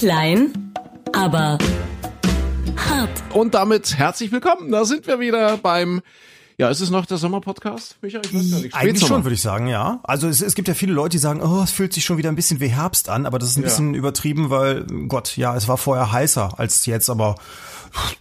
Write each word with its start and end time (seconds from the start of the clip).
Klein, 0.00 0.72
aber 1.12 1.58
hart. 2.74 3.10
Und 3.34 3.52
damit 3.52 3.98
herzlich 3.98 4.32
willkommen. 4.32 4.72
Da 4.72 4.86
sind 4.86 5.06
wir 5.06 5.20
wieder 5.20 5.58
beim 5.58 6.00
ja, 6.56 6.70
ist 6.70 6.80
es 6.80 6.88
noch 6.88 7.04
der 7.04 7.18
Sommerpodcast, 7.18 7.98
Michael? 8.00 8.22
Ich 8.24 8.34
weiß 8.34 8.50
gar 8.50 8.60
nicht. 8.60 8.74
Eigentlich 8.74 9.06
schon, 9.06 9.24
würde 9.24 9.34
ich 9.34 9.42
sagen, 9.42 9.66
ja. 9.66 10.00
Also 10.02 10.26
es, 10.26 10.40
es 10.40 10.54
gibt 10.54 10.68
ja 10.68 10.74
viele 10.74 10.94
Leute, 10.94 11.10
die 11.10 11.18
sagen, 11.18 11.42
oh, 11.42 11.62
es 11.62 11.70
fühlt 11.70 11.92
sich 11.92 12.06
schon 12.06 12.16
wieder 12.16 12.30
ein 12.30 12.34
bisschen 12.34 12.60
wie 12.60 12.68
Herbst 12.68 13.10
an, 13.10 13.26
aber 13.26 13.38
das 13.38 13.50
ist 13.50 13.56
ein 13.58 13.62
ja. 13.62 13.68
bisschen 13.68 13.92
übertrieben, 13.94 14.48
weil 14.48 14.86
Gott, 15.06 15.36
ja, 15.36 15.54
es 15.54 15.68
war 15.68 15.76
vorher 15.76 16.10
heißer 16.10 16.58
als 16.58 16.86
jetzt, 16.86 17.10
aber 17.10 17.34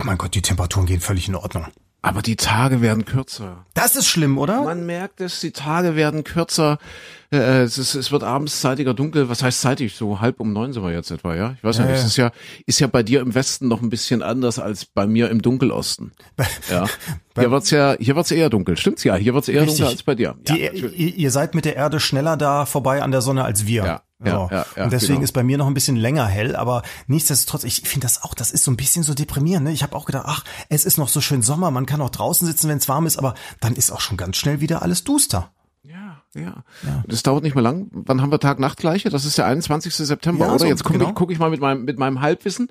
mein 0.03 0.17
Gott, 0.17 0.35
die 0.35 0.41
Temperaturen 0.41 0.85
gehen 0.85 0.99
völlig 0.99 1.29
in 1.29 1.35
Ordnung. 1.35 1.67
Aber 2.01 2.21
die 2.21 2.37
Tage 2.37 2.81
werden 2.81 3.03
kürzer. 3.03 3.65
Das 3.73 3.97
ist 3.97 4.07
schlimm, 4.07 4.37
oder? 4.37 4.63
Man 4.63 4.85
merkt 4.85 5.19
es, 5.19 5.41
die 5.41 5.51
Tage 5.51 5.97
werden 5.97 6.23
kürzer. 6.23 6.77
Äh, 7.31 7.63
es, 7.63 7.77
ist, 7.77 7.93
es 7.93 8.11
wird 8.11 8.23
abends 8.23 8.61
zeitiger 8.61 8.93
dunkel. 8.93 9.27
Was 9.27 9.43
heißt 9.43 9.59
zeitig? 9.59 9.95
So 9.95 10.21
halb 10.21 10.39
um 10.39 10.53
neun 10.53 10.71
sind 10.71 10.81
wir 10.81 10.93
jetzt 10.93 11.11
etwa, 11.11 11.35
ja? 11.35 11.55
Ich 11.57 11.63
weiß 11.63 11.79
ja, 11.79 11.85
nicht. 11.85 11.95
Es 11.95 12.05
ist 12.05 12.15
ja, 12.15 12.31
ist 12.65 12.79
ja 12.79 12.87
bei 12.87 13.03
dir 13.03 13.19
im 13.19 13.35
Westen 13.35 13.67
noch 13.67 13.81
ein 13.81 13.89
bisschen 13.89 14.23
anders 14.23 14.59
als 14.59 14.85
bei 14.85 15.07
mir 15.07 15.29
im 15.29 15.41
Dunkelosten. 15.41 16.13
Ja. 16.69 16.85
Hier 17.37 17.51
wird's 17.51 17.69
ja, 17.69 17.95
hier 17.97 18.17
wird's 18.17 18.31
eher 18.31 18.49
dunkel. 18.49 18.75
Stimmt's 18.75 19.05
ja? 19.05 19.15
Hier 19.15 19.33
wird's 19.33 19.47
eher 19.47 19.61
Richtig. 19.61 19.77
dunkler 19.77 19.91
als 19.91 20.03
bei 20.03 20.15
dir. 20.15 20.35
Ja, 20.45 20.55
Die, 20.55 21.09
ihr 21.11 21.31
seid 21.31 21.55
mit 21.55 21.63
der 21.63 21.77
Erde 21.77 22.01
schneller 22.01 22.35
da 22.35 22.65
vorbei 22.65 23.01
an 23.01 23.11
der 23.11 23.21
Sonne 23.21 23.45
als 23.45 23.65
wir. 23.65 23.85
Ja. 23.85 24.01
Ja, 24.23 24.49
ja, 24.51 24.65
ja, 24.75 24.83
und 24.83 24.91
deswegen 24.91 25.13
genau. 25.15 25.23
ist 25.23 25.31
bei 25.31 25.43
mir 25.43 25.57
noch 25.57 25.67
ein 25.67 25.73
bisschen 25.73 25.95
länger 25.95 26.25
hell, 26.25 26.55
aber 26.57 26.81
nichtsdestotrotz, 27.07 27.63
ich 27.63 27.87
finde 27.87 28.05
das 28.05 28.21
auch, 28.21 28.33
das 28.33 28.51
ist 28.51 28.65
so 28.65 28.71
ein 28.71 28.75
bisschen 28.75 29.01
so 29.01 29.13
deprimierend. 29.13 29.65
Ne? 29.65 29.71
Ich 29.71 29.81
habe 29.81 29.95
auch 29.95 30.05
gedacht, 30.05 30.25
ach, 30.27 30.43
es 30.67 30.83
ist 30.83 30.97
noch 30.97 31.07
so 31.07 31.21
schön 31.21 31.41
Sommer, 31.41 31.71
man 31.71 31.85
kann 31.85 32.01
auch 32.01 32.09
draußen 32.09 32.45
sitzen, 32.45 32.67
wenn 32.67 32.79
es 32.79 32.89
warm 32.89 33.05
ist, 33.05 33.17
aber 33.17 33.33
dann 33.61 33.75
ist 33.75 33.91
auch 33.91 34.01
schon 34.01 34.17
ganz 34.17 34.35
schnell 34.35 34.59
wieder 34.59 34.81
alles 34.81 35.05
duster. 35.05 35.51
Ja, 35.83 36.21
ja. 36.35 36.63
ja. 36.83 37.03
Das 37.07 37.23
dauert 37.23 37.43
nicht 37.43 37.55
mehr 37.55 37.63
lang. 37.63 37.87
Wann 37.91 38.21
haben 38.21 38.31
wir 38.31 38.39
Tag-Nacht-Gleiche? 38.39 39.09
Das 39.09 39.23
ist 39.23 39.37
der 39.37 39.45
21. 39.45 39.95
September, 39.95 40.47
ja, 40.47 40.51
oder? 40.51 40.59
So, 40.59 40.65
Jetzt 40.65 40.83
gucke 40.83 40.99
genau. 40.99 41.11
ich, 41.11 41.15
guck 41.15 41.31
ich 41.31 41.39
mal 41.39 41.49
mit 41.49 41.61
meinem, 41.61 41.85
mit 41.85 41.97
meinem 41.97 42.19
Halbwissen 42.19 42.69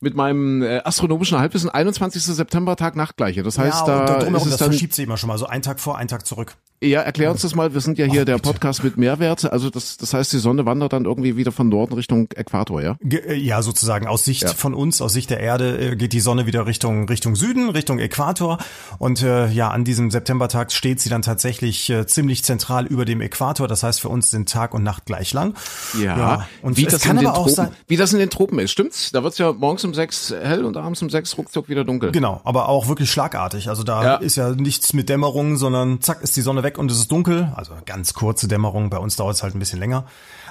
mit 0.00 0.14
meinem 0.16 0.62
äh, 0.62 0.78
astronomischen 0.78 1.38
Halbwissen 1.38 1.68
21. 1.68 2.22
September 2.22 2.74
Tag 2.74 2.96
Nachtgleiche. 2.96 3.42
Das 3.42 3.58
heißt, 3.58 3.86
ja, 3.86 4.06
da, 4.06 4.18
da 4.18 4.26
ist 4.26 4.44
es 4.44 4.50
das 4.50 4.56
dann, 4.56 4.70
verschiebt 4.70 4.94
sich 4.94 5.04
immer 5.04 5.18
schon 5.18 5.28
mal 5.28 5.36
so 5.36 5.44
ein 5.46 5.60
Tag 5.60 5.78
vor, 5.78 5.98
ein 5.98 6.08
Tag 6.08 6.26
zurück. 6.26 6.56
Ja, 6.82 7.02
erklär 7.02 7.30
uns 7.30 7.42
das 7.42 7.54
mal. 7.54 7.74
Wir 7.74 7.82
sind 7.82 7.98
ja 7.98 8.06
hier 8.06 8.22
oh, 8.22 8.24
der 8.24 8.38
Podcast 8.38 8.82
mit 8.82 8.96
Mehrwert. 8.96 9.52
Also 9.52 9.68
das, 9.68 9.98
das 9.98 10.14
heißt, 10.14 10.32
die 10.32 10.38
Sonne 10.38 10.64
wandert 10.64 10.94
dann 10.94 11.04
irgendwie 11.04 11.36
wieder 11.36 11.52
von 11.52 11.68
Norden 11.68 11.92
Richtung 11.92 12.28
Äquator, 12.34 12.80
ja? 12.80 12.96
Äh, 13.04 13.34
ja, 13.34 13.60
sozusagen. 13.60 14.06
Aus 14.06 14.24
Sicht 14.24 14.44
ja. 14.44 14.48
von 14.48 14.72
uns, 14.72 15.02
aus 15.02 15.12
Sicht 15.12 15.28
der 15.28 15.40
Erde 15.40 15.78
äh, 15.78 15.96
geht 15.96 16.14
die 16.14 16.20
Sonne 16.20 16.46
wieder 16.46 16.66
Richtung 16.66 17.06
Richtung 17.06 17.36
Süden, 17.36 17.68
Richtung 17.68 17.98
Äquator. 17.98 18.56
Und 18.98 19.22
äh, 19.22 19.48
ja, 19.48 19.68
an 19.68 19.84
diesem 19.84 20.10
Septembertag 20.10 20.72
steht 20.72 21.00
sie 21.00 21.10
dann 21.10 21.20
tatsächlich 21.20 21.90
äh, 21.90 22.06
ziemlich 22.06 22.44
zentral 22.44 22.86
über 22.86 23.04
dem 23.04 23.20
Äquator. 23.20 23.68
Das 23.68 23.82
heißt, 23.82 24.00
für 24.00 24.08
uns 24.08 24.30
sind 24.30 24.48
Tag 24.48 24.72
und 24.72 24.82
Nacht 24.82 25.04
gleich 25.04 25.34
lang. 25.34 25.52
Ja. 26.00 26.16
ja. 26.16 26.48
Und 26.62 26.78
wie 26.78 26.84
das 26.84 27.02
kann 27.02 27.18
aber 27.18 27.36
auch 27.36 27.48
sein, 27.48 27.68
wie 27.88 27.98
das 27.98 28.14
in 28.14 28.20
den 28.20 28.30
Tropen 28.30 28.58
ist, 28.58 28.70
stimmt's? 28.70 29.12
Da 29.12 29.22
wird's 29.22 29.36
ja 29.36 29.52
morgens 29.52 29.84
um 29.84 29.92
sechs 29.92 30.30
hell 30.30 30.64
und 30.64 30.78
abends 30.78 31.02
um 31.02 31.10
sechs 31.10 31.36
ruckzuck 31.36 31.68
wieder 31.68 31.84
dunkel. 31.84 32.10
Genau, 32.10 32.40
aber 32.44 32.70
auch 32.70 32.88
wirklich 32.88 33.10
schlagartig. 33.10 33.68
Also 33.68 33.82
da 33.82 34.02
ja. 34.02 34.14
ist 34.14 34.36
ja 34.36 34.52
nichts 34.52 34.94
mit 34.94 35.10
Dämmerung, 35.10 35.58
sondern 35.58 36.00
zack 36.00 36.22
ist 36.22 36.38
die 36.38 36.40
Sonne 36.40 36.62
weg 36.62 36.69
und 36.78 36.90
es 36.90 36.98
ist 36.98 37.12
dunkel 37.12 37.52
also 37.56 37.74
ganz 37.84 38.14
kurze 38.14 38.48
Dämmerung, 38.48 38.90
bei 38.90 38.98
uns 38.98 39.16
dauert 39.16 39.36
es 39.36 39.42
halt 39.42 39.54
ein 39.54 39.58
bisschen 39.58 39.78
länger. 39.78 40.06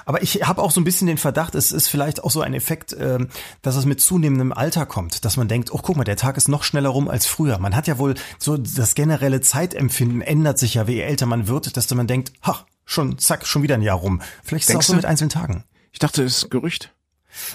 Aber 0.06 0.22
ich 0.22 0.42
habe 0.46 0.62
auch 0.62 0.70
so 0.70 0.80
ein 0.80 0.84
bisschen 0.84 1.06
den 1.06 1.18
Verdacht, 1.18 1.54
es 1.54 1.72
ist 1.72 1.88
vielleicht 1.88 2.24
auch 2.24 2.30
so 2.30 2.40
ein 2.40 2.54
Effekt, 2.54 2.92
äh, 2.92 3.18
dass 3.62 3.76
es 3.76 3.84
mit 3.84 4.00
zunehmendem 4.00 4.52
Alter 4.52 4.86
kommt, 4.86 5.24
dass 5.24 5.36
man 5.36 5.48
denkt, 5.48 5.72
oh 5.72 5.80
guck 5.82 5.96
mal, 5.96 6.04
der 6.04 6.16
Tag 6.16 6.36
ist 6.36 6.48
noch 6.48 6.62
schneller 6.62 6.88
rum 6.88 7.08
als 7.08 7.26
früher. 7.26 7.58
Man 7.58 7.76
hat 7.76 7.86
ja 7.86 7.98
wohl 7.98 8.14
so 8.38 8.56
das 8.56 8.94
generelle 8.94 9.40
Zeitempfinden 9.40 10.22
ändert 10.22 10.58
sich 10.58 10.74
ja, 10.74 10.84
je 10.84 11.00
älter 11.00 11.26
man 11.26 11.48
wird, 11.48 11.76
dass 11.76 11.92
man 11.94 12.06
denkt, 12.06 12.32
ha, 12.42 12.66
schon 12.84 13.18
zack, 13.18 13.46
schon 13.46 13.62
wieder 13.62 13.74
ein 13.74 13.82
Jahr 13.82 13.98
rum. 13.98 14.22
Vielleicht 14.42 14.64
ist 14.64 14.70
es 14.70 14.76
auch 14.76 14.82
so 14.82 14.94
mit 14.94 15.04
einzelnen 15.04 15.30
Tagen. 15.30 15.64
Ich 15.92 15.98
dachte, 15.98 16.22
das 16.24 16.38
ist 16.38 16.52
ein 16.52 16.90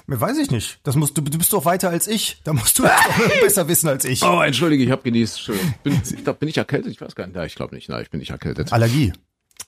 Gerücht. 0.07 0.21
Weiß 0.21 0.37
ich 0.37 0.51
nicht. 0.51 0.79
Das 0.83 0.95
musst 0.95 1.17
du, 1.17 1.21
du 1.21 1.37
bist 1.37 1.53
doch 1.53 1.65
weiter 1.65 1.89
als 1.89 2.07
ich. 2.07 2.41
Da 2.43 2.53
musst 2.53 2.79
du 2.79 2.83
besser 3.41 3.67
wissen 3.67 3.87
als 3.89 4.05
ich. 4.05 4.23
Oh, 4.23 4.41
entschuldige, 4.41 4.83
ich 4.83 4.91
habe 4.91 5.01
genießt. 5.03 5.51
Bin, 5.83 6.01
bin 6.39 6.49
ich 6.49 6.57
erkältet? 6.57 6.91
Ich 6.91 7.01
weiß 7.01 7.15
gar 7.15 7.27
nicht. 7.27 7.35
Ja, 7.35 7.45
ich 7.45 7.55
glaube 7.55 7.75
nicht. 7.75 7.89
Nein, 7.89 8.01
ich 8.01 8.09
bin 8.09 8.19
nicht 8.19 8.31
erkältet. 8.31 8.71
Allergie. 8.73 9.13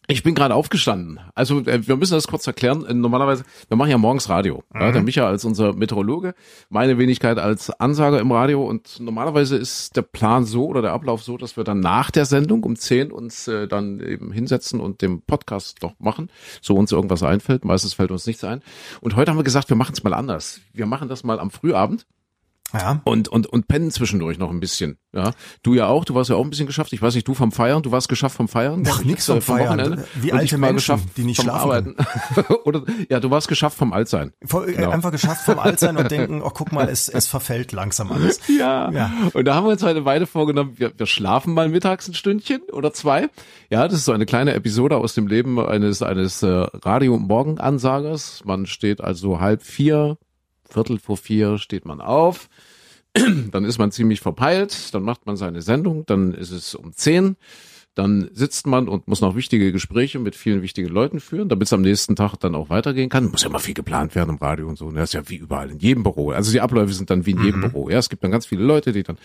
Ich 0.09 0.23
bin 0.23 0.35
gerade 0.35 0.55
aufgestanden. 0.55 1.19
Also 1.35 1.59
äh, 1.65 1.85
wir 1.85 1.97
müssen 1.97 2.13
das 2.13 2.27
kurz 2.27 2.47
erklären. 2.47 2.85
Äh, 2.85 2.93
normalerweise, 2.93 3.43
wir 3.67 3.75
machen 3.75 3.89
ja 3.89 3.97
morgens 3.97 4.29
Radio. 4.29 4.63
Mhm. 4.73 4.81
Ja, 4.81 4.91
der 4.93 5.03
Micha 5.03 5.27
als 5.27 5.43
unser 5.43 5.73
Meteorologe, 5.73 6.33
meine 6.69 6.97
Wenigkeit 6.97 7.37
als 7.37 7.69
Ansager 7.69 8.21
im 8.21 8.31
Radio. 8.31 8.65
Und 8.65 9.01
normalerweise 9.01 9.57
ist 9.57 9.97
der 9.97 10.03
Plan 10.03 10.45
so 10.45 10.67
oder 10.67 10.81
der 10.81 10.93
Ablauf 10.93 11.23
so, 11.23 11.35
dass 11.35 11.57
wir 11.57 11.65
dann 11.65 11.81
nach 11.81 12.09
der 12.09 12.23
Sendung 12.23 12.63
um 12.63 12.77
10 12.77 13.11
uns 13.11 13.49
äh, 13.49 13.67
dann 13.67 13.99
eben 13.99 14.31
hinsetzen 14.31 14.79
und 14.79 15.01
den 15.01 15.23
Podcast 15.23 15.81
noch 15.81 15.99
machen, 15.99 16.29
so 16.61 16.75
uns 16.75 16.93
irgendwas 16.93 17.21
einfällt. 17.21 17.65
Meistens 17.65 17.93
fällt 17.93 18.11
uns 18.11 18.25
nichts 18.25 18.45
ein. 18.45 18.61
Und 19.01 19.17
heute 19.17 19.31
haben 19.31 19.37
wir 19.37 19.43
gesagt, 19.43 19.67
wir 19.67 19.75
machen 19.75 19.91
es 19.93 20.03
mal 20.05 20.13
anders. 20.13 20.61
Wir 20.71 20.85
machen 20.85 21.09
das 21.09 21.25
mal 21.25 21.37
am 21.37 21.51
Frühabend. 21.51 22.05
Ja. 22.73 23.01
Und, 23.05 23.29
und, 23.29 23.47
und 23.47 23.67
pennen 23.67 23.91
zwischendurch 23.91 24.37
noch 24.37 24.49
ein 24.49 24.59
bisschen. 24.59 24.97
Ja. 25.13 25.31
Du 25.63 25.73
ja 25.73 25.87
auch, 25.87 26.03
du 26.03 26.15
warst 26.15 26.29
ja 26.29 26.35
auch 26.35 26.43
ein 26.43 26.49
bisschen 26.49 26.67
geschafft. 26.67 26.91
Ich 26.91 27.01
weiß 27.01 27.15
nicht, 27.15 27.27
du 27.27 27.33
vom 27.33 27.51
Feiern, 27.51 27.81
du 27.81 27.91
warst 27.91 28.09
geschafft 28.09 28.35
vom 28.35 28.49
Feiern. 28.49 28.83
Ach, 28.89 29.03
nix 29.03 29.25
vom, 29.25 29.41
vom 29.41 29.57
Feiern. 29.57 29.79
Wochenende. 29.79 30.07
Wie 30.15 30.31
und 30.31 30.37
alte 30.37 30.57
Menschen, 30.57 30.75
geschafft 30.75 31.05
die 31.15 31.23
nicht 31.23 31.41
schlafen. 31.41 31.59
Arbeiten. 31.59 31.95
Oder, 32.65 32.83
ja, 33.09 33.21
du 33.21 33.31
warst 33.31 33.47
geschafft 33.47 33.77
vom 33.77 33.93
Altsein. 33.93 34.33
Voll, 34.43 34.69
äh, 34.69 34.73
genau. 34.73 34.89
Einfach 34.89 35.11
geschafft 35.11 35.45
vom 35.45 35.59
Altsein 35.59 35.95
und 35.95 36.11
denken, 36.11 36.41
oh, 36.41 36.51
guck 36.53 36.73
mal, 36.73 36.89
es, 36.89 37.07
es 37.07 37.25
verfällt 37.27 37.71
langsam 37.71 38.11
alles. 38.11 38.39
Ja. 38.57 38.89
ja. 38.91 39.11
Und 39.33 39.45
da 39.45 39.55
haben 39.55 39.65
wir 39.65 39.71
uns 39.71 39.83
heute 39.83 40.01
beide 40.01 40.25
vorgenommen, 40.25 40.73
wir, 40.77 40.91
wir 40.97 41.05
schlafen 41.05 41.53
mal 41.53 41.69
mittags 41.69 42.07
ein 42.07 42.15
Stündchen 42.15 42.61
oder 42.71 42.91
zwei. 42.91 43.29
Ja, 43.69 43.87
das 43.87 43.99
ist 43.99 44.05
so 44.05 44.13
eine 44.13 44.25
kleine 44.25 44.53
Episode 44.53 44.97
aus 44.97 45.13
dem 45.13 45.27
Leben 45.27 45.59
eines, 45.59 46.01
eines 46.01 46.41
äh, 46.41 46.47
Radio-Morgen-Ansagers. 46.47 48.43
Man 48.45 48.65
steht 48.65 49.01
also 49.01 49.39
halb 49.39 49.61
vier, 49.61 50.17
Viertel 50.69 50.99
vor 50.99 51.17
vier 51.17 51.57
steht 51.57 51.85
man 51.85 52.01
auf, 52.01 52.49
dann 53.51 53.65
ist 53.65 53.77
man 53.77 53.91
ziemlich 53.91 54.19
verpeilt, 54.19 54.93
dann 54.93 55.03
macht 55.03 55.25
man 55.25 55.37
seine 55.37 55.61
Sendung, 55.61 56.05
dann 56.05 56.33
ist 56.33 56.51
es 56.51 56.75
um 56.75 56.93
zehn, 56.93 57.37
dann 57.97 58.29
sitzt 58.33 58.67
man 58.67 58.87
und 58.87 59.07
muss 59.07 59.21
noch 59.21 59.35
wichtige 59.35 59.71
Gespräche 59.71 60.19
mit 60.19 60.35
vielen 60.35 60.61
wichtigen 60.61 60.89
Leuten 60.89 61.19
führen, 61.19 61.49
damit 61.49 61.67
es 61.67 61.73
am 61.73 61.81
nächsten 61.81 62.15
Tag 62.15 62.35
dann 62.35 62.53
auch 62.53 62.69
weitergehen 62.69 63.09
kann. 63.09 63.31
Muss 63.31 63.43
ja 63.43 63.49
mal 63.49 63.57
viel 63.57 63.73
geplant 63.73 64.13
werden 64.13 64.29
im 64.29 64.35
Radio 64.37 64.67
und 64.67 64.77
so. 64.77 64.91
Das 64.91 65.05
ist 65.09 65.13
ja 65.13 65.27
wie 65.29 65.37
überall 65.37 65.71
in 65.71 65.79
jedem 65.79 66.03
Büro. 66.03 66.29
Also 66.29 66.51
die 66.51 66.61
Abläufe 66.61 66.93
sind 66.93 67.09
dann 67.09 67.25
wie 67.25 67.31
in 67.31 67.43
jedem 67.43 67.61
mhm. 67.61 67.71
Büro. 67.71 67.89
Ja, 67.89 67.97
es 67.97 68.09
gibt 68.09 68.23
dann 68.23 68.29
ganz 68.29 68.45
viele 68.45 68.63
Leute, 68.63 68.91
die 68.91 69.01
dann 69.01 69.17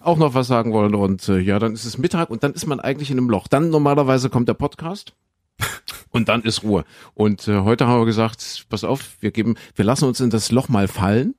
auch 0.00 0.16
noch 0.16 0.34
was 0.34 0.48
sagen 0.48 0.72
wollen 0.72 0.96
und 0.96 1.28
äh, 1.28 1.38
ja, 1.38 1.60
dann 1.60 1.72
ist 1.72 1.84
es 1.84 1.98
Mittag 1.98 2.30
und 2.30 2.42
dann 2.42 2.52
ist 2.52 2.66
man 2.66 2.80
eigentlich 2.80 3.10
in 3.12 3.18
einem 3.18 3.30
Loch. 3.30 3.46
Dann 3.46 3.70
normalerweise 3.70 4.28
kommt 4.28 4.48
der 4.48 4.54
Podcast. 4.54 5.14
Und 6.16 6.30
dann 6.30 6.42
ist 6.42 6.62
Ruhe. 6.62 6.84
Und 7.12 7.46
äh, 7.46 7.60
heute 7.60 7.86
haben 7.86 8.00
wir 8.00 8.06
gesagt, 8.06 8.64
pass 8.70 8.84
auf, 8.84 9.16
wir 9.20 9.30
geben, 9.30 9.56
wir 9.74 9.84
lassen 9.84 10.06
uns 10.06 10.18
in 10.20 10.30
das 10.30 10.50
Loch 10.50 10.68
mal 10.68 10.88
fallen. 10.88 11.34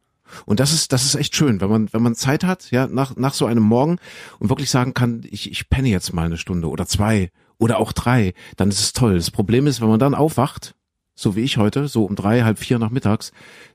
Und 0.46 0.60
das 0.60 0.72
ist, 0.72 0.94
das 0.94 1.04
ist 1.04 1.16
echt 1.16 1.36
schön, 1.36 1.62
wenn 1.62 1.70
man, 1.70 1.94
wenn 1.94 2.04
man 2.04 2.14
Zeit 2.14 2.44
hat, 2.44 2.70
ja, 2.70 2.86
nach, 2.86 3.16
nach 3.16 3.34
so 3.34 3.46
einem 3.46 3.64
Morgen 3.64 3.98
und 4.40 4.50
wirklich 4.50 4.70
sagen 4.70 4.94
kann, 4.94 5.22
ich, 5.30 5.50
ich 5.50 5.70
penne 5.70 5.88
jetzt 5.90 6.14
mal 6.14 6.26
eine 6.26 6.38
Stunde 6.38 6.70
oder 6.70 6.86
zwei 6.86 7.32
oder 7.58 7.80
auch 7.80 7.92
drei, 7.92 8.34
dann 8.56 8.70
ist 8.70 8.80
es 8.80 8.94
toll. 8.94 9.16
Das 9.16 9.32
Problem 9.32 9.66
ist, 9.66 9.82
wenn 9.82 9.88
man 9.88 10.00
dann 10.00 10.14
aufwacht, 10.14 10.76
so 11.16 11.36
wie 11.36 11.42
ich 11.42 11.58
heute, 11.58 11.88
so 11.88 12.06
um 12.06 12.16
drei, 12.16 12.44
halb 12.44 12.60
vier 12.60 12.78
nachmittags, 12.78 13.32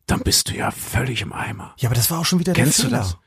dann 0.06 0.20
bist 0.20 0.50
du 0.50 0.54
ja 0.54 0.70
völlig 0.70 1.22
im 1.22 1.32
Eimer. 1.32 1.74
Ja, 1.78 1.88
aber 1.88 1.96
das 1.96 2.10
war 2.10 2.20
auch 2.20 2.24
schon 2.24 2.38
wieder 2.38 2.52
Kennst 2.52 2.78
der 2.78 2.90
Fehler. 2.90 2.98
Du 2.98 3.04
das? 3.04 3.18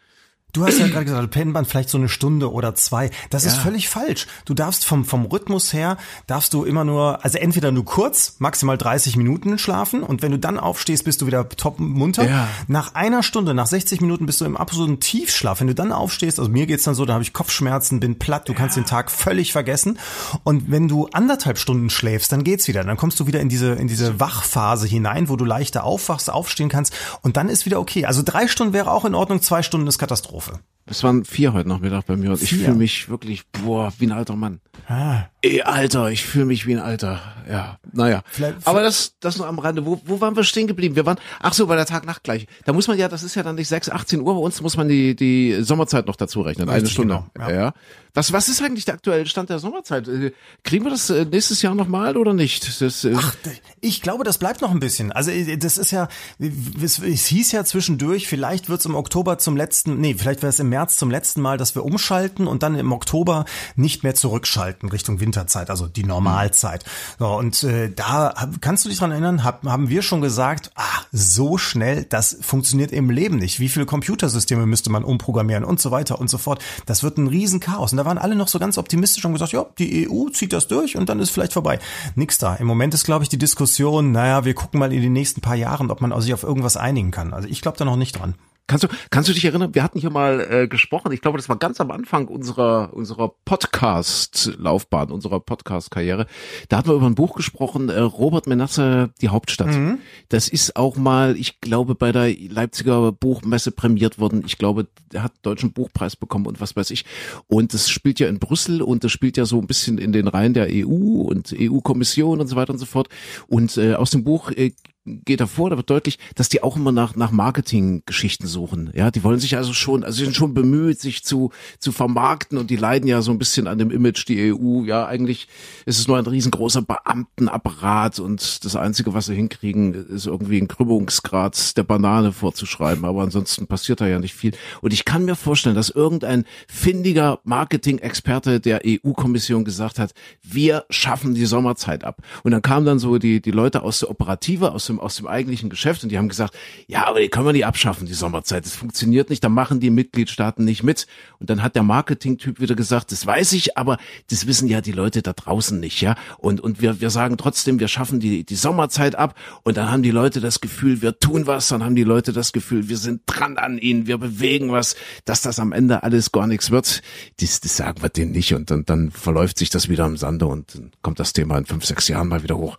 Du 0.55 0.65
hast 0.65 0.79
ja 0.79 0.87
gerade 0.87 1.03
gesagt, 1.03 1.31
Pennband 1.31 1.67
vielleicht 1.67 1.89
so 1.89 1.97
eine 1.97 2.07
Stunde 2.07 2.49
oder 2.49 2.75
zwei. 2.75 3.09
Das 3.29 3.43
ja. 3.43 3.51
ist 3.51 3.57
völlig 3.57 3.89
falsch. 3.89 4.25
Du 4.45 4.53
darfst 4.53 4.85
vom, 4.85 5.03
vom 5.03 5.25
Rhythmus 5.25 5.73
her, 5.73 5.97
darfst 6.27 6.53
du 6.53 6.63
immer 6.63 6.85
nur, 6.85 7.25
also 7.25 7.37
entweder 7.37 7.73
nur 7.73 7.83
kurz, 7.83 8.35
maximal 8.39 8.77
30 8.77 9.17
Minuten 9.17 9.57
schlafen 9.57 10.01
und 10.01 10.21
wenn 10.21 10.31
du 10.31 10.39
dann 10.39 10.57
aufstehst, 10.57 11.03
bist 11.03 11.21
du 11.21 11.27
wieder 11.27 11.49
top 11.49 11.79
munter. 11.79 12.25
Ja. 12.25 12.47
Nach 12.67 12.95
einer 12.95 13.21
Stunde, 13.21 13.53
nach 13.53 13.67
60 13.67 13.99
Minuten 13.99 14.25
bist 14.25 14.39
du 14.39 14.45
im 14.45 14.55
absoluten 14.55 15.01
Tiefschlaf. 15.01 15.59
Wenn 15.59 15.67
du 15.67 15.75
dann 15.75 15.91
aufstehst, 15.91 16.39
also 16.39 16.49
mir 16.49 16.67
geht's 16.67 16.85
dann 16.85 16.95
so, 16.95 17.03
da 17.03 17.13
habe 17.13 17.23
ich 17.23 17.33
Kopfschmerzen, 17.33 17.99
bin 17.99 18.17
platt, 18.17 18.47
du 18.47 18.53
ja. 18.53 18.57
kannst 18.57 18.77
den 18.77 18.85
Tag 18.85 19.11
völlig 19.11 19.51
vergessen. 19.51 19.99
Und 20.43 20.71
wenn 20.71 20.87
du 20.87 21.09
anderthalb 21.11 21.57
Stunden 21.57 21.89
schläfst, 21.89 22.31
dann 22.31 22.45
geht's 22.45 22.69
wieder. 22.69 22.85
Dann 22.85 22.95
kommst 22.95 23.19
du 23.19 23.27
wieder 23.27 23.41
in 23.41 23.49
diese, 23.49 23.73
in 23.73 23.89
diese 23.89 24.21
Wachphase 24.21 24.87
hinein, 24.87 25.27
wo 25.27 25.35
du 25.35 25.43
leichter 25.43 25.83
aufwachst, 25.83 26.29
aufstehen 26.29 26.69
kannst 26.69 26.93
und 27.23 27.35
dann 27.35 27.49
ist 27.49 27.65
wieder 27.65 27.81
okay. 27.81 28.05
Also 28.05 28.21
drei 28.23 28.47
Stunden 28.47 28.71
wäre 28.71 28.91
auch 28.91 29.03
in 29.03 29.15
Ordnung, 29.15 29.41
zwei 29.41 29.63
Stunden 29.63 29.87
ist 29.87 29.97
Katastrophe. 29.97 30.44
Katastrophe. 30.45 30.74
Es 30.87 31.03
waren 31.03 31.25
vier 31.25 31.53
heute 31.53 31.67
Nachmittag 31.67 32.05
bei 32.05 32.15
mir 32.15 32.31
und 32.31 32.41
ich 32.43 32.49
fühle 32.49 32.75
mich 32.75 33.09
wirklich, 33.09 33.47
boah, 33.47 33.91
wie 33.97 34.05
ein 34.05 34.11
alter 34.11 34.35
Mann. 34.35 34.61
Ah. 34.87 35.23
Ey, 35.41 35.61
Alter, 35.61 36.09
ich 36.11 36.23
fühle 36.23 36.45
mich 36.45 36.67
wie 36.67 36.75
ein 36.75 36.81
Alter. 36.81 37.19
Ja, 37.49 37.77
naja. 37.91 38.21
Vielleicht, 38.27 38.67
Aber 38.67 38.81
das, 38.81 39.15
das 39.19 39.37
nur 39.37 39.47
am 39.47 39.59
Rande. 39.59 39.85
Wo, 39.85 39.99
wo 40.05 40.21
waren 40.21 40.35
wir 40.35 40.43
stehen 40.43 40.67
geblieben? 40.67 40.95
Wir 40.95 41.05
waren, 41.05 41.17
ach 41.39 41.53
so, 41.53 41.65
bei 41.67 41.75
der 41.75 41.85
Tag-Nacht 41.85 42.23
gleich. 42.23 42.47
Da 42.65 42.73
muss 42.73 42.87
man 42.87 42.97
ja, 42.97 43.07
das 43.07 43.23
ist 43.23 43.35
ja 43.35 43.43
dann 43.43 43.55
nicht 43.55 43.67
6, 43.67 43.89
18 43.89 44.21
Uhr. 44.21 44.33
Bei 44.33 44.39
uns 44.39 44.61
muss 44.61 44.77
man 44.77 44.87
die, 44.87 45.15
die 45.15 45.57
Sommerzeit 45.61 46.05
noch 46.07 46.15
dazu 46.15 46.41
rechnen. 46.41 46.69
Eine 46.69 46.87
Stunde. 46.87 47.23
Genau, 47.33 47.47
ja. 47.47 47.55
ja. 47.55 47.73
Was, 48.15 48.31
was 48.31 48.47
ist 48.47 48.63
eigentlich 48.63 48.85
der 48.85 48.93
aktuelle 48.95 49.25
Stand 49.25 49.49
der 49.49 49.59
Sommerzeit? 49.59 50.07
Äh, 50.07 50.31
kriegen 50.63 50.85
wir 50.85 50.91
das 50.91 51.09
äh, 51.09 51.25
nächstes 51.25 51.61
Jahr 51.61 51.75
nochmal 51.75 52.15
oder 52.15 52.33
nicht? 52.33 52.81
Das, 52.81 53.03
äh 53.03 53.13
Ach, 53.15 53.35
ich 53.81 54.01
glaube, 54.01 54.23
das 54.23 54.37
bleibt 54.37 54.61
noch 54.61 54.71
ein 54.71 54.79
bisschen. 54.79 55.11
Also 55.11 55.31
das 55.57 55.77
ist 55.77 55.91
ja, 55.91 56.07
es, 56.39 56.97
hieß 57.27 57.51
ja 57.51 57.65
zwischendurch, 57.65 58.27
vielleicht 58.27 58.69
wird 58.69 58.79
es 58.79 58.85
im 58.85 58.95
Oktober 58.95 59.37
zum 59.37 59.57
letzten, 59.57 59.99
nee, 59.99 60.15
vielleicht 60.17 60.41
wäre 60.41 60.49
es 60.49 60.59
im 60.59 60.69
März 60.75 60.97
zum 60.97 61.09
letzten 61.09 61.39
Mal, 61.39 61.57
dass 61.57 61.73
wir 61.73 61.85
umschalten 61.85 62.47
und 62.47 62.61
dann 62.61 62.75
im 62.75 62.91
Oktober 62.91 63.45
nicht 63.77 64.03
mehr 64.03 64.13
zurückschalten 64.13 64.89
Richtung 64.89 65.21
Winterzeit, 65.21 65.69
also 65.69 65.87
die 65.87 66.03
Normalzeit. 66.03 66.83
So, 67.17 67.27
und 67.27 67.63
äh, 67.63 67.89
da 67.89 68.49
kannst 68.59 68.83
du 68.83 68.89
dich 68.89 68.97
dran 68.97 69.11
erinnern, 69.11 69.45
hab, 69.45 69.63
haben 69.65 69.87
wir 69.87 70.01
schon 70.01 70.19
gesagt, 70.19 70.71
ah, 70.75 70.83
so 71.13 71.57
schnell, 71.57 72.03
das 72.03 72.37
funktioniert 72.41 72.91
im 72.91 73.09
Leben 73.09 73.37
nicht. 73.37 73.61
Wie 73.61 73.69
viele 73.69 73.85
Computersysteme 73.85 74.65
müsste 74.65 74.89
man 74.89 75.05
umprogrammieren 75.05 75.63
und 75.63 75.79
so 75.79 75.91
weiter 75.91 76.19
und 76.19 76.29
so 76.29 76.37
fort. 76.37 76.61
Das 76.85 77.03
wird 77.03 77.17
ein 77.17 77.27
Riesenchaos. 77.27 77.93
Und 77.93 77.97
da 77.97 78.03
waren 78.03 78.17
alle 78.17 78.35
noch 78.35 78.49
so 78.49 78.59
ganz 78.59 78.77
optimistisch 78.77 79.23
und 79.23 79.31
gesagt, 79.31 79.53
ja, 79.53 79.65
die 79.79 80.09
EU 80.09 80.27
zieht 80.27 80.51
das 80.51 80.67
durch 80.67 80.97
und 80.97 81.07
dann 81.07 81.21
ist 81.21 81.29
vielleicht 81.29 81.53
vorbei. 81.53 81.79
Nix 82.15 82.37
da. 82.37 82.55
Im 82.55 82.67
Moment 82.67 82.93
ist, 82.93 83.05
glaube 83.05 83.23
ich, 83.23 83.29
die 83.29 83.37
Diskussion, 83.37 84.11
naja, 84.11 84.43
wir 84.43 84.55
gucken 84.55 84.81
mal 84.81 84.91
in 84.91 85.01
den 85.01 85.13
nächsten 85.13 85.39
paar 85.39 85.55
Jahren, 85.55 85.89
ob 85.89 86.01
man 86.01 86.19
sich 86.19 86.33
auf 86.33 86.43
irgendwas 86.43 86.75
einigen 86.75 87.11
kann. 87.11 87.33
Also 87.33 87.47
ich 87.47 87.61
glaube 87.61 87.77
da 87.77 87.85
noch 87.85 87.95
nicht 87.95 88.19
dran. 88.19 88.35
Kannst 88.67 88.83
du, 88.83 88.87
kannst 89.11 89.29
du 89.29 89.33
dich 89.33 89.45
erinnern, 89.45 89.75
wir 89.75 89.83
hatten 89.83 89.99
hier 89.99 90.09
mal 90.09 90.39
äh, 90.49 90.67
gesprochen, 90.67 91.11
ich 91.11 91.21
glaube, 91.21 91.37
das 91.37 91.49
war 91.49 91.57
ganz 91.57 91.79
am 91.79 91.91
Anfang 91.91 92.27
unserer, 92.27 92.93
unserer 92.93 93.29
Podcast-Laufbahn, 93.45 95.11
unserer 95.11 95.39
Podcast-Karriere. 95.39 96.25
Da 96.69 96.77
hatten 96.77 96.89
wir 96.89 96.95
über 96.95 97.05
ein 97.05 97.13
Buch 97.13 97.35
gesprochen, 97.35 97.89
äh, 97.89 97.99
Robert 97.99 98.47
Menasse, 98.47 99.11
die 99.21 99.29
Hauptstadt. 99.29 99.67
Mhm. 99.67 99.99
Das 100.29 100.47
ist 100.47 100.77
auch 100.77 100.95
mal, 100.95 101.37
ich 101.37 101.61
glaube, 101.61 101.93
bei 101.93 102.11
der 102.11 102.33
Leipziger 102.35 103.11
Buchmesse 103.11 103.71
prämiert 103.71 104.17
worden. 104.17 104.41
Ich 104.47 104.57
glaube, 104.57 104.87
der 105.11 105.21
hat 105.21 105.33
deutschen 105.43 105.71
Buchpreis 105.71 106.15
bekommen 106.15 106.47
und 106.47 106.59
was 106.59 106.75
weiß 106.75 106.89
ich. 106.89 107.05
Und 107.45 107.71
das 107.75 107.91
spielt 107.91 108.19
ja 108.19 108.27
in 108.27 108.39
Brüssel 108.39 108.81
und 108.81 109.03
das 109.03 109.11
spielt 109.11 109.37
ja 109.37 109.45
so 109.45 109.59
ein 109.59 109.67
bisschen 109.67 109.99
in 109.99 110.11
den 110.11 110.27
Reihen 110.27 110.55
der 110.55 110.69
EU 110.71 111.21
und 111.21 111.55
EU-Kommission 111.55 112.41
und 112.41 112.47
so 112.47 112.55
weiter 112.55 112.73
und 112.73 112.79
so 112.79 112.87
fort. 112.87 113.09
Und 113.45 113.77
äh, 113.77 113.93
aus 113.93 114.09
dem 114.09 114.23
Buch 114.23 114.49
äh, 114.49 114.71
geht 115.05 115.39
hervor, 115.39 115.69
da 115.69 115.77
wird 115.77 115.89
deutlich, 115.89 116.17
dass 116.33 116.49
die 116.49 116.63
auch 116.63 116.75
immer 116.75 116.91
nach, 116.91 117.15
nach 117.15 117.31
Marketinggeschichten 117.31 118.47
suchen. 118.47 118.91
Ja, 118.95 119.11
die 119.11 119.23
wollen 119.23 119.39
sich 119.39 119.55
also 119.55 119.71
schon, 119.73 120.03
also 120.03 120.17
sie 120.17 120.25
sind 120.25 120.35
schon 120.35 120.53
bemüht, 120.53 120.99
sich 120.99 121.23
zu, 121.23 121.51
zu 121.79 121.91
vermarkten 121.91 122.57
und 122.57 122.69
die 122.69 122.75
leiden 122.75 123.07
ja 123.07 123.21
so 123.21 123.31
ein 123.31 123.37
bisschen 123.37 123.67
an 123.67 123.77
dem 123.77 123.91
Image, 123.91 124.27
die 124.27 124.53
EU. 124.53 124.83
Ja, 124.83 125.05
eigentlich 125.05 125.47
ist 125.85 125.99
es 125.99 126.07
nur 126.07 126.17
ein 126.17 126.25
riesengroßer 126.25 126.81
Beamtenapparat 126.81 128.19
und 128.19 128.65
das 128.65 128.75
Einzige, 128.75 129.13
was 129.13 129.27
sie 129.27 129.35
hinkriegen, 129.35 129.93
ist 129.93 130.25
irgendwie 130.25 130.59
ein 130.59 130.67
Krümmungsgrad 130.67 131.77
der 131.77 131.83
Banane 131.83 132.31
vorzuschreiben. 132.31 133.05
Aber 133.05 133.21
ansonsten 133.21 133.67
passiert 133.67 134.01
da 134.01 134.07
ja 134.07 134.19
nicht 134.19 134.33
viel. 134.33 134.53
Und 134.81 134.91
ich 134.91 135.05
kann 135.05 135.25
mir 135.25 135.35
vorstellen, 135.35 135.75
dass 135.75 135.89
irgendein 135.89 136.45
findiger 136.67 137.39
Marketing-Experte 137.43 138.59
der 138.59 138.81
EU-Kommission 138.85 139.65
gesagt 139.65 139.99
hat, 139.99 140.13
wir 140.41 140.85
schaffen 140.89 141.35
die 141.35 141.45
Sommerzeit 141.45 142.03
ab. 142.03 142.21
Und 142.43 142.51
dann 142.51 142.61
kamen 142.61 142.85
dann 142.85 142.99
so 142.99 143.19
die, 143.19 143.41
die 143.41 143.51
Leute 143.51 143.83
aus 143.83 143.99
der 143.99 144.09
Operative, 144.09 144.71
aus 144.71 144.87
dem 144.87 144.94
dem, 144.95 144.99
aus 144.99 145.15
dem 145.15 145.27
eigentlichen 145.27 145.69
Geschäft 145.69 146.03
und 146.03 146.09
die 146.09 146.17
haben 146.17 146.29
gesagt, 146.29 146.55
ja, 146.87 147.05
aber 147.05 147.19
die 147.19 147.29
können 147.29 147.45
wir 147.45 147.53
nicht 147.53 147.65
abschaffen, 147.65 148.07
die 148.07 148.13
Sommerzeit. 148.13 148.65
Das 148.65 148.75
funktioniert 148.75 149.29
nicht, 149.29 149.43
da 149.43 149.49
machen 149.49 149.79
die 149.79 149.89
Mitgliedstaaten 149.89 150.63
nicht 150.63 150.83
mit. 150.83 151.07
Und 151.39 151.49
dann 151.49 151.61
hat 151.61 151.75
der 151.75 151.83
Marketing-Typ 151.83 152.59
wieder 152.59 152.75
gesagt, 152.75 153.11
das 153.11 153.25
weiß 153.25 153.53
ich, 153.53 153.77
aber 153.77 153.97
das 154.29 154.47
wissen 154.47 154.67
ja 154.67 154.81
die 154.81 154.91
Leute 154.91 155.21
da 155.21 155.33
draußen 155.33 155.79
nicht, 155.79 156.01
ja. 156.01 156.15
Und, 156.37 156.61
und 156.61 156.81
wir, 156.81 157.01
wir 157.01 157.09
sagen 157.09 157.37
trotzdem, 157.37 157.79
wir 157.79 157.87
schaffen 157.87 158.19
die, 158.19 158.43
die 158.43 158.55
Sommerzeit 158.55 159.15
ab 159.15 159.35
und 159.63 159.77
dann 159.77 159.91
haben 159.91 160.03
die 160.03 160.11
Leute 160.11 160.41
das 160.41 160.61
Gefühl, 160.61 161.01
wir 161.01 161.19
tun 161.19 161.47
was, 161.47 161.67
dann 161.67 161.83
haben 161.83 161.95
die 161.95 162.03
Leute 162.03 162.33
das 162.33 162.53
Gefühl, 162.53 162.89
wir 162.89 162.97
sind 162.97 163.21
dran 163.25 163.57
an 163.57 163.77
ihnen, 163.77 164.07
wir 164.07 164.17
bewegen 164.17 164.71
was, 164.71 164.95
dass 165.25 165.41
das 165.41 165.59
am 165.59 165.71
Ende 165.71 166.03
alles 166.03 166.31
gar 166.31 166.47
nichts 166.47 166.71
wird. 166.71 167.01
Das, 167.39 167.59
das 167.61 167.77
sagen 167.77 168.01
wir 168.01 168.09
denen 168.09 168.31
nicht 168.31 168.53
und 168.53 168.71
dann, 168.71 168.85
dann 168.85 169.11
verläuft 169.11 169.57
sich 169.57 169.69
das 169.69 169.89
wieder 169.89 170.05
im 170.05 170.17
Sande 170.17 170.45
und 170.47 170.75
dann 170.75 170.91
kommt 171.01 171.19
das 171.19 171.33
Thema 171.33 171.57
in 171.57 171.65
fünf, 171.65 171.85
sechs 171.85 172.07
Jahren 172.07 172.27
mal 172.27 172.43
wieder 172.43 172.57
hoch. 172.57 172.77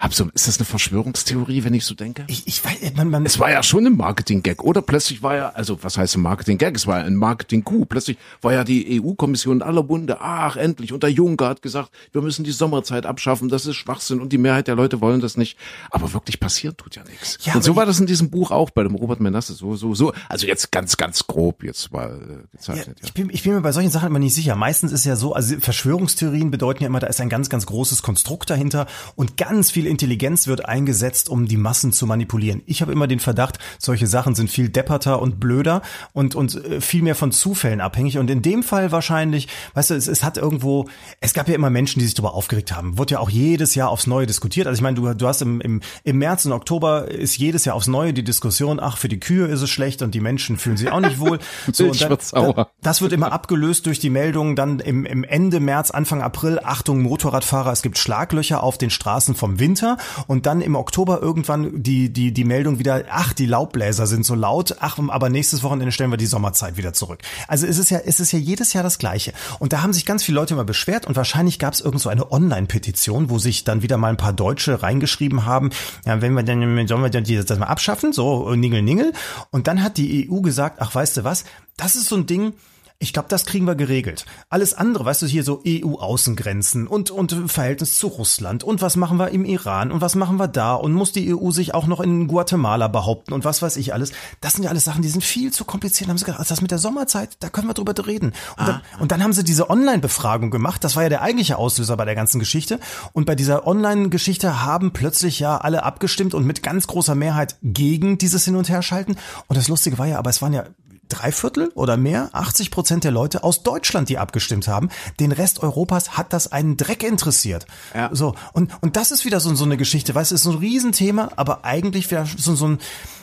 Hab 0.00 0.14
so, 0.14 0.30
ist 0.32 0.48
das 0.48 0.56
eine 0.56 0.64
Verschwörungstheorie, 0.64 1.62
wenn 1.62 1.74
ich 1.74 1.84
so 1.84 1.94
denke? 1.94 2.24
Ich, 2.26 2.46
ich 2.46 2.64
weiß, 2.64 2.94
man, 2.96 3.10
man, 3.10 3.26
es 3.26 3.38
war 3.38 3.50
ja 3.50 3.62
schon 3.62 3.86
ein 3.86 3.98
Marketing-Gag, 3.98 4.64
oder? 4.64 4.80
Plötzlich 4.80 5.22
war 5.22 5.36
ja, 5.36 5.50
also 5.50 5.82
was 5.82 5.98
heißt 5.98 6.16
ein 6.16 6.22
Marketing-Gag? 6.22 6.74
Es 6.74 6.86
war 6.86 7.00
ja 7.00 7.04
ein 7.04 7.16
Marketing-Coup. 7.16 7.86
Plötzlich 7.86 8.16
war 8.40 8.54
ja 8.54 8.64
die 8.64 8.98
EU-Kommission 8.98 9.58
in 9.58 9.62
aller 9.62 9.82
Bunde, 9.82 10.22
ach 10.22 10.56
endlich. 10.56 10.94
Und 10.94 11.02
der 11.02 11.10
Juncker 11.10 11.50
hat 11.50 11.60
gesagt, 11.60 11.90
wir 12.12 12.22
müssen 12.22 12.44
die 12.44 12.50
Sommerzeit 12.50 13.04
abschaffen, 13.04 13.50
das 13.50 13.66
ist 13.66 13.76
Schwachsinn 13.76 14.20
und 14.20 14.32
die 14.32 14.38
Mehrheit 14.38 14.68
der 14.68 14.74
Leute 14.74 15.02
wollen 15.02 15.20
das 15.20 15.36
nicht. 15.36 15.58
Aber 15.90 16.14
wirklich 16.14 16.40
passieren 16.40 16.78
tut 16.78 16.96
ja 16.96 17.04
nichts. 17.04 17.36
Ja, 17.42 17.54
und 17.54 17.62
so 17.62 17.76
war 17.76 17.84
das 17.84 18.00
in 18.00 18.06
diesem 18.06 18.30
Buch 18.30 18.52
auch 18.52 18.70
bei 18.70 18.82
dem 18.82 18.94
Robert 18.94 19.20
Menasse, 19.20 19.52
so, 19.52 19.76
so, 19.76 19.94
so. 19.94 20.14
Also 20.30 20.46
jetzt 20.46 20.72
ganz, 20.72 20.96
ganz 20.96 21.26
grob 21.26 21.62
jetzt 21.62 21.92
mal 21.92 22.08
äh, 22.08 22.56
gezeichnet. 22.56 22.86
Ja, 22.86 23.02
ja. 23.02 23.04
Ich, 23.04 23.12
bin, 23.12 23.28
ich 23.28 23.42
bin 23.42 23.52
mir 23.52 23.60
bei 23.60 23.72
solchen 23.72 23.90
Sachen 23.90 24.06
immer 24.06 24.18
nicht 24.18 24.34
sicher. 24.34 24.56
Meistens 24.56 24.92
ist 24.92 25.04
ja 25.04 25.14
so, 25.14 25.34
also 25.34 25.60
Verschwörungstheorien 25.60 26.50
bedeuten 26.50 26.84
ja 26.84 26.86
immer, 26.86 27.00
da 27.00 27.06
ist 27.06 27.20
ein 27.20 27.28
ganz, 27.28 27.50
ganz 27.50 27.66
großes 27.66 28.00
Konstrukt 28.00 28.48
dahinter 28.48 28.86
und 29.14 29.36
ganz 29.36 29.70
viel 29.70 29.89
Intelligenz 29.90 30.46
wird 30.46 30.64
eingesetzt, 30.64 31.28
um 31.28 31.46
die 31.46 31.56
Massen 31.56 31.92
zu 31.92 32.06
manipulieren. 32.06 32.62
Ich 32.66 32.80
habe 32.80 32.92
immer 32.92 33.06
den 33.06 33.20
Verdacht, 33.20 33.58
solche 33.78 34.06
Sachen 34.06 34.34
sind 34.34 34.50
viel 34.50 34.68
depperter 34.68 35.20
und 35.20 35.40
blöder 35.40 35.82
und, 36.12 36.34
und 36.34 36.54
äh, 36.64 36.80
viel 36.80 37.02
mehr 37.02 37.14
von 37.14 37.32
Zufällen 37.32 37.80
abhängig. 37.80 38.18
Und 38.18 38.30
in 38.30 38.42
dem 38.42 38.62
Fall 38.62 38.92
wahrscheinlich, 38.92 39.48
weißt 39.74 39.90
du, 39.90 39.94
es, 39.94 40.08
es 40.08 40.24
hat 40.24 40.38
irgendwo, 40.38 40.88
es 41.20 41.34
gab 41.34 41.48
ja 41.48 41.54
immer 41.54 41.70
Menschen, 41.70 41.98
die 41.98 42.06
sich 42.06 42.14
darüber 42.14 42.34
aufgeregt 42.34 42.74
haben. 42.74 42.96
Wurde 42.96 43.14
ja 43.14 43.18
auch 43.20 43.30
jedes 43.30 43.74
Jahr 43.74 43.90
aufs 43.90 44.06
Neue 44.06 44.26
diskutiert. 44.26 44.66
Also 44.66 44.78
ich 44.78 44.82
meine, 44.82 44.96
du, 44.96 45.12
du 45.12 45.26
hast 45.26 45.42
im, 45.42 45.60
im, 45.60 45.80
im 46.04 46.18
März 46.18 46.46
und 46.46 46.52
Oktober 46.52 47.08
ist 47.08 47.36
jedes 47.36 47.64
Jahr 47.64 47.74
aufs 47.74 47.88
Neue 47.88 48.12
die 48.12 48.24
Diskussion, 48.24 48.80
ach, 48.80 48.96
für 48.96 49.08
die 49.08 49.20
Kühe 49.20 49.46
ist 49.46 49.60
es 49.60 49.70
schlecht 49.70 50.02
und 50.02 50.14
die 50.14 50.20
Menschen 50.20 50.56
fühlen 50.56 50.76
sich 50.76 50.90
auch 50.90 51.00
nicht 51.00 51.18
wohl. 51.18 51.38
So, 51.72 51.84
und 51.84 52.00
dann, 52.00 52.18
sauer. 52.20 52.70
Das 52.82 53.00
wird 53.00 53.12
immer 53.12 53.32
abgelöst 53.32 53.86
durch 53.86 53.98
die 53.98 54.10
Meldung 54.10 54.56
dann 54.56 54.80
im, 54.80 55.04
im 55.04 55.24
Ende 55.24 55.60
März, 55.60 55.90
Anfang 55.90 56.22
April, 56.22 56.58
Achtung 56.62 57.02
Motorradfahrer, 57.02 57.72
es 57.72 57.82
gibt 57.82 57.98
Schlaglöcher 57.98 58.62
auf 58.62 58.78
den 58.78 58.90
Straßen 58.90 59.34
vom 59.34 59.58
Winter 59.80 59.96
und 60.26 60.46
dann 60.46 60.60
im 60.60 60.76
Oktober 60.76 61.20
irgendwann 61.20 61.82
die, 61.82 62.12
die, 62.12 62.32
die 62.32 62.44
Meldung 62.44 62.78
wieder, 62.78 63.04
ach, 63.10 63.32
die 63.32 63.46
Laubbläser 63.46 64.06
sind 64.06 64.24
so 64.24 64.34
laut, 64.34 64.76
ach, 64.80 64.98
aber 65.08 65.28
nächstes 65.28 65.62
Wochenende 65.62 65.92
stellen 65.92 66.10
wir 66.10 66.16
die 66.16 66.26
Sommerzeit 66.26 66.76
wieder 66.76 66.92
zurück. 66.92 67.20
Also 67.48 67.66
es 67.66 67.78
ist 67.78 67.90
ja, 67.90 68.00
es 68.04 68.20
ist 68.20 68.32
ja 68.32 68.38
jedes 68.38 68.72
Jahr 68.72 68.82
das 68.82 68.98
Gleiche. 68.98 69.32
Und 69.58 69.72
da 69.72 69.82
haben 69.82 69.92
sich 69.92 70.06
ganz 70.06 70.22
viele 70.22 70.36
Leute 70.36 70.54
immer 70.54 70.64
beschwert 70.64 71.06
und 71.06 71.16
wahrscheinlich 71.16 71.58
gab 71.58 71.72
es 71.72 71.80
irgend 71.80 72.00
so 72.00 72.08
eine 72.08 72.30
Online-Petition, 72.30 73.30
wo 73.30 73.38
sich 73.38 73.64
dann 73.64 73.82
wieder 73.82 73.96
mal 73.96 74.08
ein 74.08 74.16
paar 74.16 74.32
Deutsche 74.32 74.82
reingeschrieben 74.82 75.44
haben, 75.44 75.70
ja, 76.04 76.20
wenn 76.20 76.34
wir 76.34 76.42
dann, 76.42 76.86
sollen 76.86 77.02
wir 77.02 77.44
das 77.44 77.58
mal 77.58 77.66
abschaffen, 77.66 78.12
so, 78.12 78.54
ningel, 78.54 78.82
ningel. 78.82 79.12
Und 79.50 79.66
dann 79.66 79.82
hat 79.82 79.96
die 79.96 80.30
EU 80.30 80.40
gesagt, 80.40 80.76
ach, 80.80 80.94
weißt 80.94 81.18
du 81.18 81.24
was, 81.24 81.44
das 81.76 81.96
ist 81.96 82.08
so 82.08 82.16
ein 82.16 82.26
Ding, 82.26 82.52
ich 83.02 83.14
glaube, 83.14 83.28
das 83.30 83.46
kriegen 83.46 83.66
wir 83.66 83.76
geregelt. 83.76 84.26
Alles 84.50 84.74
andere, 84.74 85.06
weißt 85.06 85.22
du, 85.22 85.26
hier 85.26 85.42
so 85.42 85.62
EU-Außengrenzen 85.66 86.86
und, 86.86 87.10
und 87.10 87.50
Verhältnis 87.50 87.96
zu 87.96 88.08
Russland 88.08 88.62
und 88.62 88.82
was 88.82 88.96
machen 88.96 89.18
wir 89.18 89.30
im 89.30 89.46
Iran 89.46 89.90
und 89.90 90.02
was 90.02 90.16
machen 90.16 90.36
wir 90.36 90.48
da 90.48 90.74
und 90.74 90.92
muss 90.92 91.10
die 91.10 91.34
EU 91.34 91.50
sich 91.50 91.72
auch 91.72 91.86
noch 91.86 92.00
in 92.00 92.28
Guatemala 92.28 92.88
behaupten 92.88 93.32
und 93.32 93.46
was 93.46 93.62
weiß 93.62 93.78
ich 93.78 93.94
alles. 93.94 94.12
Das 94.42 94.52
sind 94.52 94.64
ja 94.64 94.70
alles 94.70 94.84
Sachen, 94.84 95.00
die 95.00 95.08
sind 95.08 95.24
viel 95.24 95.50
zu 95.50 95.64
kompliziert. 95.64 96.10
Haben 96.10 96.18
sie 96.18 96.26
gesagt, 96.26 96.40
also 96.40 96.52
das 96.52 96.60
mit 96.60 96.70
der 96.70 96.78
Sommerzeit, 96.78 97.38
da 97.40 97.48
können 97.48 97.68
wir 97.68 97.74
drüber 97.74 97.94
reden. 98.06 98.34
Und, 98.58 98.62
ah. 98.64 98.66
dann, 98.66 99.00
und 99.00 99.12
dann 99.12 99.22
haben 99.22 99.32
sie 99.32 99.44
diese 99.44 99.70
Online-Befragung 99.70 100.50
gemacht. 100.50 100.84
Das 100.84 100.94
war 100.94 101.02
ja 101.02 101.08
der 101.08 101.22
eigentliche 101.22 101.56
Auslöser 101.56 101.96
bei 101.96 102.04
der 102.04 102.14
ganzen 102.14 102.38
Geschichte. 102.38 102.80
Und 103.14 103.24
bei 103.24 103.34
dieser 103.34 103.66
Online-Geschichte 103.66 104.62
haben 104.62 104.92
plötzlich 104.92 105.40
ja 105.40 105.56
alle 105.56 105.84
abgestimmt 105.84 106.34
und 106.34 106.44
mit 106.44 106.62
ganz 106.62 106.86
großer 106.86 107.14
Mehrheit 107.14 107.56
gegen 107.62 108.18
dieses 108.18 108.44
Hin- 108.44 108.56
und 108.56 108.68
Herschalten. 108.68 109.16
Und 109.46 109.56
das 109.56 109.68
Lustige 109.68 109.96
war 109.96 110.06
ja, 110.06 110.18
aber 110.18 110.28
es 110.28 110.42
waren 110.42 110.52
ja 110.52 110.64
drei 111.10 111.32
Viertel 111.32 111.70
oder 111.74 111.96
mehr, 111.96 112.30
80 112.32 112.70
Prozent 112.70 113.04
der 113.04 113.10
Leute 113.10 113.44
aus 113.44 113.62
Deutschland, 113.62 114.08
die 114.08 114.18
abgestimmt 114.18 114.68
haben. 114.68 114.88
Den 115.18 115.32
Rest 115.32 115.62
Europas 115.62 116.16
hat 116.16 116.32
das 116.32 116.50
einen 116.50 116.76
Dreck 116.76 117.02
interessiert. 117.02 117.66
Ja. 117.94 118.10
So 118.12 118.34
und 118.52 118.72
und 118.80 118.96
das 118.96 119.10
ist 119.10 119.24
wieder 119.24 119.40
so, 119.40 119.54
so 119.54 119.64
eine 119.64 119.76
Geschichte, 119.76 120.14
weißt 120.14 120.30
du, 120.30 120.34
ist 120.36 120.42
so 120.42 120.52
ein 120.52 120.58
Riesenthema, 120.58 121.30
aber 121.36 121.64
eigentlich 121.64 122.10
wäre 122.10 122.26
so 122.36 122.54
so 122.54 122.68
ein 122.68 122.78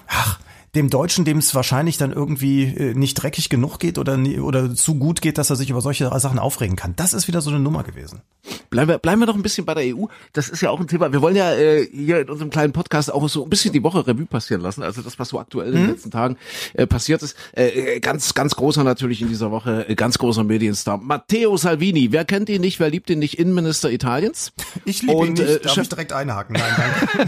ach 0.07 0.39
dem 0.75 0.89
Deutschen, 0.89 1.25
dem 1.25 1.37
es 1.37 1.55
wahrscheinlich 1.55 1.97
dann 1.97 2.11
irgendwie 2.11 2.63
äh, 2.63 2.93
nicht 2.93 3.15
dreckig 3.15 3.49
genug 3.49 3.79
geht 3.79 3.97
oder, 3.97 4.17
oder 4.41 4.73
zu 4.75 4.95
gut 4.95 5.21
geht, 5.21 5.37
dass 5.37 5.49
er 5.49 5.55
sich 5.55 5.69
über 5.69 5.81
solche 5.81 6.11
Sachen 6.19 6.39
aufregen 6.39 6.75
kann. 6.75 6.95
Das 6.95 7.13
ist 7.13 7.27
wieder 7.27 7.41
so 7.41 7.49
eine 7.49 7.59
Nummer 7.59 7.83
gewesen. 7.83 8.21
Bleiben 8.69 8.89
wir, 8.89 8.97
bleiben 8.97 9.21
wir 9.21 9.25
noch 9.25 9.35
ein 9.35 9.41
bisschen 9.41 9.65
bei 9.65 9.73
der 9.73 9.95
EU. 9.95 10.05
Das 10.33 10.49
ist 10.49 10.61
ja 10.61 10.69
auch 10.69 10.79
ein 10.79 10.87
Thema. 10.87 11.11
Wir 11.11 11.21
wollen 11.21 11.35
ja 11.35 11.53
äh, 11.53 11.85
hier 11.85 12.21
in 12.21 12.29
unserem 12.29 12.49
kleinen 12.49 12.73
Podcast 12.73 13.11
auch 13.11 13.27
so 13.29 13.43
ein 13.43 13.49
bisschen 13.49 13.73
die 13.73 13.83
Woche 13.83 14.05
Revue 14.05 14.25
passieren 14.25 14.61
lassen. 14.61 14.83
Also 14.83 15.01
das, 15.01 15.17
was 15.19 15.29
so 15.29 15.39
aktuell 15.39 15.69
in 15.69 15.73
den 15.73 15.83
mhm. 15.83 15.89
letzten 15.89 16.11
Tagen 16.11 16.37
äh, 16.73 16.85
passiert 16.85 17.23
ist. 17.23 17.35
Äh, 17.53 17.99
ganz, 17.99 18.33
ganz 18.33 18.55
großer 18.55 18.83
natürlich 18.83 19.21
in 19.21 19.29
dieser 19.29 19.51
Woche, 19.51 19.87
äh, 19.89 19.95
ganz 19.95 20.17
großer 20.17 20.43
Medienstar. 20.43 20.97
Matteo 20.97 21.55
Salvini. 21.57 22.11
Wer 22.11 22.25
kennt 22.25 22.49
ihn 22.49 22.61
nicht? 22.61 22.79
Wer 22.79 22.89
liebt 22.89 23.09
ihn 23.09 23.19
nicht? 23.19 23.39
Innenminister 23.39 23.91
Italiens. 23.91 24.53
Ich 24.85 25.01
liebe 25.01 25.25
ihn 25.25 25.33
nicht. 25.33 25.41
Äh, 25.41 25.59
Darf 25.59 25.73
Chef, 25.73 25.83
ich 25.83 25.89
direkt 25.89 26.13
einhaken? 26.13 26.55
Nein, 26.57 27.27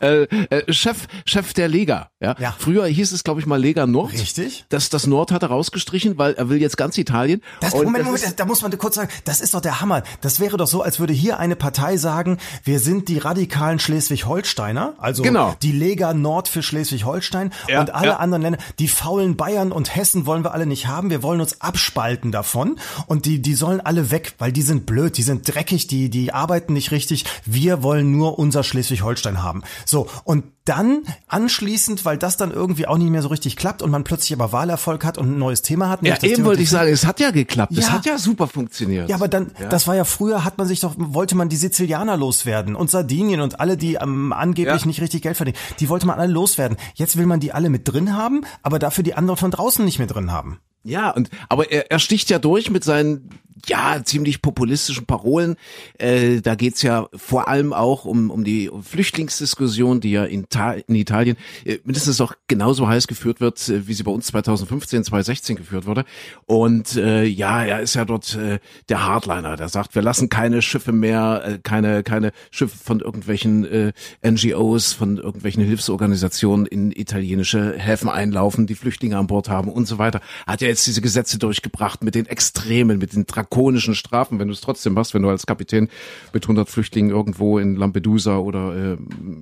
danke. 0.00 0.28
äh, 0.50 0.56
äh, 0.56 0.72
Chef, 0.72 1.08
Chef 1.24 1.54
der 1.54 1.66
Lega. 1.66 2.10
Ja. 2.20 2.36
ja. 2.38 2.54
Früher 2.56 2.79
hieß 2.86 3.12
es, 3.12 3.24
glaube 3.24 3.40
ich, 3.40 3.46
mal 3.46 3.60
Lega 3.60 3.86
Nord. 3.86 4.12
Richtig. 4.12 4.64
Das, 4.68 4.88
das 4.88 5.06
Nord 5.06 5.32
hat 5.32 5.42
er 5.42 5.48
rausgestrichen, 5.48 6.18
weil 6.18 6.34
er 6.34 6.48
will 6.48 6.60
jetzt 6.60 6.76
ganz 6.76 6.98
Italien. 6.98 7.42
Das, 7.60 7.72
Moment, 7.72 7.98
das 7.98 8.04
Moment, 8.04 8.24
ist, 8.24 8.40
da 8.40 8.44
muss 8.44 8.62
man 8.62 8.76
kurz 8.78 8.94
sagen, 8.96 9.10
das 9.24 9.40
ist 9.40 9.54
doch 9.54 9.60
der 9.60 9.80
Hammer. 9.80 10.02
Das 10.20 10.40
wäre 10.40 10.56
doch 10.56 10.66
so, 10.66 10.82
als 10.82 11.00
würde 11.00 11.12
hier 11.12 11.38
eine 11.38 11.56
Partei 11.56 11.96
sagen, 11.96 12.38
wir 12.64 12.80
sind 12.80 13.08
die 13.08 13.18
radikalen 13.18 13.78
Schleswig-Holsteiner, 13.78 14.94
also 14.98 15.22
genau. 15.22 15.56
die 15.62 15.72
Lega 15.72 16.14
Nord 16.14 16.48
für 16.48 16.62
Schleswig-Holstein 16.62 17.52
ja, 17.68 17.80
und 17.80 17.94
alle 17.94 18.08
ja. 18.08 18.16
anderen 18.16 18.42
Länder, 18.42 18.58
die 18.78 18.88
faulen 18.88 19.36
Bayern 19.36 19.72
und 19.72 19.94
Hessen 19.94 20.26
wollen 20.26 20.44
wir 20.44 20.52
alle 20.52 20.66
nicht 20.66 20.86
haben. 20.86 21.10
Wir 21.10 21.22
wollen 21.22 21.40
uns 21.40 21.60
abspalten 21.60 22.32
davon 22.32 22.78
und 23.06 23.26
die, 23.26 23.42
die 23.42 23.54
sollen 23.54 23.80
alle 23.80 24.10
weg, 24.10 24.34
weil 24.38 24.52
die 24.52 24.62
sind 24.62 24.86
blöd, 24.86 25.16
die 25.16 25.22
sind 25.22 25.52
dreckig, 25.52 25.86
die, 25.86 26.10
die 26.10 26.32
arbeiten 26.32 26.72
nicht 26.72 26.90
richtig. 26.90 27.24
Wir 27.44 27.82
wollen 27.82 28.10
nur 28.10 28.38
unser 28.38 28.62
Schleswig-Holstein 28.62 29.42
haben. 29.42 29.62
So. 29.84 30.08
Und 30.24 30.44
dann 30.64 31.02
anschließend, 31.26 32.04
weil 32.04 32.16
das 32.16 32.36
dann 32.36 32.52
irgendwie 32.52 32.69
irgendwie 32.70 32.86
auch 32.86 32.98
nicht 32.98 33.10
mehr 33.10 33.22
so 33.22 33.28
richtig 33.28 33.56
klappt 33.56 33.82
und 33.82 33.90
man 33.90 34.04
plötzlich 34.04 34.32
aber 34.32 34.52
Wahlerfolg 34.52 35.04
hat 35.04 35.18
und 35.18 35.32
ein 35.32 35.38
neues 35.38 35.62
Thema 35.62 35.88
hat. 35.88 36.06
Ja, 36.06 36.22
eben 36.22 36.44
wollte 36.44 36.62
ich 36.62 36.70
sagen, 36.70 36.90
es 36.90 37.04
hat 37.04 37.18
ja 37.18 37.32
geklappt. 37.32 37.76
Es 37.76 37.90
hat 37.90 38.06
ja 38.06 38.16
super 38.16 38.46
funktioniert. 38.46 39.08
Ja, 39.08 39.16
aber 39.16 39.26
dann, 39.26 39.50
ja. 39.60 39.68
das 39.68 39.88
war 39.88 39.96
ja 39.96 40.04
früher, 40.04 40.44
hat 40.44 40.56
man 40.56 40.68
sich 40.68 40.78
doch, 40.80 40.94
wollte 40.96 41.36
man 41.36 41.48
die 41.48 41.56
Sizilianer 41.56 42.16
loswerden 42.16 42.76
und 42.76 42.90
Sardinien 42.90 43.40
und 43.40 43.58
alle, 43.58 43.76
die 43.76 43.94
ähm, 43.94 44.32
angeblich 44.32 44.82
ja. 44.82 44.86
nicht 44.86 45.00
richtig 45.00 45.22
Geld 45.22 45.36
verdienen, 45.36 45.58
die 45.80 45.88
wollte 45.88 46.06
man 46.06 46.20
alle 46.20 46.32
loswerden. 46.32 46.76
Jetzt 46.94 47.16
will 47.16 47.26
man 47.26 47.40
die 47.40 47.52
alle 47.52 47.70
mit 47.70 47.88
drin 47.88 48.16
haben, 48.16 48.42
aber 48.62 48.78
dafür 48.78 49.02
die 49.02 49.14
anderen 49.14 49.36
von 49.36 49.50
draußen 49.50 49.84
nicht 49.84 49.98
mehr 49.98 50.06
drin 50.06 50.30
haben. 50.30 50.60
Ja, 50.84 51.10
und 51.10 51.28
aber 51.48 51.72
er, 51.72 51.90
er 51.90 51.98
sticht 51.98 52.30
ja 52.30 52.38
durch 52.38 52.70
mit 52.70 52.84
seinen 52.84 53.30
ja, 53.66 54.02
ziemlich 54.04 54.42
populistischen 54.42 55.06
Parolen. 55.06 55.56
Äh, 55.98 56.40
da 56.40 56.54
geht's 56.54 56.82
ja 56.82 57.08
vor 57.14 57.48
allem 57.48 57.72
auch 57.72 58.04
um, 58.04 58.30
um 58.30 58.44
die 58.44 58.70
Flüchtlingsdiskussion, 58.82 60.00
die 60.00 60.12
ja 60.12 60.24
in, 60.24 60.48
Ta 60.48 60.72
in 60.72 60.94
Italien 60.94 61.36
äh, 61.64 61.78
mindestens 61.84 62.20
auch 62.20 62.34
genauso 62.48 62.88
heiß 62.88 63.06
geführt 63.06 63.40
wird, 63.40 63.68
äh, 63.68 63.86
wie 63.86 63.94
sie 63.94 64.02
bei 64.02 64.10
uns 64.10 64.26
2015, 64.26 65.04
2016 65.04 65.56
geführt 65.56 65.86
wurde. 65.86 66.04
Und 66.46 66.96
äh, 66.96 67.24
ja, 67.24 67.62
er 67.64 67.80
ist 67.80 67.94
ja 67.94 68.04
dort 68.04 68.34
äh, 68.36 68.58
der 68.88 69.06
Hardliner, 69.06 69.56
der 69.56 69.68
sagt, 69.68 69.94
wir 69.94 70.02
lassen 70.02 70.28
keine 70.28 70.62
Schiffe 70.62 70.92
mehr, 70.92 71.42
äh, 71.44 71.58
keine, 71.62 72.02
keine 72.02 72.32
Schiffe 72.50 72.76
von 72.76 73.00
irgendwelchen 73.00 73.64
äh, 73.64 73.92
NGOs, 74.24 74.92
von 74.92 75.18
irgendwelchen 75.18 75.64
Hilfsorganisationen 75.64 76.66
in 76.66 76.92
italienische 76.92 77.74
Häfen 77.76 78.08
einlaufen, 78.08 78.66
die 78.66 78.74
Flüchtlinge 78.74 79.18
an 79.18 79.26
Bord 79.26 79.48
haben 79.48 79.70
und 79.70 79.86
so 79.86 79.98
weiter. 79.98 80.20
Hat 80.46 80.60
ja 80.60 80.68
jetzt 80.68 80.86
diese 80.86 81.00
Gesetze 81.00 81.38
durchgebracht 81.38 82.02
mit 82.02 82.14
den 82.14 82.26
Extremen, 82.26 82.98
mit 82.98 83.14
den 83.14 83.26
Drak 83.26 83.49
drakonischen 83.50 83.94
Strafen, 83.94 84.38
wenn 84.38 84.48
du 84.48 84.54
es 84.54 84.60
trotzdem 84.60 84.94
machst, 84.94 85.14
wenn 85.14 85.22
du 85.22 85.28
als 85.28 85.46
Kapitän 85.46 85.88
mit 86.32 86.44
100 86.44 86.68
Flüchtlingen 86.68 87.10
irgendwo 87.10 87.58
in 87.58 87.76
Lampedusa 87.76 88.38
oder 88.38 88.94
äh, 88.94 88.96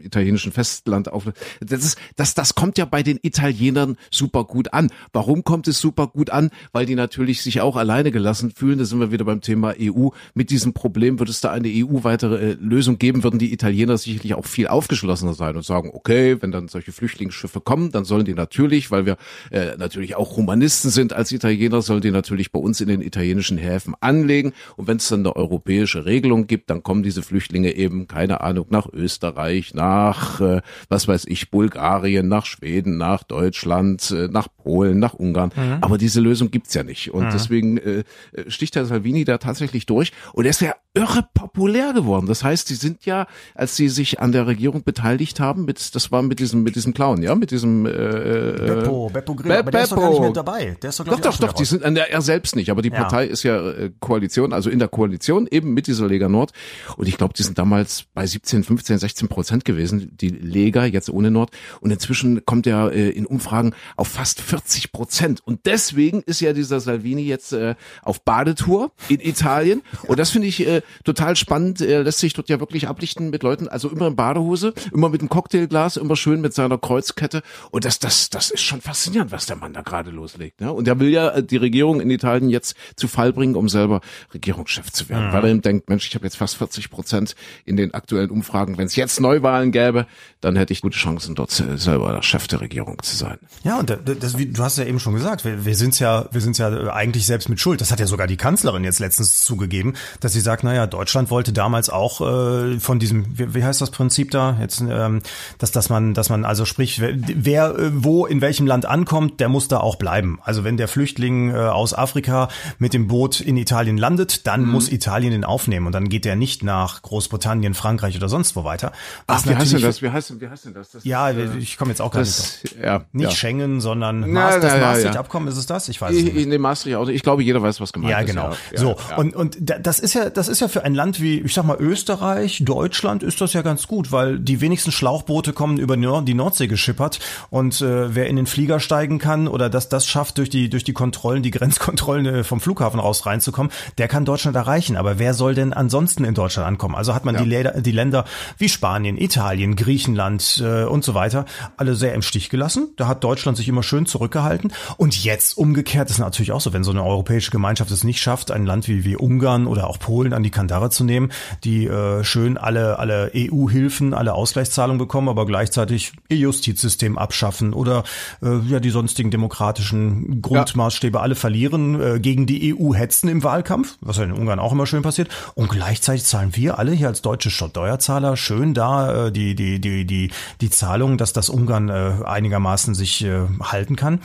italienischen 0.05 0.53
Festland 0.53 1.13
auf. 1.13 1.25
Das 1.61 1.85
ist, 1.85 1.99
das, 2.17 2.35
das 2.35 2.55
kommt 2.55 2.79
ja 2.79 2.85
bei 2.85 3.03
den 3.03 3.19
Italienern 3.23 3.97
super 4.11 4.45
gut 4.45 4.73
an. 4.73 4.91
Warum 5.13 5.45
kommt 5.45 5.69
es 5.69 5.79
super 5.79 6.07
gut 6.07 6.31
an? 6.31 6.51
Weil 6.73 6.87
die 6.87 6.95
natürlich 6.95 7.43
sich 7.43 7.61
auch 7.61 7.77
alleine 7.77 8.11
gelassen 8.11 8.51
fühlen. 8.51 8.79
Da 8.79 8.85
sind 8.85 9.01
wir 9.01 9.13
wieder 9.13 9.25
beim 9.25 9.41
Thema 9.41 9.75
EU. 9.79 10.09
Mit 10.35 10.51
diesem 10.51 10.73
Problem 10.73 11.19
wird 11.19 11.29
es 11.29 11.41
da 11.41 11.53
eine 11.53 11.69
EU-weitere 11.69 12.53
äh, 12.53 12.57
Lösung 12.61 12.99
geben, 12.99 13.23
würden 13.23 13.39
die 13.39 13.53
Italiener 13.53 13.99
sicherlich 13.99 14.35
auch 14.35 14.47
viel 14.47 14.69
aufgeschlossener 14.69 15.35
sein 15.35 15.57
und 15.57 15.65
sagen, 15.65 15.91
okay, 15.93 16.41
wenn 16.41 16.51
dann 16.51 16.69
solche 16.69 16.93
Flüchtlingsschiffe 16.93 17.61
kommen, 17.61 17.93
dann 17.93 18.05
sollen 18.05 18.25
die 18.25 18.35
natürlich, 18.35 18.91
weil 18.91 19.05
wir 19.07 19.17
äh, 19.51 19.77
natürlich 19.77 20.17
auch 20.17 20.37
Humanisten 20.37 20.91
sind 20.91 21.13
als 21.13 21.33
Italiener, 21.33 21.83
sollen 21.83 22.01
die 22.01 22.11
natürlich 22.11 22.53
bei 22.53 22.59
uns 22.59 22.81
in 22.81 22.89
den 22.89 23.03
italienischen 23.03 23.59
Häfen 23.59 23.88
anlegen. 24.01 24.53
Und 24.77 24.87
wenn 24.89 24.99
es 24.99 25.09
dann 25.09 25.21
eine 25.21 25.37
europäische 25.37 26.05
Regelung 26.05 26.47
gibt, 26.47 26.71
dann 26.71 26.83
kommen 26.83 27.03
diese 27.03 27.23
Flüchtlinge 27.23 27.73
eben, 27.73 28.09
keine 28.09 28.41
Ahnung, 28.41 28.67
nach 28.71 28.87
Österreich, 28.93 29.75
nach, 29.75 30.41
äh, 30.41 30.61
was 30.89 31.09
weiß 31.09 31.27
ich, 31.27 31.51
Bulgarien, 31.51 32.29
nach 32.29 32.47
Schweden, 32.47 32.97
nach 32.97 33.23
Deutschland, 33.23 34.11
äh, 34.11 34.29
nach 34.29 34.49
Polen, 34.63 34.99
nach 34.99 35.15
Ungarn. 35.15 35.53
Mhm. 35.55 35.79
Aber 35.81 35.99
diese 35.99 36.21
Lösung 36.21 36.51
gibt's 36.51 36.75
ja 36.75 36.83
nicht. 36.83 37.13
Und 37.13 37.27
mhm. 37.27 37.31
deswegen 37.33 37.79
äh, 37.79 38.05
sticht 38.49 38.77
Herr 38.77 38.85
Salvini 38.85 39.25
da 39.25 39.39
tatsächlich 39.39 39.87
durch. 39.87 40.13
Und 40.33 40.45
er 40.45 40.51
ist 40.51 40.61
ja 40.61 40.75
irre 40.95 41.27
populär 41.35 41.93
geworden. 41.93 42.27
Das 42.27 42.43
heißt, 42.43 42.69
sie 42.69 42.75
sind 42.75 43.05
ja, 43.05 43.27
als 43.55 43.77
sie 43.77 43.89
sich 43.89 44.21
an 44.21 44.33
der 44.33 44.47
Regierung 44.47 44.83
beteiligt 44.83 45.41
haben, 45.41 45.65
mit, 45.65 45.95
das 45.95 46.11
war 46.11 46.23
mit 46.23 46.39
diesem, 46.41 46.63
mit 46.63 46.77
diesem 46.77 46.95
Clown, 46.95 47.23
ja, 47.23 47.35
mit 47.35 47.51
diesem 47.51 47.87
äh, 47.87 47.91
äh 47.91 48.67
Beppo, 48.67 49.11
Beppo 49.13 49.35
Grill, 49.35 49.49
Be 49.49 49.59
aber 49.59 49.71
der 49.71 49.79
Beppo. 49.79 49.85
ist 49.85 49.93
doch 49.93 50.01
gar 50.01 50.11
nicht 50.11 50.21
mehr 50.21 50.33
dabei. 50.33 50.77
Der 50.83 50.91
ist 50.91 51.01
doch, 51.01 51.05
doch, 51.05 51.21
doch, 51.21 51.39
doch, 51.39 51.53
die 51.53 51.65
sind, 51.65 51.83
er 51.83 52.21
selbst 52.23 52.57
nicht, 52.57 52.71
aber 52.71 52.83
die 52.83 52.91
ja. 52.91 52.97
Partei 52.97 53.27
ist 53.27 53.43
ja 53.43 53.59
äh, 53.79 53.91
Koalition, 54.01 54.53
also 54.53 54.71
in 54.71 54.79
der 54.79 54.89
Koalition 54.89 55.47
eben 55.51 55.75
mit 55.75 55.87
dieser 55.87 56.07
Lega 56.07 56.29
Nord. 56.29 56.53
Und 56.97 57.09
ich 57.09 57.17
glaube, 57.17 57.35
die 57.35 57.43
sind 57.43 57.59
damals 57.59 58.05
bei 58.15 58.27
17, 58.27 58.65
15, 58.65 58.99
16 58.99 59.29
Prozent 59.29 59.65
gewesen, 59.65 60.17
die 60.17 60.29
Lega, 60.29 60.85
jetzt 60.85 61.11
ohne 61.11 61.31
Nord. 61.31 61.51
Und 61.81 61.91
inzwischen 61.91 62.45
kommt 62.45 62.67
er 62.67 62.93
äh, 62.93 63.11
in 63.11 63.27
Umfragen 63.27 63.75
auf 63.97 64.09
fast 64.09 64.41
40 64.41 64.93
Prozent. 64.93 65.41
Und 65.45 65.67
deswegen 65.67 66.23
ist 66.23 66.41
ja 66.41 66.53
dieser 66.53 66.81
Salvini 66.81 67.23
jetzt 67.23 67.53
äh, 67.53 67.75
auf 68.03 68.23
Badetour 68.23 68.93
in 69.09 69.21
Italien. 69.21 69.83
Und 70.07 70.19
das 70.19 70.31
finde 70.31 70.49
ich 70.49 70.67
äh, 70.67 70.83
total 71.05 71.37
spannend. 71.37 71.81
Er 71.81 72.05
lässt 72.05 72.19
sich 72.19 72.33
dort 72.33 72.49
ja 72.49 72.61
wirklich 72.61 72.89
ablichten 72.89 73.31
mit 73.31 73.43
Leuten, 73.43 73.69
also 73.69 73.89
immer 73.89 74.09
in 74.09 74.17
Badehose, 74.17 74.75
immer 74.93 75.09
mit 75.09 75.21
einem 75.21 75.29
Cocktailglas, 75.29 75.97
immer 75.97 76.17
schön 76.17 76.41
mit 76.41 76.55
seiner 76.55 76.79
Kreuzkette. 76.79 77.43
Und 77.71 77.85
das, 77.85 77.99
das, 77.99 78.31
das 78.31 78.51
ist 78.51 78.63
schon 78.63 78.81
faszinierend, 78.81 79.33
was 79.33 79.47
der 79.47 79.57
Mann 79.57 79.73
da 79.73 79.83
gerade 79.83 80.11
loslegt. 80.11 80.61
Ne? 80.61 80.73
Und 80.73 80.89
er 80.89 80.99
will 81.01 81.11
ja 81.11 81.31
äh, 81.31 81.43
die 81.43 81.57
Regierung 81.57 82.01
in 82.01 82.11
Italien 82.11 82.49
jetzt 82.51 82.77
zu 82.97 83.09
Fall 83.09 83.33
bringen, 83.33 83.57
um 83.57 83.68
selber 83.69 84.01
Regierungschef 84.35 84.91
zu 84.91 85.09
werden, 85.09 85.29
mhm. 85.29 85.33
weil 85.33 85.45
er 85.45 85.51
ihm 85.51 85.63
denkt, 85.63 85.89
Mensch, 85.89 86.07
ich 86.07 86.15
habe 86.15 86.25
jetzt 86.25 86.37
fast 86.37 86.57
40 86.57 86.91
Prozent 86.91 87.35
in 87.65 87.77
den 87.77 87.95
aktuellen 87.95 88.31
Umfragen. 88.31 88.79
Wenn 88.79 88.87
es 88.87 88.97
jetzt 88.97 89.21
Neuwahlen 89.21 89.73
gäbe, 89.73 90.07
dann 90.41 90.57
hätte 90.57 90.73
ich 90.73 90.83
gute 90.83 90.97
Chancen, 90.97 91.35
dort 91.35 91.51
selber 91.51 92.13
der 92.13 92.23
Chef 92.23 92.47
der 92.47 92.61
Regierung 92.61 93.03
zu 93.03 93.17
sein. 93.17 93.39
Ja, 93.65 93.79
und 93.79 93.91
das, 93.91 94.37
du 94.37 94.63
hast 94.63 94.79
ja 94.79 94.85
eben 94.85 95.01
schon 95.01 95.15
gesagt, 95.15 95.45
wir, 95.45 95.65
wir 95.65 95.75
sind 95.75 95.99
ja, 95.99 96.27
wir 96.31 96.41
sind 96.41 96.59
ja 96.59 96.93
eigentlich 96.93 97.27
selbst 97.27 97.49
mit 97.49 97.61
Schuld. 97.61 97.81
Das 97.81 97.91
hat 97.91 98.01
ja 98.01 98.07
sogar 98.07 98.27
die 98.27 98.37
Kanzlerin 98.37 98.85
jetzt 98.85 99.01
letztens 99.01 99.45
zugegeben, 99.45 99.95
dass 100.21 100.33
sie 100.33 100.41
sagt, 100.41 100.65
naja, 100.65 100.87
Deutschland 100.87 101.31
wollte 101.31 101.53
damals 101.53 101.91
auch 101.91 102.21
äh, 102.21 102.79
von 102.79 102.99
diesem, 102.99 103.39
wie, 103.39 103.55
wie 103.55 103.65
heißt 103.65 103.81
das 103.81 103.91
Prinzip 103.91 104.31
da? 104.31 104.57
Jetzt, 104.61 104.81
ähm, 104.81 105.21
dass, 105.59 105.73
dass 105.73 105.89
man, 105.89 106.15
dass 106.15 106.29
man 106.29 106.45
also 106.45 106.65
sprich, 106.65 107.01
wer, 107.01 107.15
wer 107.17 107.79
äh, 107.79 107.91
wo 107.93 108.27
in 108.27 108.41
welchem 108.41 108.67
Land 108.67 108.87
ankommt, 108.87 109.41
der 109.41 109.49
muss 109.49 109.69
da 109.69 109.79
auch 109.79 109.97
bleiben. 109.97 110.39
Also 110.43 110.65
wenn 110.65 110.77
der 110.77 110.89
Flüchtling 110.89 111.51
äh, 111.51 111.57
aus 111.57 111.95
Afrika 111.95 112.49
mit 112.79 112.95
dem 112.95 113.09
Boot 113.09 113.41
in 113.41 113.57
Italien 113.61 113.99
landet, 113.99 114.47
dann 114.47 114.63
mhm. 114.63 114.73
muss 114.73 114.91
Italien 114.91 115.33
ihn 115.33 115.45
aufnehmen 115.45 115.87
und 115.87 115.93
dann 115.93 116.09
geht 116.09 116.27
er 116.27 116.37
nicht 116.37 116.63
nach 116.63 117.03
Großbritannien, 117.03 117.75
Frankreich 117.75 118.17
oder 118.17 118.29
sonst 118.29 118.57
wo 118.57 118.65
weiter. 118.65 118.93
Was 119.27 119.43
Ach, 119.43 119.51
wie 119.51 119.57
heißt 119.57 119.73
denn 119.73 119.83
das? 119.83 120.03
Wie 120.03 120.11
heißt, 120.11 120.41
wie 120.41 120.49
heißt 120.49 120.65
denn 120.67 120.75
das? 120.75 120.91
das 120.91 121.05
ja, 121.05 121.29
ist, 121.29 121.55
ich 121.57 121.77
komme 121.77 121.91
jetzt 121.91 122.01
auch 122.01 122.11
gar 122.11 122.21
das, 122.21 122.63
nicht 122.63 122.77
drauf. 122.77 122.85
Ja, 122.85 123.05
nicht 123.13 123.31
ja. 123.31 123.31
Schengen, 123.31 123.81
sondern 123.81 124.25
na, 124.33 124.59
das 124.59 124.75
ja, 124.75 124.81
Maastricht-Abkommen, 124.81 125.49
ist 125.49 125.57
es 125.57 125.67
das? 125.67 125.89
Ich 125.89 126.01
weiß 126.01 126.15
es 126.15 126.23
nicht. 126.25 126.49
Nee, 126.49 126.59
Maastricht 126.59 126.97
auch. 126.97 127.09
Ich 127.09 127.23
glaube, 127.23 127.43
jeder 127.43 127.63
weiß, 127.63 127.81
was 127.81 127.93
gemeint 127.93 128.11
ja, 128.11 128.21
ist. 128.21 128.27
Genau. 128.27 128.51
Ja, 128.51 128.57
genau. 128.71 128.97
So, 129.09 129.15
und, 129.17 129.35
und 129.35 129.57
das 129.61 129.99
ist 129.99 130.15
ja, 130.15 130.31
das 130.31 130.49
ist 130.49 130.61
ja 130.61 130.69
für 130.69 130.85
ein 130.85 130.95
Land 130.95 131.21
wie, 131.21 131.41
ich 131.41 131.55
sag 131.55 131.65
mal, 131.65 131.77
Österreich, 131.79 132.63
Deutschland 132.65 133.23
ist 133.23 133.41
das 133.41 133.53
ja 133.53 133.63
ganz 133.63 133.87
gut, 133.87 134.13
weil 134.13 134.39
die 134.39 134.61
wenigsten 134.61 134.93
Schlauchboote 134.93 135.53
kommen 135.53 135.79
über 135.79 135.97
die 135.97 136.35
Nordsee 136.35 136.69
geschippert 136.69 137.19
und 137.51 137.81
äh, 137.81 138.15
wer 138.15 138.27
in 138.27 138.37
den 138.37 138.47
Flieger 138.47 138.81
steigen 138.81 139.19
kann 139.19 139.49
oder 139.49 139.71
das 139.71 139.89
das 139.89 140.07
schafft 140.07 140.39
durch 140.39 140.51
die 140.51 140.69
durch 140.69 140.85
die 140.85 140.93
Kontrollen, 140.93 141.43
die 141.43 141.51
Grenzkontrollen 141.51 142.27
äh, 142.27 142.45
vom 142.45 142.61
Flughafen 142.61 143.01
raus 143.01 143.27
reinzukommen, 143.49 143.73
der 143.97 144.09
kann 144.09 144.25
Deutschland 144.25 144.57
erreichen. 144.57 144.97
Aber 144.97 145.19
wer 145.19 145.35
soll 145.35 145.55
denn 145.55 145.73
ansonsten 145.73 146.25
in 146.25 146.35
Deutschland 146.35 146.69
ankommen? 146.69 146.95
Also 146.95 147.15
hat 147.15 147.25
man 147.25 147.35
ja. 147.35 147.43
die, 147.43 147.49
Läder, 147.49 147.81
die 147.81 147.93
Länder 147.93 148.25
wie 148.59 148.69
Spanien, 148.69 149.17
Italien, 149.17 149.77
Griechenland 149.77 150.63
äh, 150.65 150.85
und 150.85 151.05
so 151.05 151.15
weiter 151.15 151.45
alle 151.77 151.95
sehr 151.95 152.15
im 152.15 152.23
Stich 152.23 152.51
gelassen. 152.51 152.91
Da 152.97 153.09
hat 153.09 153.25
Deutschland 153.25 153.57
sich 153.57 153.69
immer 153.69 153.83
schön 153.83 154.07
zurückgehalten. 154.07 154.73
Und 154.97 155.23
jetzt 155.23 155.57
umgekehrt 155.57 156.11
ist 156.11 156.19
natürlich 156.19 156.53
auch 156.53 156.61
so, 156.61 156.73
wenn 156.73 156.85
so 156.85 156.91
eine 156.91 157.05
europäische 157.05 157.51
Gemeinschaft 157.51 157.91
es 157.91 158.05
nicht 158.05 158.21
schafft, 158.21 158.51
ein 158.51 158.67
Land 158.67 158.89
wie, 158.89 159.05
wie 159.05 159.17
Ungarn 159.17 159.67
oder 159.67 159.89
auch 159.89 159.99
Polen 159.99 160.33
an 160.33 160.43
die 160.43 160.51
Kandare 160.51 160.91
zu 160.91 161.05
nehmen, 161.05 161.31
die 161.65 161.87
äh, 161.87 162.25
schön 162.25 162.59
alle, 162.59 162.99
alle 162.99 163.31
EU-Hilfen, 163.35 164.15
alle 164.15 164.35
Ausgleichszahlungen 164.35 164.99
bekommen, 164.99 165.29
aber 165.29 165.47
gleichzeitig 165.47 166.13
ihr 166.29 166.39
Justizsystem 166.39 167.19
abschaffen 167.19 167.73
oder 167.73 168.05
äh, 168.43 168.59
ja 168.69 168.81
die 168.81 168.91
sonstigen 168.91 169.31
demokratischen 169.31 170.43
Grundmaßstäbe 170.43 171.19
ja. 171.19 171.23
alle 171.23 171.35
verlieren, 171.35 172.01
äh, 172.01 172.21
gegen 172.21 172.47
die 172.47 172.75
EU 172.75 172.95
hetzen 172.95 173.29
im 173.29 173.38
Wahlkampf, 173.43 173.97
was 174.01 174.17
ja 174.17 174.25
in 174.25 174.33
Ungarn 174.33 174.59
auch 174.59 174.73
immer 174.73 174.87
schön 174.87 175.03
passiert. 175.03 175.29
Und 175.55 175.69
gleichzeitig 175.69 176.25
zahlen 176.25 176.55
wir 176.55 176.79
alle 176.79 176.93
hier 176.93 177.09
als 177.09 177.23
deutsche 177.23 177.51
Steuerzahler 177.51 178.37
schön 178.37 178.75
da 178.75 179.27
äh, 179.27 179.33
die, 179.33 179.55
die, 179.55 179.81
die, 179.81 180.05
die, 180.05 180.31
die 180.61 180.71
Zahlung, 180.71 181.19
dass 181.19 181.33
das 181.33 181.49
Ungarn 181.49 181.89
äh, 181.89 182.25
einigermaßen 182.25 182.95
sich 182.95 183.25
äh, 183.25 183.47
halten 183.61 183.97
kann. 183.97 184.21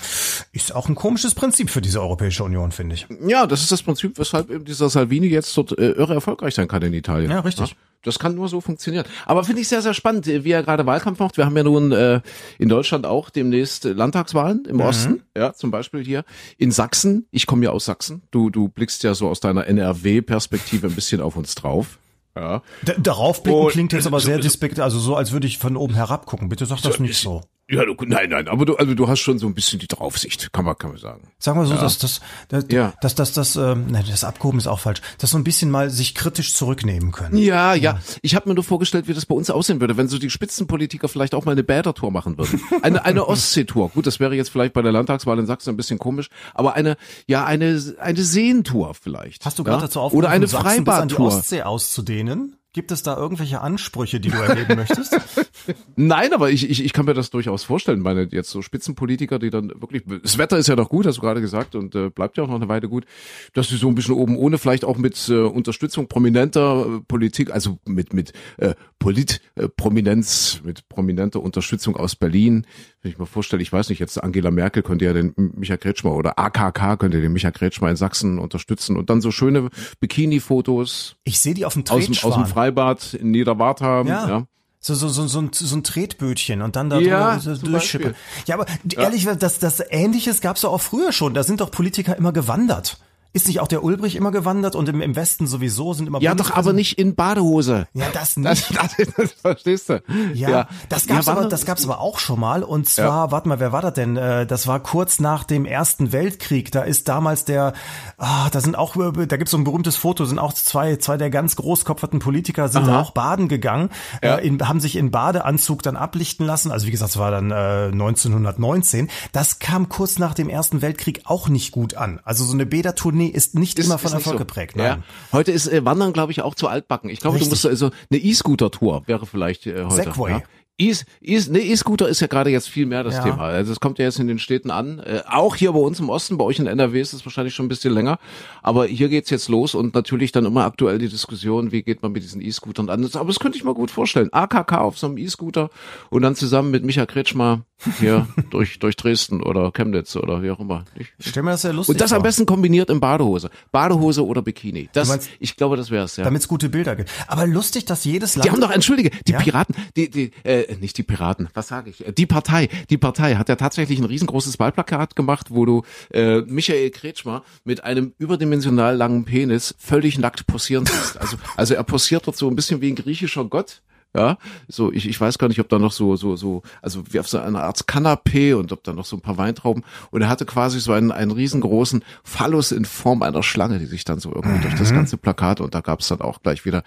Ist 0.52 0.76
auch 0.76 0.90
ein 0.90 0.96
komisches 0.96 1.36
Prinzip 1.36 1.70
für 1.70 1.82
diese 1.82 2.02
Europäische 2.02 2.44
Union, 2.44 2.72
finde 2.72 2.96
ich. 2.96 3.08
Ja, 3.26 3.48
das 3.48 3.62
ist 3.62 3.72
das 3.72 3.84
Prinzip, 3.84 4.18
weshalb 4.18 4.50
eben 4.50 4.66
dieser 4.66 4.90
Salvini 4.90 5.28
jetzt 5.28 5.56
dort 5.58 5.78
äh, 5.78 5.92
irre 5.92 6.14
erfolgreich 6.14 6.56
sein 6.56 6.68
kann 6.68 6.82
in 6.82 6.94
Italien. 6.94 7.32
Ja, 7.32 7.40
richtig. 7.42 7.72
Ja? 7.72 7.76
Das 8.04 8.20
kann 8.20 8.36
nur 8.36 8.50
so 8.50 8.62
funktionieren. 8.62 9.06
Aber 9.26 9.44
finde 9.44 9.62
ich 9.62 9.68
sehr, 9.68 9.82
sehr 9.82 9.94
spannend, 9.94 10.28
wie 10.28 10.52
er 10.52 10.64
gerade 10.64 10.86
Wahlkampf 10.86 11.20
macht. 11.20 11.38
Wir 11.38 11.46
haben 11.46 11.58
ja 11.58 11.64
nun 11.64 11.92
äh, 11.92 12.22
in 12.60 12.70
Deutschland 12.70 13.06
auch 13.06 13.30
demnächst 13.30 13.86
Landtagswahlen 13.86 14.66
im 14.66 14.76
mhm. 14.76 14.82
Osten. 14.82 15.24
Ja, 15.36 15.54
zum 15.54 15.72
Beispiel 15.72 16.04
hier 16.04 16.24
in 16.58 16.72
Sachsen. 16.72 17.28
Ich 17.32 17.48
komme 17.48 17.64
ja 17.66 17.72
aus 17.72 17.86
Sachsen. 17.86 18.24
Du, 18.32 18.50
du 18.50 18.68
blickst 18.68 19.04
ja 19.04 19.14
so 19.14 19.30
aus 19.30 19.40
deiner 19.40 19.66
NRW-Perspektive 19.68 20.88
ein 20.88 20.96
bisschen 20.96 21.22
auf 21.22 21.38
uns 21.38 21.56
drauf. 21.56 21.98
Ja. 22.36 22.62
D 22.82 22.94
darauf 22.98 23.44
blicken 23.44 23.68
klingt 23.70 23.94
jetzt 23.94 24.08
aber 24.08 24.20
sehr 24.20 24.40
dispekt, 24.40 24.80
also 24.80 24.98
so, 24.98 25.16
als 25.16 25.32
würde 25.32 25.46
ich 25.46 25.60
von 25.60 25.78
oben 25.78 25.94
herab 25.94 26.26
gucken. 26.26 26.50
Bitte 26.50 26.66
sag 26.66 26.82
das 26.82 27.00
nicht 27.00 27.18
so. 27.18 27.42
Ja, 27.70 27.86
du, 27.86 27.96
nein, 28.06 28.30
nein, 28.30 28.50
aber 28.50 28.66
du, 28.66 28.76
also 28.76 28.94
du 28.94 29.08
hast 29.08 29.22
schon 29.22 29.40
so 29.40 29.48
ein 29.48 29.54
bisschen 29.54 29.80
die 29.80 29.88
Draufsicht, 29.88 30.52
kann 30.52 30.66
man, 30.66 30.78
kann 30.78 30.92
man 30.92 31.00
sagen. 31.00 31.32
Sagen 31.40 31.60
wir 31.62 31.66
so, 31.66 31.76
ja. 31.76 31.82
dass 31.82 31.98
das, 31.98 32.20
das, 32.50 32.66
ja. 32.70 32.94
dass 33.02 33.16
das, 33.16 33.32
das, 33.32 33.56
ähm, 33.56 33.86
nein, 33.90 34.04
das 34.10 34.26
Abgehoben 34.26 34.58
ist 34.58 34.68
auch 34.68 34.80
falsch, 34.80 35.02
dass 35.18 35.30
so 35.30 35.38
ein 35.38 35.46
bisschen 35.46 35.72
mal 35.72 35.90
sich 35.90 36.14
kritisch 36.14 36.54
zurücknehmen 36.54 37.14
können. 37.14 37.38
Ja, 37.38 37.74
ja. 37.74 37.94
ja. 37.94 38.00
Ich 38.22 38.36
habe 38.36 38.50
mir 38.50 38.56
nur 38.56 38.66
vorgestellt, 38.66 39.08
wie 39.08 39.14
das 39.14 39.26
bei 39.26 39.34
uns 39.34 39.50
aussehen 39.50 39.80
würde, 39.80 39.96
wenn 39.96 40.10
so 40.10 40.20
die 40.20 40.30
Spitzenpolitiker 40.30 41.08
vielleicht 41.08 41.34
auch 41.34 41.46
mal 41.46 41.54
eine 41.54 41.64
Bädertour 41.64 42.12
machen 42.12 42.38
würden. 42.38 42.62
Eine, 42.82 43.06
eine 43.06 43.26
Ostseetour. 43.28 43.90
Gut, 43.90 44.08
das 44.08 44.20
wäre 44.20 44.36
jetzt 44.36 44.50
vielleicht 44.50 44.74
bei 44.74 44.82
der 44.82 44.92
Landtagswahl 44.92 45.40
in 45.40 45.46
Sachsen 45.46 45.70
ein 45.70 45.78
bisschen 45.78 46.00
komisch, 46.00 46.28
aber 46.54 46.74
eine, 46.74 46.98
ja, 47.28 47.46
eine, 47.46 47.82
eine 47.98 48.24
Seentour 48.24 48.94
vielleicht. 48.94 49.46
Hast 49.46 49.58
du 49.58 49.64
gerade 49.64 49.78
ja? 49.78 49.88
dazu 49.88 50.02
aufgerufen, 50.02 50.26
Oder 50.26 50.34
eine 50.34 50.50
Freibadtour. 50.50 51.28
Ostsee 51.28 51.64
auszudehnen? 51.64 52.58
Gibt 52.74 52.92
es 52.92 53.04
da 53.04 53.16
irgendwelche 53.16 53.62
Ansprüche, 53.62 54.20
die 54.20 54.30
du 54.30 54.38
erleben 54.38 54.76
möchtest? 54.76 55.16
Nein, 55.96 56.34
aber 56.34 56.50
ich, 56.50 56.68
ich, 56.70 56.84
ich 56.84 56.92
kann 56.92 57.06
mir 57.06 57.14
das 57.14 57.30
durchaus 57.30 57.64
vorstellen. 57.64 58.00
Meine 58.02 58.28
jetzt 58.32 58.50
so 58.50 58.62
Spitzenpolitiker, 58.64 59.38
die 59.40 59.52
dann 59.52 59.70
wirklich, 59.80 60.04
das 60.24 60.38
Wetter 60.40 60.58
ist 60.58 60.68
ja 60.68 60.76
noch 60.76 60.90
gut, 60.90 61.06
hast 61.06 61.18
du 61.18 61.22
gerade 61.22 61.40
gesagt, 61.40 61.76
und 61.76 61.94
äh, 61.94 62.10
bleibt 62.10 62.36
ja 62.38 62.44
auch 62.44 62.48
noch 62.48 62.56
eine 62.56 62.68
Weile 62.70 62.90
gut, 62.90 63.06
dass 63.54 63.70
sie 63.70 63.78
so 63.78 63.88
ein 63.90 63.96
bisschen 63.96 64.16
oben 64.16 64.36
ohne, 64.38 64.58
vielleicht 64.58 64.86
auch 64.86 64.98
mit 64.98 65.30
äh, 65.30 65.34
Unterstützung 65.42 66.08
prominenter 66.08 66.86
äh, 66.88 67.00
Politik, 67.08 67.52
also 67.52 67.78
mit 67.86 68.12
mit 68.14 68.34
äh, 68.58 68.74
Politprominenz, 69.00 70.62
äh, 70.64 70.68
mit 70.68 70.90
prominenter 70.90 71.42
Unterstützung 71.42 71.96
aus 71.96 72.16
Berlin. 72.16 72.66
Wenn 73.02 73.12
ich 73.12 73.18
mir 73.20 73.26
vorstelle, 73.26 73.62
ich 73.62 73.72
weiß 73.72 73.90
nicht, 73.90 74.00
jetzt 74.00 74.22
Angela 74.24 74.50
Merkel 74.50 74.82
könnte 74.82 75.06
ja 75.06 75.14
den 75.14 75.34
Michael 75.56 75.78
Kretschmer 75.78 76.14
oder 76.16 76.40
AKK 76.40 76.98
könnte 76.98 77.22
den 77.22 77.34
Michael 77.34 77.54
Kretschmer 77.54 77.90
in 77.90 77.96
Sachsen 77.98 78.40
unterstützen 78.40 78.98
und 78.98 79.10
dann 79.10 79.22
so 79.22 79.30
schöne 79.32 79.70
Bikini-Fotos. 80.00 81.18
Ich 81.24 81.40
sehe 81.40 81.54
die 81.54 81.66
auf 81.66 81.74
dem 81.74 81.84
aus, 81.88 82.06
dem- 82.06 82.14
aus 82.24 82.34
dem 82.36 82.46
Freibad 82.64 83.14
in 83.14 83.32
Niederwartham. 83.32 84.08
Ja. 84.08 84.28
ja. 84.28 84.44
So, 84.80 84.96
so, 84.96 85.08
so, 85.08 85.28
so, 85.28 85.42
ein, 85.42 85.52
so 85.54 85.76
ein 85.78 85.84
Tretbötchen 85.84 86.62
und 86.62 86.76
dann 86.76 86.90
da 86.90 87.00
Ja, 87.00 87.40
so. 87.40 87.56
Beispiel. 87.72 88.16
Ja, 88.48 88.56
aber 88.56 88.66
ehrlich, 88.98 89.26
das, 89.40 89.60
das 89.60 89.82
Ähnliches 89.90 90.42
gab's 90.42 90.62
doch 90.62 90.74
auch 90.74 90.82
früher 90.82 91.14
schon. 91.14 91.34
Da 91.34 91.44
sind 91.44 91.62
doch 91.62 91.72
Politiker 91.72 92.18
immer 92.18 92.34
gewandert. 92.34 92.98
Ist 93.34 93.48
nicht 93.48 93.60
auch 93.60 93.68
der 93.68 93.84
Ulbrich 93.84 94.16
immer 94.16 94.30
gewandert 94.32 94.76
und 94.76 94.88
im, 94.90 95.02
im 95.02 95.16
Westen 95.16 95.48
sowieso 95.48 95.94
sind 95.94 96.06
immer 96.08 96.22
Ja, 96.22 96.36
doch 96.36 96.52
aber 96.52 96.72
nicht 96.72 97.00
in 97.00 97.16
Badehose. 97.16 97.88
Ja, 97.94 98.06
das 98.14 98.36
Das, 98.36 98.70
nicht. 98.70 98.78
das, 98.78 98.96
das 99.18 99.32
verstehst 99.34 99.90
du. 99.90 100.04
Ja, 100.36 100.68
das 100.90 101.08
gab's 101.08 101.26
Ja, 101.26 101.32
aber, 101.34 101.46
das 101.50 101.66
gab's 101.66 101.84
aber 101.84 102.00
auch 102.00 102.20
schon 102.20 102.40
mal. 102.40 102.62
Und 102.64 102.88
zwar, 102.88 103.32
warte 103.32 103.50
mal, 103.50 103.60
wer 103.60 103.72
war 103.72 103.82
das 103.82 103.94
denn? 103.94 104.18
Äh, 104.18 104.46
Das 104.46 104.68
war 104.68 104.80
kurz 104.82 105.20
nach 105.20 105.44
dem 105.46 105.66
Ersten 105.66 106.12
Weltkrieg. 106.12 106.72
Da 106.72 106.84
ist 106.84 107.08
damals 107.08 107.44
der, 107.44 107.74
ah, 108.18 108.50
da 108.52 108.62
sind 108.62 108.78
auch, 108.78 108.96
da 108.96 109.38
gibt's 109.38 109.52
so 109.52 109.58
ein 109.58 109.64
berühmtes 109.64 109.96
Foto, 109.96 110.26
sind 110.26 110.38
auch 110.38 110.54
zwei, 110.54 110.98
zwei 110.98 111.18
der 111.18 111.32
ganz 111.32 111.56
großkopferten 111.56 112.20
Politiker 112.20 112.70
sind 112.70 112.86
da 112.88 112.94
Aha. 112.94 113.02
auch 113.02 113.12
baden 113.12 113.48
gegangen, 113.48 113.90
Ja. 114.24 114.36
äh, 114.36 114.46
in, 114.48 114.68
haben 114.68 114.80
sich 114.80 114.96
in 114.96 115.10
Badeanzug 115.10 115.82
dann 115.82 115.96
ablichten 115.98 116.46
lassen. 116.46 116.72
Also 116.72 116.86
wie 116.86 116.92
gesagt, 116.92 117.12
es 117.12 117.18
war 117.18 117.32
dann 117.32 117.50
äh, 117.52 117.90
1919. 117.92 119.10
Das 119.32 119.60
kam 119.60 119.90
kurz 119.90 120.20
nach 120.20 120.34
dem 120.34 120.50
Ersten 120.50 120.82
Weltkrieg 120.82 121.22
auch 121.26 121.50
nicht 121.50 121.72
gut 121.72 121.96
an. 121.96 122.20
Also 122.24 122.46
so 122.46 122.54
eine 122.54 122.66
Bädertournee 122.66 123.23
ist 123.30 123.56
nicht 123.56 123.80
Ist- 123.80 123.86
immer 123.88 123.98
von 123.98 124.14
Erfolg 124.14 124.34
so. 124.36 124.40
geprägt. 124.40 124.76
Ja. 124.78 124.84
Nein. 124.96 125.04
Heute 125.32 125.52
ist 125.52 125.68
äh, 125.68 125.84
Wandern, 125.86 126.14
glaube 126.14 126.32
ich, 126.32 126.42
auch 126.42 126.56
zu 126.56 126.68
altbacken. 126.68 127.10
Ich 127.10 127.20
glaube, 127.20 127.40
du 127.40 127.46
musst 127.46 127.66
also 127.66 127.92
eine 128.12 128.20
E-Scooter-Tour 128.20 129.04
wäre 129.08 129.26
vielleicht 129.26 129.68
äh, 129.68 129.84
heute. 129.86 129.96
Segway. 130.04 130.32
Ja. 130.32 130.42
E- 130.80 130.92
E- 131.22 131.36
E-Scooter 131.72 132.10
ist 132.10 132.20
ja 132.20 132.26
gerade 132.26 132.50
jetzt 132.50 132.68
viel 132.68 132.88
mehr 132.88 133.04
das 133.04 133.14
Ja. 133.18 133.22
Thema. 133.24 133.44
Also 133.44 133.72
es 133.72 133.80
kommt 133.80 134.00
ja 134.00 134.06
jetzt 134.06 134.18
in 134.18 134.28
den 134.28 134.40
Städten 134.40 134.72
an. 134.72 134.98
Äh, 135.00 135.22
auch 135.30 135.56
hier 135.56 135.72
bei 135.72 135.78
uns 135.80 136.00
im 136.00 136.10
Osten, 136.10 136.38
bei 136.40 136.44
euch 136.46 136.58
in 136.58 136.66
NRW 136.66 137.00
ist 137.00 137.14
es 137.14 137.24
wahrscheinlich 137.28 137.54
schon 137.54 137.68
ein 137.68 137.70
bisschen 137.70 137.94
länger. 137.94 138.18
Aber 138.64 138.86
hier 138.88 139.08
geht's 139.08 139.30
jetzt 139.30 139.50
los 139.50 139.76
und 139.76 139.94
natürlich 139.94 140.32
dann 140.32 140.46
immer 140.46 140.66
aktuell 140.66 140.98
die 140.98 141.10
Diskussion, 141.10 141.72
wie 141.72 141.84
geht 141.84 142.02
man 142.02 142.12
mit 142.12 142.24
diesen 142.24 142.42
E-Scootern 142.42 142.90
an. 142.90 143.08
Aber 143.14 143.26
das 143.28 143.40
könnte 143.40 143.56
ich 143.60 143.64
mir 143.64 143.76
gut 143.76 143.92
vorstellen. 143.92 144.30
AKK 144.34 144.80
auf 144.80 144.98
so 144.98 145.06
einem 145.06 145.18
E-Scooter 145.20 145.70
und 146.10 146.24
dann 146.24 146.36
zusammen 146.36 146.72
mit 146.72 146.84
Micha 146.84 147.06
Kretschmer 147.06 147.62
hier 148.00 148.28
durch, 148.50 148.80
durch 148.80 148.96
Dresden 148.96 149.42
oder 149.44 149.72
Chemnitz 149.72 150.16
oder 150.16 150.42
wie 150.44 150.52
auch 150.52 150.60
immer. 150.60 150.86
Ich, 150.96 151.08
Ich 151.18 151.28
stell 151.30 151.44
mir 151.44 151.52
das 151.52 151.62
sehr 151.64 151.74
lustig 151.74 151.94
und 151.96 152.02
das 152.02 152.10
vor. 152.12 152.18
am 152.18 152.24
besten 152.24 152.46
kombiniert 152.46 152.90
in 152.90 153.00
Badehose. 153.00 153.50
Badehose 153.72 154.26
oder 154.26 154.42
Bikini. 154.42 154.90
Das, 154.94 155.08
meinst- 155.10 155.30
ich 155.40 155.56
glaube, 155.56 155.78
das 155.78 155.92
wäre 155.92 156.06
es, 156.06 156.16
ja. 156.18 156.24
Damit 156.24 156.42
es 156.42 156.48
gute 156.48 156.70
Bilder 156.70 156.96
gibt. 156.96 157.10
Aber 157.28 157.46
lustig, 157.48 157.86
dass 157.86 158.04
jedes 158.06 158.36
Land. 158.36 158.46
Die 158.46 158.52
haben 158.52 158.62
doch, 158.62 158.72
entschuldige, 158.72 159.12
die 159.28 159.34
Ja? 159.34 159.40
Piraten, 159.40 159.76
die, 159.96 160.10
die, 160.10 160.32
äh, 160.44 160.76
nicht 160.80 160.98
die 160.98 161.04
Piraten, 161.04 161.50
was 161.54 161.68
sage 161.68 161.90
ich? 161.90 162.04
Die 162.18 162.26
Partei, 162.26 162.70
die 162.90 162.98
Partei 162.98 163.36
hat 163.36 163.50
ja 163.50 163.56
tatsächlich 163.56 164.00
ein 164.00 164.06
riesengroßes 164.06 164.60
Wahlplakat 164.60 165.16
gemacht, 165.16 165.48
wo 165.50 165.66
du 165.66 165.84
äh, 166.14 166.42
Michael 166.42 166.90
Kretschmer 166.92 167.44
mit 167.64 167.84
einem 167.84 168.14
überdimensional 168.18 168.96
langen 168.96 169.26
Penis 169.26 169.76
völlig 169.78 170.18
nackt 170.18 170.48
posieren 170.48 170.86
siehst. 170.86 171.18
Also, 171.20 171.38
also 171.58 171.74
er 171.74 171.84
posiert 171.84 172.28
dort 172.28 172.38
so 172.38 172.48
ein 172.50 172.56
bisschen 172.56 172.82
wie 172.82 172.90
ein 172.92 172.96
griechischer 172.96 173.46
Gott. 173.46 173.82
Ja, 174.16 174.38
so 174.68 174.92
ich, 174.92 175.08
ich 175.08 175.20
weiß 175.20 175.38
gar 175.38 175.48
nicht, 175.48 175.60
ob 175.60 175.70
da 175.70 175.80
noch 175.80 175.92
so 175.92 176.16
so 176.16 176.36
so 176.36 176.62
also 176.82 177.04
wie 177.10 177.20
auf 177.20 177.28
so 177.28 177.40
einer 177.40 177.64
Art 177.64 177.88
Kanapee 177.88 178.54
und 178.54 178.72
ob 178.72 178.84
da 178.84 178.94
noch 178.94 179.06
so 179.06 179.16
ein 179.18 179.22
paar 179.22 179.38
Weintrauben 179.38 179.84
und 180.12 180.22
er 180.22 180.30
hatte 180.30 180.46
quasi 180.46 180.80
so 180.80 180.94
einen 180.94 181.12
einen 181.12 181.32
riesengroßen 181.32 182.04
Phallus 182.24 182.72
in 182.72 182.86
Form 182.86 183.24
einer 183.24 183.42
Schlange, 183.42 183.80
die 183.80 183.86
sich 183.86 184.04
dann 184.04 184.20
so 184.20 184.32
irgendwie 184.34 184.62
durch 184.62 184.76
das 184.76 184.94
ganze 184.94 185.18
Plakat 185.18 185.62
und 185.62 185.74
da 185.74 185.82
gab 185.82 186.02
es 186.02 186.10
dann 186.10 186.22
auch 186.22 186.42
gleich 186.44 186.66
wieder 186.66 186.84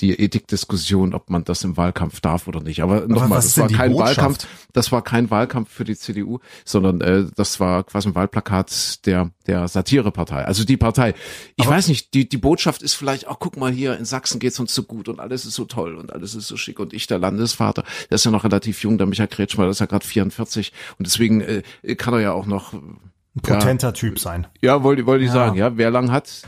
die 0.00 0.18
Ethikdiskussion, 0.18 1.14
ob 1.14 1.30
man 1.30 1.44
das 1.44 1.62
im 1.64 1.76
Wahlkampf 1.76 2.20
darf 2.20 2.48
oder 2.48 2.60
nicht. 2.60 2.82
Aber 2.82 3.06
nochmal, 3.06 3.38
das 3.38 3.56
war 3.58 3.68
kein 3.68 3.92
Botschaft? 3.92 4.16
Wahlkampf, 4.18 4.46
das 4.72 4.92
war 4.92 5.02
kein 5.02 5.30
Wahlkampf 5.30 5.70
für 5.70 5.84
die 5.84 5.96
CDU, 5.96 6.40
sondern 6.64 7.00
äh, 7.00 7.26
das 7.36 7.60
war 7.60 7.84
quasi 7.84 8.08
ein 8.08 8.14
Wahlplakat 8.14 9.06
der 9.06 9.30
der 9.46 9.68
Satirepartei, 9.68 10.44
also 10.44 10.64
die 10.64 10.76
Partei. 10.76 11.14
Ich 11.56 11.66
weiß 11.66 11.88
nicht, 11.88 12.14
die 12.14 12.28
die 12.28 12.36
Botschaft 12.36 12.82
ist 12.82 12.94
vielleicht, 12.94 13.28
ach 13.28 13.36
guck 13.38 13.56
mal 13.56 13.72
hier 13.72 13.96
in 13.96 14.04
Sachsen 14.04 14.38
geht's 14.38 14.58
uns 14.58 14.74
so 14.74 14.82
gut 14.82 15.08
und 15.08 15.20
alles 15.20 15.44
ist 15.44 15.54
so 15.54 15.64
toll 15.64 15.96
und 15.96 16.12
alles 16.12 16.34
ist 16.34 16.48
so 16.48 16.56
schick 16.56 16.80
und 16.80 16.92
ich 16.92 17.06
der 17.06 17.18
Landesvater, 17.18 17.84
der 18.10 18.16
ist 18.16 18.24
ja 18.24 18.30
noch 18.30 18.44
relativ 18.44 18.82
jung, 18.82 18.98
der 18.98 19.06
Michael 19.06 19.28
Kretschmer, 19.28 19.64
der 19.64 19.72
ist 19.72 19.80
ja 19.80 19.86
gerade 19.86 20.06
44 20.06 20.72
und 20.98 21.06
deswegen 21.06 21.40
äh, 21.40 21.62
kann 21.96 22.14
er 22.14 22.20
ja 22.20 22.32
auch 22.32 22.46
noch 22.46 22.72
ein 22.72 23.00
potenter 23.42 23.92
Typ 23.92 24.18
sein. 24.18 24.46
ja, 24.60 24.82
wollte 24.82 25.06
wollte 25.06 25.24
ich 25.24 25.30
sagen, 25.30 25.56
ja, 25.56 25.76
wer 25.76 25.90
lang 25.90 26.10
hat, 26.10 26.42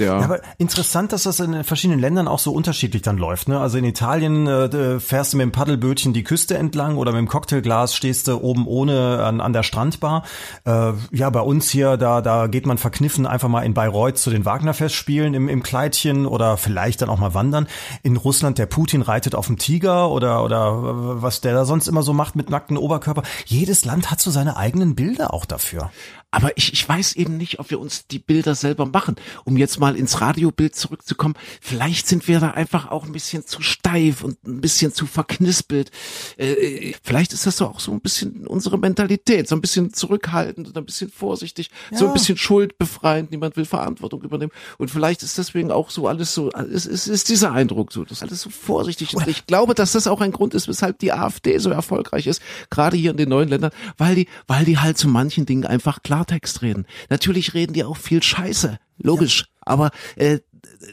der 0.00 0.08
Ja, 0.08 0.24
aber 0.24 0.40
interessant, 0.58 1.12
dass 1.12 1.24
das 1.24 1.40
in 1.40 1.62
verschiedenen 1.64 2.00
Ländern 2.00 2.26
auch 2.26 2.38
so 2.38 2.52
unterschiedlich 2.52 3.02
dann 3.02 3.18
läuft. 3.18 3.48
Ne? 3.48 3.60
Also 3.60 3.78
in 3.78 3.84
Italien 3.84 4.46
äh, 4.46 4.98
fährst 5.00 5.32
du 5.32 5.36
mit 5.36 5.44
dem 5.44 5.52
Paddelbötchen 5.52 6.12
die 6.12 6.24
Küste 6.24 6.58
entlang 6.58 6.96
oder 6.96 7.12
mit 7.12 7.18
dem 7.18 7.28
Cocktailglas 7.28 7.94
stehst 7.94 8.28
du 8.28 8.38
oben 8.38 8.66
ohne 8.66 9.24
an, 9.24 9.40
an 9.40 9.52
der 9.52 9.62
Strandbar. 9.62 10.24
Äh, 10.64 10.92
ja, 11.12 11.30
bei 11.30 11.40
uns 11.40 11.70
hier, 11.70 11.96
da, 11.96 12.20
da 12.20 12.46
geht 12.46 12.66
man 12.66 12.78
verkniffen 12.78 13.26
einfach 13.26 13.48
mal 13.48 13.62
in 13.62 13.74
Bayreuth 13.74 14.18
zu 14.18 14.30
den 14.30 14.44
Wagner-Festspielen 14.44 15.34
im, 15.34 15.48
im 15.48 15.62
Kleidchen 15.62 16.26
oder 16.26 16.56
vielleicht 16.56 17.02
dann 17.02 17.10
auch 17.10 17.18
mal 17.18 17.34
wandern. 17.34 17.66
In 18.02 18.16
Russland 18.16 18.58
der 18.58 18.66
Putin 18.66 19.02
reitet 19.02 19.34
auf 19.34 19.46
dem 19.46 19.58
Tiger 19.58 20.10
oder, 20.10 20.42
oder 20.44 21.22
was 21.22 21.40
der 21.40 21.54
da 21.54 21.64
sonst 21.64 21.86
immer 21.86 22.02
so 22.02 22.12
macht 22.12 22.36
mit 22.36 22.50
nacktem 22.50 22.76
Oberkörper. 22.76 23.22
Jedes 23.46 23.84
Land 23.84 24.10
hat 24.10 24.20
so 24.20 24.30
seine 24.30 24.56
eigenen 24.56 24.94
Bilder 24.94 25.34
auch 25.34 25.44
dafür. 25.44 25.90
Aber 26.30 26.56
ich, 26.56 26.72
ich 26.72 26.88
weiß 26.88 27.16
eben 27.16 27.36
nicht, 27.36 27.58
ob 27.58 27.70
wir 27.70 27.80
uns 27.80 28.06
die 28.06 28.18
Bilder 28.18 28.54
selber 28.54 28.86
machen. 28.86 29.16
Um 29.44 29.56
jetzt 29.56 29.80
mal 29.80 29.96
ins 29.96 30.20
Radiobild 30.20 30.76
zurückzukommen, 30.76 31.34
vielleicht 31.60 32.06
sind 32.06 32.28
wir 32.28 32.38
da 32.38 32.52
einfach 32.52 32.90
auch 32.90 33.04
ein 33.04 33.12
bisschen 33.12 33.44
zu 33.46 33.62
steif 33.62 34.22
und 34.22 34.42
ein 34.44 34.60
bisschen 34.60 34.92
zu 34.92 35.06
verknispelt. 35.06 35.90
Äh, 36.36 36.92
vielleicht 37.02 37.32
ist 37.32 37.46
das 37.46 37.56
so 37.56 37.66
auch 37.66 37.80
so 37.80 37.92
ein 37.92 38.00
bisschen 38.00 38.46
unsere 38.46 38.78
Mentalität, 38.78 39.48
so 39.48 39.56
ein 39.56 39.60
bisschen 39.60 39.92
zurückhaltend 39.92 40.68
und 40.68 40.76
ein 40.76 40.84
bisschen 40.84 41.10
vorsichtig, 41.10 41.70
so 41.92 42.06
ein 42.06 42.12
bisschen 42.12 42.36
schuldbefreiend, 42.36 43.30
niemand 43.30 43.56
will 43.56 43.64
Verantwortung 43.64 44.22
übernehmen. 44.22 44.52
Und 44.78 44.90
vielleicht 44.90 45.22
ist 45.22 45.36
deswegen 45.36 45.72
auch 45.72 45.90
so 45.90 46.06
alles 46.06 46.32
so, 46.32 46.50
es 46.52 46.86
ist, 46.86 47.08
ist 47.08 47.28
dieser 47.28 47.52
Eindruck 47.52 47.92
so, 47.92 48.04
dass 48.04 48.22
alles 48.22 48.40
so 48.42 48.50
vorsichtig 48.50 49.14
ist. 49.14 49.26
Ich 49.26 49.46
glaube, 49.46 49.74
dass 49.74 49.92
das 49.92 50.06
auch 50.06 50.20
ein 50.20 50.32
Grund 50.32 50.54
ist, 50.54 50.68
weshalb 50.68 50.98
die 51.00 51.12
AfD 51.12 51.58
so 51.58 51.70
erfolgreich 51.70 52.26
ist, 52.26 52.40
gerade 52.70 52.96
hier 52.96 53.10
in 53.10 53.16
den 53.16 53.28
neuen 53.28 53.48
Ländern, 53.48 53.72
weil 53.98 54.14
die, 54.14 54.28
weil 54.46 54.64
die 54.64 54.78
halt 54.78 54.96
zu 54.96 55.08
manchen 55.08 55.46
Dingen 55.46 55.66
einfach 55.66 56.02
Klartext 56.20 56.60
reden. 56.60 56.86
Natürlich 57.08 57.54
reden 57.54 57.72
die 57.72 57.84
auch 57.84 57.96
viel 57.96 58.22
Scheiße, 58.22 58.78
logisch, 58.98 59.46
aber 59.62 59.90
äh, 60.16 60.40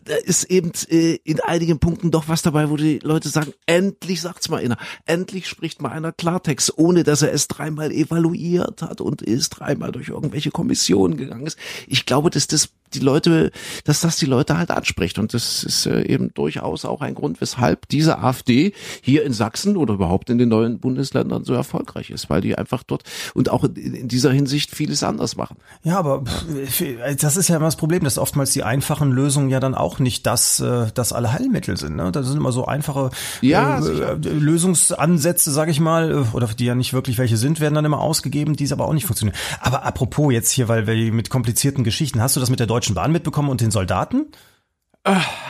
da 0.05 0.15
ist 0.15 0.45
eben 0.45 0.71
äh, 0.89 1.15
in 1.23 1.41
einigen 1.41 1.79
Punkten 1.79 2.11
doch 2.11 2.29
was 2.29 2.41
dabei, 2.41 2.69
wo 2.69 2.77
die 2.77 2.99
Leute 2.99 3.27
sagen, 3.27 3.51
endlich 3.65 4.21
sagt's 4.21 4.47
mal 4.47 4.63
einer, 4.63 4.77
endlich 5.05 5.47
spricht 5.47 5.81
mal 5.81 5.91
einer 5.91 6.13
Klartext, 6.13 6.77
ohne 6.77 7.03
dass 7.03 7.21
er 7.21 7.33
es 7.33 7.49
dreimal 7.49 7.91
evaluiert 7.91 8.81
hat 8.81 9.01
und 9.01 9.21
ist 9.21 9.49
dreimal 9.49 9.91
durch 9.91 10.07
irgendwelche 10.07 10.51
Kommissionen 10.51 11.17
gegangen 11.17 11.45
ist. 11.45 11.59
Ich 11.87 12.05
glaube, 12.05 12.29
dass 12.29 12.47
das 12.47 12.69
die 12.93 12.99
Leute, 12.99 13.51
dass 13.83 14.01
das 14.01 14.17
die 14.17 14.25
Leute 14.25 14.57
halt 14.57 14.71
anspricht 14.71 15.19
und 15.19 15.33
das 15.33 15.63
ist 15.63 15.85
äh, 15.85 16.01
eben 16.03 16.33
durchaus 16.33 16.85
auch 16.85 17.01
ein 17.01 17.15
Grund, 17.15 17.41
weshalb 17.41 17.87
diese 17.89 18.19
AfD 18.19 18.73
hier 19.01 19.23
in 19.23 19.33
Sachsen 19.33 19.77
oder 19.77 19.93
überhaupt 19.93 20.29
in 20.29 20.37
den 20.37 20.49
neuen 20.49 20.79
Bundesländern 20.79 21.43
so 21.43 21.53
erfolgreich 21.53 22.09
ist, 22.09 22.29
weil 22.29 22.41
die 22.41 22.57
einfach 22.57 22.83
dort 22.83 23.03
und 23.33 23.49
auch 23.49 23.63
in, 23.63 24.07
dieser 24.07 24.31
Hinsicht 24.31 24.71
vieles 24.75 25.03
anders 25.03 25.35
machen. 25.35 25.57
Ja, 25.83 25.99
aber 25.99 26.23
pff, 26.23 26.83
das 27.19 27.37
ist 27.37 27.47
ja 27.47 27.57
immer 27.57 27.65
das 27.65 27.75
Problem, 27.75 28.03
dass 28.03 28.17
oftmals 28.17 28.51
die 28.51 28.63
einfachen 28.63 29.11
Lösungen 29.11 29.49
ja 29.49 29.59
dann 29.59 29.75
auch 29.75 29.99
nicht 29.99 30.25
das, 30.25 30.59
äh, 30.59 30.87
das 30.93 31.13
Allheilmittel 31.13 31.77
sind. 31.77 31.95
Ne? 31.95 32.11
Das 32.11 32.27
sind 32.27 32.37
immer 32.37 32.51
so 32.51 32.65
einfache 32.65 33.11
Ja, 33.41 33.79
äh, 33.79 34.13
äh, 34.13 34.15
Lösungsansätze, 34.15 35.51
sage 35.51 35.71
ich 35.71 35.79
mal, 35.79 36.11
äh, 36.11 36.35
oder 36.35 36.47
die 36.47 36.65
ja 36.65 36.75
nicht 36.75 36.93
wirklich 36.93 37.17
welche 37.17 37.37
sind, 37.37 37.59
werden 37.59 37.75
dann 37.75 37.85
immer 37.85 37.99
ausgegeben, 37.99 38.55
die 38.55 38.63
es 38.63 38.71
aber 38.71 38.85
auch 38.85 38.93
nicht 38.93 39.05
funktionieren. 39.05 39.37
Aber 39.59 39.83
apropos 39.83 40.31
jetzt 40.31 40.51
hier, 40.51 40.67
weil 40.67 40.87
wir 40.87 41.13
mit 41.13 41.29
komplizierten 41.29 41.83
Geschichten, 41.83 42.21
hast 42.21 42.35
du 42.35 42.39
das 42.39 42.49
mit 42.49 42.59
der 42.59 42.67
Deutschen 42.67 42.76
Bahn 42.95 43.11
mitbekommen 43.11 43.49
und 43.49 43.61
den 43.61 43.71
Soldaten? 43.71 44.27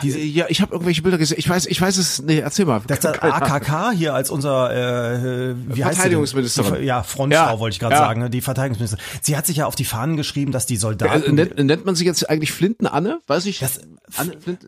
Diese, 0.02 0.20
ja, 0.20 0.46
ich 0.48 0.60
habe 0.60 0.72
irgendwelche 0.72 1.02
Bilder 1.02 1.18
gesehen. 1.18 1.36
Ich 1.38 1.48
weiß, 1.48 1.66
ich 1.66 1.80
weiß 1.80 1.96
es. 1.96 2.22
Nee, 2.22 2.38
erzähl 2.38 2.64
mal. 2.64 2.80
Das 2.86 3.04
hat 3.04 3.22
AKK 3.24 3.90
hier 3.90 4.14
als 4.14 4.30
unser 4.30 4.70
äh, 4.70 5.54
wie 5.74 5.84
heißt? 5.84 5.96
Verteidigungsministerin. 5.96 6.80
Die, 6.80 6.86
ja, 6.86 7.02
Frontfrau 7.02 7.40
Ja, 7.54 7.58
wollte 7.58 7.74
ich 7.74 7.80
gerade 7.80 7.94
ja. 7.96 8.00
sagen, 8.00 8.20
ne? 8.20 8.30
die 8.30 8.40
Verteidigungsministerin. 8.40 9.04
Sie 9.20 9.36
hat 9.36 9.46
sich 9.46 9.56
ja 9.56 9.66
auf 9.66 9.74
die 9.74 9.84
Fahnen 9.84 10.16
geschrieben, 10.16 10.52
dass 10.52 10.66
die 10.66 10.74
Äh, 10.74 10.78
Soldaten 10.78 11.34
nennt, 11.34 11.56
nennt 11.58 11.84
man 11.84 11.96
sie 11.96 12.04
jetzt 12.04 12.30
eigentlich 12.30 12.52
Flinten-Anne? 12.52 13.18
Weiß 13.26 13.46
ich. 13.46 13.58
Das- 13.58 13.80
Anne, 14.16 14.34
Flint, 14.40 14.60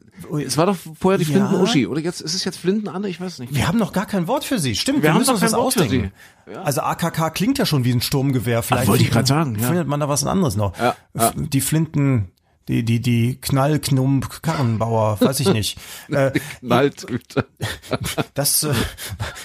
es 0.45 0.57
war 0.59 0.67
doch 0.67 0.77
vorher 0.99 1.19
die 1.19 1.25
Ja. 1.33 1.47
Flinten-Uschi. 1.47 1.87
Oder 1.87 2.01
jetzt 2.01 2.21
ist 2.21 2.35
es 2.35 2.45
jetzt 2.45 2.59
Flinten-Anne? 2.59 3.09
Ich 3.09 3.21
weiß 3.21 3.39
nicht. 3.39 3.55
Wir 3.55 3.69
haben 3.69 3.79
noch 3.79 3.93
gar 3.93 4.07
kein 4.07 4.27
Wort 4.27 4.45
für 4.45 4.59
sie. 4.59 4.75
Stimmt, 4.75 4.99
wir, 4.99 5.03
Wir 5.05 5.11
haben 5.11 5.19
müssen 5.19 5.29
noch 5.29 5.35
uns 5.35 5.41
kein 5.43 5.53
was 5.53 5.57
Wort 5.59 5.75
für 5.75 5.83
ausdenken. 5.85 6.13
Also 6.65 6.81
AKK 6.81 7.31
klingt 7.31 7.59
ja 7.59 7.65
schon 7.65 7.85
wie 7.85 7.93
ein 7.93 8.01
Sturmgewehr. 8.01 8.65
Vielleicht 8.65 8.89
wollte 8.89 9.05
ich 9.05 9.13
grad 9.13 9.29
sagen, 9.29 9.57
ja. 9.57 9.69
findet 9.69 9.87
man 9.87 10.01
da 10.01 10.09
was 10.09 10.25
anderes 10.27 10.57
noch. 10.57 10.73
Ja. 10.79 10.97
Die 11.37 11.61
Flinten, 11.61 12.33
die, 12.69 12.85
die, 12.85 13.01
die 13.01 13.37
Knallknump 13.41 14.43
Karrenbauer, 14.43 15.21
weiß 15.21 15.41
ich 15.41 15.53
nicht. 15.53 15.79
Äh, 16.11 16.33
Knalltüte. 16.61 17.47
das, 18.35 18.65
äh, 18.65 18.73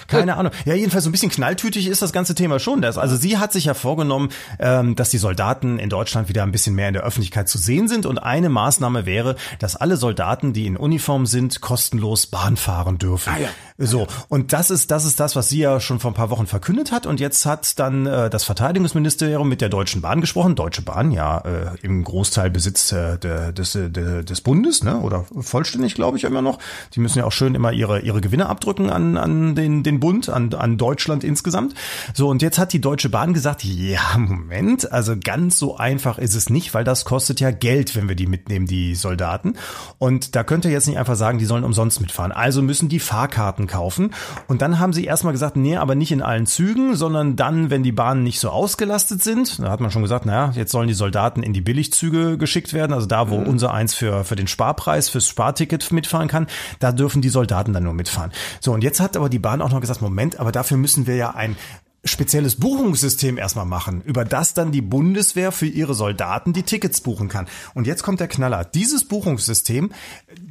keine 0.08 0.36
Ahnung. 0.36 0.52
Ja, 0.64 0.74
jedenfalls 0.74 1.04
so 1.04 1.10
ein 1.10 1.12
bisschen 1.12 1.30
knalltütig 1.30 1.86
ist 1.86 2.02
das 2.02 2.12
ganze 2.12 2.34
Thema 2.34 2.58
schon. 2.58 2.82
Das, 2.82 2.98
also 2.98 3.14
sie 3.14 3.38
hat 3.38 3.52
sich 3.52 3.66
ja 3.66 3.74
vorgenommen, 3.74 4.30
ähm, 4.58 4.96
dass 4.96 5.10
die 5.10 5.18
Soldaten 5.18 5.78
in 5.78 5.88
Deutschland 5.88 6.28
wieder 6.28 6.42
ein 6.42 6.50
bisschen 6.50 6.74
mehr 6.74 6.88
in 6.88 6.94
der 6.94 7.04
Öffentlichkeit 7.04 7.48
zu 7.48 7.58
sehen 7.58 7.86
sind. 7.86 8.04
Und 8.04 8.18
eine 8.18 8.48
Maßnahme 8.48 9.06
wäre, 9.06 9.36
dass 9.60 9.76
alle 9.76 9.96
Soldaten, 9.96 10.52
die 10.52 10.66
in 10.66 10.76
Uniform 10.76 11.26
sind, 11.26 11.60
kostenlos 11.60 12.26
Bahn 12.26 12.56
fahren 12.56 12.98
dürfen. 12.98 13.32
Ah, 13.32 13.38
ja. 13.38 13.48
So, 13.78 14.06
und 14.28 14.54
das 14.54 14.70
ist, 14.70 14.90
das 14.90 15.04
ist 15.04 15.20
das, 15.20 15.36
was 15.36 15.50
sie 15.50 15.58
ja 15.58 15.80
schon 15.80 16.00
vor 16.00 16.10
ein 16.10 16.14
paar 16.14 16.30
Wochen 16.30 16.46
verkündet 16.46 16.92
hat. 16.92 17.04
Und 17.06 17.20
jetzt 17.20 17.44
hat 17.44 17.78
dann 17.78 18.06
äh, 18.06 18.30
das 18.30 18.44
Verteidigungsministerium 18.44 19.46
mit 19.46 19.60
der 19.60 19.68
Deutschen 19.68 20.00
Bahn 20.00 20.22
gesprochen. 20.22 20.54
Deutsche 20.54 20.80
Bahn, 20.80 21.10
ja, 21.10 21.38
äh, 21.38 21.66
im 21.82 22.02
Großteil 22.02 22.50
Besitz 22.50 22.90
äh, 22.92 23.18
des, 23.18 23.72
der, 23.72 24.22
des 24.22 24.40
Bundes, 24.40 24.82
ne? 24.82 24.98
Oder 25.00 25.26
vollständig, 25.40 25.94
glaube 25.94 26.16
ich, 26.16 26.24
immer 26.24 26.40
noch. 26.40 26.58
Die 26.94 27.00
müssen 27.00 27.18
ja 27.18 27.24
auch 27.24 27.32
schön 27.32 27.54
immer 27.54 27.72
ihre, 27.72 28.00
ihre 28.00 28.22
Gewinne 28.22 28.46
abdrücken 28.46 28.88
an, 28.88 29.18
an 29.18 29.54
den, 29.54 29.82
den 29.82 30.00
Bund, 30.00 30.30
an, 30.30 30.54
an 30.54 30.78
Deutschland 30.78 31.22
insgesamt. 31.22 31.74
So, 32.14 32.28
und 32.28 32.40
jetzt 32.40 32.58
hat 32.58 32.72
die 32.72 32.80
Deutsche 32.80 33.10
Bahn 33.10 33.34
gesagt, 33.34 33.62
ja, 33.62 34.16
Moment, 34.16 34.90
also 34.90 35.16
ganz 35.22 35.58
so 35.58 35.76
einfach 35.76 36.16
ist 36.16 36.34
es 36.34 36.48
nicht, 36.48 36.72
weil 36.72 36.84
das 36.84 37.04
kostet 37.04 37.40
ja 37.40 37.50
Geld, 37.50 37.94
wenn 37.94 38.08
wir 38.08 38.16
die 38.16 38.26
mitnehmen, 38.26 38.66
die 38.66 38.94
Soldaten. 38.94 39.54
Und 39.98 40.34
da 40.34 40.44
könnt 40.44 40.64
ihr 40.64 40.70
jetzt 40.70 40.86
nicht 40.86 40.98
einfach 40.98 41.16
sagen, 41.16 41.38
die 41.38 41.44
sollen 41.44 41.64
umsonst 41.64 42.00
mitfahren. 42.00 42.32
Also 42.32 42.62
müssen 42.62 42.88
die 42.88 43.00
Fahrkarten 43.00 43.65
kaufen. 43.66 44.14
Und 44.48 44.62
dann 44.62 44.78
haben 44.78 44.92
sie 44.92 45.04
erstmal 45.04 45.32
gesagt, 45.32 45.56
nee, 45.56 45.76
aber 45.76 45.94
nicht 45.94 46.12
in 46.12 46.22
allen 46.22 46.46
Zügen, 46.46 46.96
sondern 46.96 47.36
dann, 47.36 47.70
wenn 47.70 47.82
die 47.82 47.92
Bahnen 47.92 48.22
nicht 48.22 48.40
so 48.40 48.50
ausgelastet 48.50 49.22
sind. 49.22 49.58
Da 49.58 49.70
hat 49.70 49.80
man 49.80 49.90
schon 49.90 50.02
gesagt, 50.02 50.26
naja, 50.26 50.52
jetzt 50.54 50.72
sollen 50.72 50.88
die 50.88 50.94
Soldaten 50.94 51.42
in 51.42 51.52
die 51.52 51.60
Billigzüge 51.60 52.38
geschickt 52.38 52.72
werden, 52.72 52.92
also 52.92 53.06
da, 53.06 53.30
wo 53.30 53.38
mhm. 53.38 53.46
unser 53.46 53.72
eins 53.72 53.94
für, 53.94 54.24
für 54.24 54.36
den 54.36 54.46
Sparpreis, 54.46 55.08
fürs 55.08 55.26
Sparticket 55.26 55.92
mitfahren 55.92 56.28
kann, 56.28 56.46
da 56.78 56.92
dürfen 56.92 57.22
die 57.22 57.28
Soldaten 57.28 57.72
dann 57.72 57.84
nur 57.84 57.94
mitfahren. 57.94 58.32
So, 58.60 58.72
und 58.72 58.82
jetzt 58.82 59.00
hat 59.00 59.16
aber 59.16 59.28
die 59.28 59.38
Bahn 59.38 59.62
auch 59.62 59.70
noch 59.70 59.80
gesagt, 59.80 60.02
Moment, 60.02 60.38
aber 60.38 60.52
dafür 60.52 60.76
müssen 60.76 61.06
wir 61.06 61.16
ja 61.16 61.30
ein 61.30 61.56
spezielles 62.06 62.56
Buchungssystem 62.56 63.38
erstmal 63.38 63.66
machen, 63.66 64.02
über 64.02 64.24
das 64.24 64.54
dann 64.54 64.72
die 64.72 64.82
Bundeswehr 64.82 65.52
für 65.52 65.66
ihre 65.66 65.94
Soldaten 65.94 66.52
die 66.52 66.62
Tickets 66.62 67.00
buchen 67.00 67.28
kann. 67.28 67.46
Und 67.74 67.86
jetzt 67.86 68.02
kommt 68.02 68.20
der 68.20 68.28
Knaller. 68.28 68.64
Dieses 68.64 69.06
Buchungssystem 69.06 69.92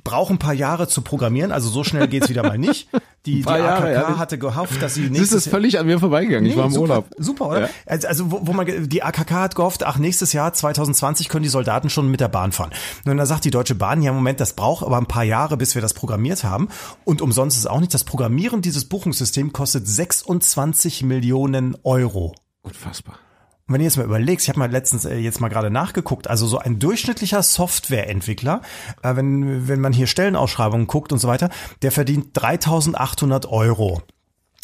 braucht 0.03 0.31
ein 0.31 0.39
paar 0.39 0.53
Jahre 0.53 0.87
zu 0.87 1.01
programmieren, 1.01 1.51
also 1.51 1.69
so 1.69 1.83
schnell 1.83 2.07
geht's 2.07 2.29
wieder 2.29 2.43
mal 2.43 2.57
nicht. 2.57 2.89
Die, 3.25 3.41
die 3.41 3.47
AKK 3.47 3.59
Jahre, 3.59 3.93
ja. 3.93 4.17
hatte 4.17 4.37
gehofft, 4.37 4.81
dass 4.81 4.93
sie 4.93 5.09
nächstes 5.09 5.29
Das 5.29 5.45
ist 5.45 5.49
völlig 5.49 5.79
an 5.79 5.87
mir 5.87 5.99
vorbeigegangen. 5.99 6.43
Nee, 6.43 6.51
ich 6.51 6.57
war 6.57 6.65
im 6.65 6.71
super, 6.71 6.81
Urlaub. 6.81 7.09
Super, 7.17 7.47
oder? 7.49 7.61
Ja. 7.61 7.69
Also, 7.85 8.07
also 8.07 8.31
wo, 8.31 8.41
wo 8.43 8.53
man 8.53 8.89
die 8.89 9.03
AKK 9.03 9.31
hat 9.31 9.55
gehofft, 9.55 9.83
ach 9.83 9.97
nächstes 9.97 10.33
Jahr 10.33 10.53
2020 10.53 11.29
können 11.29 11.43
die 11.43 11.49
Soldaten 11.49 11.89
schon 11.89 12.09
mit 12.09 12.19
der 12.19 12.27
Bahn 12.27 12.51
fahren. 12.51 12.71
Und 13.05 13.17
dann 13.17 13.25
sagt 13.25 13.45
die 13.45 13.51
Deutsche 13.51 13.75
Bahn, 13.75 14.01
ja 14.01 14.13
Moment, 14.13 14.39
das 14.39 14.53
braucht 14.53 14.85
aber 14.85 14.97
ein 14.97 15.07
paar 15.07 15.23
Jahre, 15.23 15.57
bis 15.57 15.75
wir 15.75 15.81
das 15.81 15.93
programmiert 15.93 16.43
haben. 16.43 16.69
Und 17.03 17.21
umsonst 17.21 17.57
ist 17.57 17.65
auch 17.65 17.79
nicht. 17.79 17.93
Das 17.93 18.03
Programmieren 18.03 18.61
dieses 18.61 18.85
Buchungssystems 18.85 19.53
kostet 19.53 19.87
26 19.87 21.03
Millionen 21.03 21.75
Euro. 21.83 22.35
Unfassbar. 22.61 23.19
Und 23.67 23.73
wenn 23.73 23.79
du 23.79 23.85
jetzt 23.85 23.97
mal 23.97 24.03
überlegst, 24.03 24.45
ich 24.45 24.49
habe 24.49 24.59
mal 24.59 24.69
letztens 24.69 25.05
äh, 25.05 25.15
jetzt 25.15 25.41
mal 25.41 25.49
gerade 25.49 25.71
nachgeguckt, 25.71 26.29
also 26.29 26.45
so 26.45 26.59
ein 26.59 26.77
durchschnittlicher 26.77 27.41
Softwareentwickler, 27.41 28.61
äh, 29.01 29.15
wenn, 29.15 29.67
wenn 29.67 29.81
man 29.81 29.91
hier 29.91 30.05
Stellenausschreibungen 30.05 30.85
guckt 30.85 31.11
und 31.11 31.17
so 31.17 31.27
weiter, 31.27 31.49
der 31.81 31.91
verdient 31.91 32.29
3800 32.33 33.47
Euro. 33.47 34.03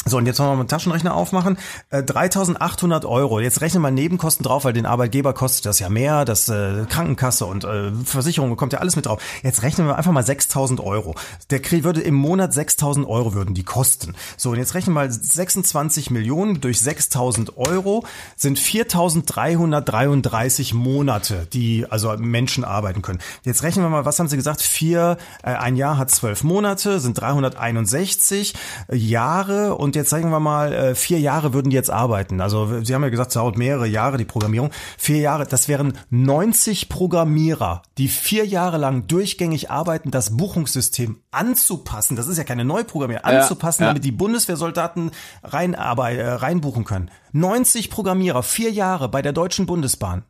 So, 0.04 0.16
und 0.16 0.26
jetzt 0.26 0.40
wollen 0.40 0.50
wir 0.50 0.54
mal 0.54 0.62
einen 0.62 0.68
Taschenrechner 0.68 1.14
aufmachen. 1.14 1.56
Äh, 1.90 1.98
3.800 1.98 3.06
Euro. 3.06 3.38
Jetzt 3.38 3.60
rechnen 3.60 3.82
wir 3.82 3.92
Nebenkosten 3.92 4.42
drauf, 4.42 4.64
weil 4.64 4.72
den 4.72 4.84
Arbeitgeber 4.84 5.32
kostet 5.32 5.66
das 5.66 5.78
ja 5.78 5.88
mehr. 5.88 6.24
Das 6.24 6.48
äh, 6.48 6.86
Krankenkasse 6.88 7.46
und 7.46 7.62
äh, 7.62 7.92
Versicherung 8.04 8.56
kommt 8.56 8.72
ja 8.72 8.80
alles 8.80 8.96
mit 8.96 9.06
drauf. 9.06 9.22
Jetzt 9.44 9.62
rechnen 9.62 9.86
wir 9.86 9.96
einfach 9.96 10.10
mal 10.10 10.24
6.000 10.24 10.82
Euro. 10.82 11.14
Der 11.50 11.62
Krieg 11.62 11.84
würde 11.84 12.00
im 12.00 12.14
Monat 12.14 12.50
6.000 12.52 13.06
Euro 13.06 13.34
würden 13.34 13.54
die 13.54 13.62
kosten. 13.62 14.16
So, 14.36 14.50
und 14.50 14.58
jetzt 14.58 14.74
rechnen 14.74 14.94
wir 14.94 15.02
mal 15.02 15.12
26 15.12 16.10
Millionen 16.10 16.60
durch 16.60 16.78
6.000 16.78 17.56
Euro 17.56 18.04
sind 18.34 18.58
4.333 18.58 20.74
Monate, 20.74 21.46
die 21.52 21.86
also 21.88 22.12
Menschen 22.18 22.64
arbeiten 22.64 23.02
können. 23.02 23.20
Jetzt 23.44 23.62
rechnen 23.62 23.84
wir 23.84 23.90
mal, 23.90 24.04
was 24.04 24.18
haben 24.18 24.26
Sie 24.26 24.36
gesagt? 24.36 24.62
Vier, 24.62 25.16
äh, 25.44 25.50
ein 25.50 25.76
Jahr 25.76 25.96
hat 25.96 26.10
zwölf 26.10 26.42
Monate, 26.42 26.98
sind 26.98 27.20
361 27.20 28.54
Jahre 28.90 29.76
und 29.76 29.91
und 29.92 29.96
jetzt 29.96 30.08
sagen 30.08 30.30
wir 30.30 30.40
mal, 30.40 30.72
äh, 30.72 30.94
vier 30.94 31.20
Jahre 31.20 31.52
würden 31.52 31.68
die 31.68 31.76
jetzt 31.76 31.90
arbeiten. 31.90 32.40
Also 32.40 32.82
Sie 32.82 32.94
haben 32.94 33.02
ja 33.02 33.10
gesagt, 33.10 33.28
es 33.28 33.34
dauert 33.34 33.58
mehrere 33.58 33.86
Jahre 33.86 34.16
die 34.16 34.24
Programmierung. 34.24 34.70
Vier 34.96 35.18
Jahre, 35.18 35.46
das 35.46 35.68
wären 35.68 35.98
90 36.08 36.88
Programmierer, 36.88 37.82
die 37.98 38.08
vier 38.08 38.46
Jahre 38.46 38.78
lang 38.78 39.06
durchgängig 39.06 39.70
arbeiten, 39.70 40.10
das 40.10 40.34
Buchungssystem 40.34 41.20
anzupassen. 41.30 42.16
Das 42.16 42.26
ist 42.26 42.38
ja 42.38 42.44
keine 42.44 42.64
Neuprogrammierung, 42.64 43.22
anzupassen, 43.22 43.82
ja, 43.82 43.88
ja. 43.88 43.90
damit 43.90 44.04
die 44.04 44.12
Bundeswehrsoldaten 44.12 45.10
rein, 45.44 45.74
aber, 45.74 46.10
äh, 46.10 46.26
reinbuchen 46.26 46.84
können. 46.84 47.10
90 47.32 47.90
Programmierer, 47.90 48.42
vier 48.42 48.70
Jahre 48.70 49.10
bei 49.10 49.20
der 49.20 49.34
Deutschen 49.34 49.66
Bundesbahn. 49.66 50.24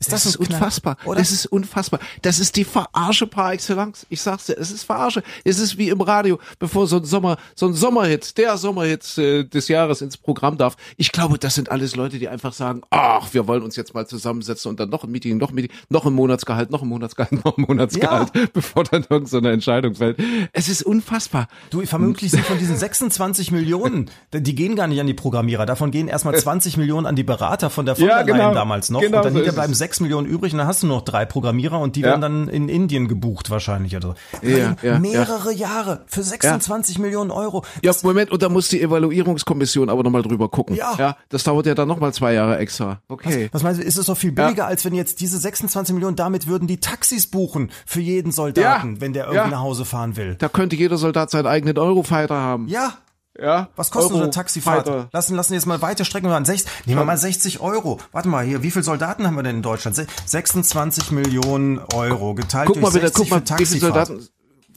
Ist 0.00 0.12
das, 0.12 0.22
das 0.22 0.34
ist 0.34 0.36
unfassbar. 0.36 0.96
Oder? 1.04 1.18
Das 1.18 1.32
ist 1.32 1.46
unfassbar. 1.46 1.98
Das 2.22 2.38
ist 2.38 2.54
die 2.54 2.62
Verarsche 2.62 3.26
par 3.26 3.52
excellence. 3.52 4.06
Ich 4.08 4.20
sag's 4.20 4.46
dir, 4.46 4.56
es 4.56 4.70
ist 4.70 4.84
Verarsche. 4.84 5.24
Es 5.42 5.58
ist 5.58 5.76
wie 5.76 5.88
im 5.88 6.00
Radio, 6.00 6.38
bevor 6.60 6.86
so 6.86 6.98
ein 6.98 7.04
Sommer, 7.04 7.36
so 7.56 7.66
ein 7.66 7.74
Sommerhit, 7.74 8.38
der 8.38 8.56
Sommerhit 8.58 9.18
äh, 9.18 9.42
des 9.42 9.66
Jahres 9.66 10.00
ins 10.00 10.16
Programm 10.16 10.56
darf. 10.56 10.76
Ich 10.98 11.10
glaube, 11.10 11.36
das 11.36 11.56
sind 11.56 11.72
alles 11.72 11.96
Leute, 11.96 12.20
die 12.20 12.28
einfach 12.28 12.52
sagen, 12.52 12.82
ach, 12.90 13.34
wir 13.34 13.48
wollen 13.48 13.64
uns 13.64 13.74
jetzt 13.74 13.92
mal 13.92 14.06
zusammensetzen 14.06 14.68
und 14.68 14.78
dann 14.78 14.88
noch 14.88 15.02
ein 15.02 15.10
Meeting, 15.10 15.36
noch 15.36 15.48
ein 15.48 15.56
Meeting, 15.56 15.76
noch 15.88 16.06
ein 16.06 16.12
Monatsgehalt, 16.12 16.70
noch 16.70 16.82
ein 16.82 16.88
Monatsgehalt, 16.88 17.44
noch 17.44 17.58
ein 17.58 17.64
Monatsgehalt, 17.66 18.30
ja. 18.36 18.46
bevor 18.52 18.84
dann 18.84 19.04
irgend 19.10 19.28
so 19.28 19.38
Entscheidung 19.38 19.96
fällt. 19.96 20.20
Es 20.52 20.68
ist 20.68 20.84
unfassbar. 20.84 21.48
Du, 21.70 21.84
vermutlich 21.84 22.30
sind 22.30 22.44
von 22.44 22.56
diesen 22.56 22.76
26 22.76 23.50
Millionen, 23.50 24.12
die 24.32 24.54
gehen 24.54 24.76
gar 24.76 24.86
nicht 24.86 25.00
an 25.00 25.08
die 25.08 25.14
Programmierer. 25.14 25.66
Davon 25.66 25.90
gehen 25.90 26.06
erstmal 26.06 26.34
20 26.38 26.76
Millionen 26.76 27.04
an 27.04 27.16
die 27.16 27.24
Berater 27.24 27.68
von 27.68 27.84
der 27.84 27.96
von 27.96 28.06
ja, 28.06 28.22
genau, 28.22 28.54
damals 28.54 28.90
noch. 28.90 29.00
Genau 29.00 29.18
und 29.18 29.34
dann 29.34 29.44
so 29.44 29.52
bleiben 29.52 29.74
6 29.74 29.87
Millionen 30.00 30.26
übrig 30.26 30.52
und 30.52 30.58
dann 30.58 30.66
hast 30.66 30.82
du 30.82 30.86
noch 30.86 31.02
drei 31.02 31.24
Programmierer 31.24 31.78
und 31.80 31.96
die 31.96 32.00
ja. 32.00 32.08
werden 32.08 32.20
dann 32.20 32.48
in 32.48 32.68
Indien 32.68 33.08
gebucht 33.08 33.50
wahrscheinlich 33.50 33.96
oder 33.96 34.14
so. 34.42 34.46
Ja, 34.46 34.76
ja, 34.82 34.98
mehrere 34.98 35.52
Jahre 35.52 36.04
für 36.06 36.22
26 36.22 36.98
Millionen 36.98 37.30
Euro. 37.30 37.64
Ja, 37.82 37.92
Moment, 38.02 38.30
und 38.30 38.42
da 38.42 38.48
muss 38.48 38.68
die 38.68 38.80
Evaluierungskommission 38.80 39.90
aber 39.90 40.02
nochmal 40.02 40.22
drüber 40.22 40.48
gucken. 40.48 40.76
Ja. 40.76 40.94
ja. 40.98 41.16
Das 41.28 41.44
dauert 41.44 41.66
ja 41.66 41.74
dann 41.74 41.88
nochmal 41.88 42.12
zwei 42.12 42.34
Jahre 42.34 42.58
extra. 42.58 43.00
Okay. 43.08 43.48
Was, 43.52 43.54
was 43.54 43.62
meinst 43.62 43.80
du, 43.80 43.84
ist 43.84 43.98
es 43.98 44.06
doch 44.06 44.16
viel 44.16 44.32
billiger, 44.32 44.66
als 44.66 44.84
wenn 44.84 44.94
jetzt 44.94 45.20
diese 45.20 45.38
26 45.38 45.94
Millionen, 45.94 46.16
damit 46.16 46.46
würden 46.46 46.68
die 46.68 46.78
Taxis 46.78 47.26
buchen 47.26 47.70
für 47.86 48.00
jeden 48.00 48.32
Soldaten, 48.32 49.00
wenn 49.00 49.12
der 49.12 49.26
irgendwie 49.26 49.50
nach 49.50 49.60
Hause 49.60 49.84
fahren 49.84 50.16
will. 50.16 50.36
Da 50.38 50.48
könnte 50.48 50.76
jeder 50.76 50.98
Soldat 50.98 51.30
seinen 51.30 51.46
eigenen 51.46 51.78
Eurofighter 51.78 52.36
haben. 52.36 52.68
Ja, 52.68 52.94
ja. 53.40 53.68
Was 53.76 53.90
kostet 53.90 54.12
Euro, 54.12 54.18
so 54.18 54.22
eine 54.24 54.30
Taxifahrt? 54.30 55.12
Lassen, 55.12 55.34
lassen 55.34 55.54
jetzt 55.54 55.66
mal 55.66 55.80
weiter 55.82 56.04
strecken 56.04 56.28
wir 56.28 56.36
an 56.36 56.44
60, 56.44 56.86
nehmen 56.86 57.00
wir 57.00 57.04
mal 57.04 57.16
60 57.16 57.60
Euro. 57.60 57.98
Warte 58.12 58.28
mal 58.28 58.44
hier, 58.44 58.62
wie 58.62 58.70
viele 58.70 58.84
Soldaten 58.84 59.26
haben 59.26 59.36
wir 59.36 59.42
denn 59.42 59.56
in 59.56 59.62
Deutschland? 59.62 59.96
26 59.96 61.10
Millionen 61.12 61.78
Euro 61.94 62.34
geteilt 62.34 62.66
guck 62.66 62.80
durch 62.80 62.84
mal 62.84 63.00
bitte, 63.00 63.12
guck 63.12 63.30
mal, 63.30 63.42
wie 63.58 63.66
viele 63.66 63.80
Soldaten, 63.80 64.28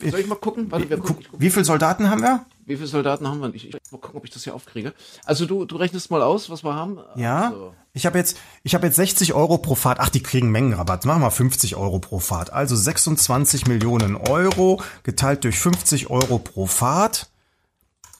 soll 0.09 0.19
ich 0.19 0.27
mal 0.27 0.35
gucken? 0.35 0.71
Warte, 0.71 0.89
wir 0.89 0.97
gucken. 0.97 1.25
Wie 1.37 1.49
viele 1.49 1.65
Soldaten 1.65 2.09
haben 2.09 2.21
wir? 2.21 2.45
Wie 2.65 2.75
viele 2.75 2.87
Soldaten 2.87 3.27
haben 3.27 3.41
wir? 3.41 3.53
Ich, 3.53 3.67
ich 3.67 3.73
mal 3.91 3.99
gucken, 3.99 4.17
ob 4.17 4.25
ich 4.25 4.31
das 4.31 4.43
hier 4.43 4.55
aufkriege. 4.55 4.93
Also 5.25 5.45
du, 5.45 5.65
du 5.65 5.75
rechnest 5.75 6.09
mal 6.09 6.21
aus, 6.21 6.49
was 6.49 6.63
wir 6.63 6.73
haben. 6.73 6.99
Ja. 7.15 7.49
Also. 7.49 7.73
Ich 7.93 8.05
habe 8.05 8.17
jetzt, 8.17 8.37
ich 8.63 8.73
habe 8.73 8.87
jetzt 8.87 8.95
60 8.95 9.33
Euro 9.33 9.57
pro 9.57 9.75
Fahrt. 9.75 9.99
Ach, 9.99 10.09
die 10.09 10.23
kriegen 10.23 10.49
Mengenrabatt. 10.49 11.05
Machen 11.05 11.21
wir 11.21 11.31
50 11.31 11.75
Euro 11.75 11.99
pro 11.99 12.19
Fahrt. 12.19 12.53
Also 12.53 12.75
26 12.75 13.67
Millionen 13.67 14.15
Euro 14.15 14.81
geteilt 15.03 15.43
durch 15.43 15.59
50 15.59 16.09
Euro 16.09 16.39
pro 16.39 16.65
Fahrt. 16.65 17.30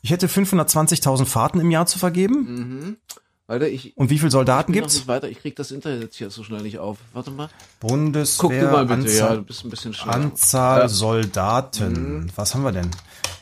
Ich 0.01 0.11
hätte 0.11 0.27
520.000 0.27 1.25
Fahrten 1.25 1.59
im 1.59 1.71
Jahr 1.71 1.85
zu 1.85 1.99
vergeben. 1.99 2.55
Mhm. 2.55 2.97
Alter, 3.47 3.67
ich, 3.67 3.97
Und 3.97 4.09
wie 4.09 4.17
viele 4.17 4.31
Soldaten 4.31 4.71
gibt's? 4.71 4.95
Nicht 4.95 5.09
weiter. 5.09 5.27
Ich 5.27 5.39
krieg 5.39 5.57
das 5.57 5.71
Internet 5.71 6.01
jetzt 6.01 6.15
hier 6.15 6.29
so 6.29 6.41
schnell 6.43 6.61
nicht 6.61 6.79
auf. 6.79 6.99
Warte 7.11 7.31
mal. 7.31 7.49
Bundeswehr. 7.81 8.49
Guck 8.49 8.57
du 8.57 8.71
mal 8.71 8.85
bitte, 8.85 9.01
Anzahl, 9.01 9.29
ja, 9.29 9.35
du 9.35 9.43
bist 9.43 9.65
ein 9.65 9.69
bisschen 9.69 9.93
schneller. 9.93 10.15
Anzahl 10.15 10.79
ja. 10.81 10.87
Soldaten. 10.87 12.21
Mhm. 12.21 12.29
Was 12.35 12.55
haben 12.55 12.63
wir 12.63 12.71
denn? 12.71 12.89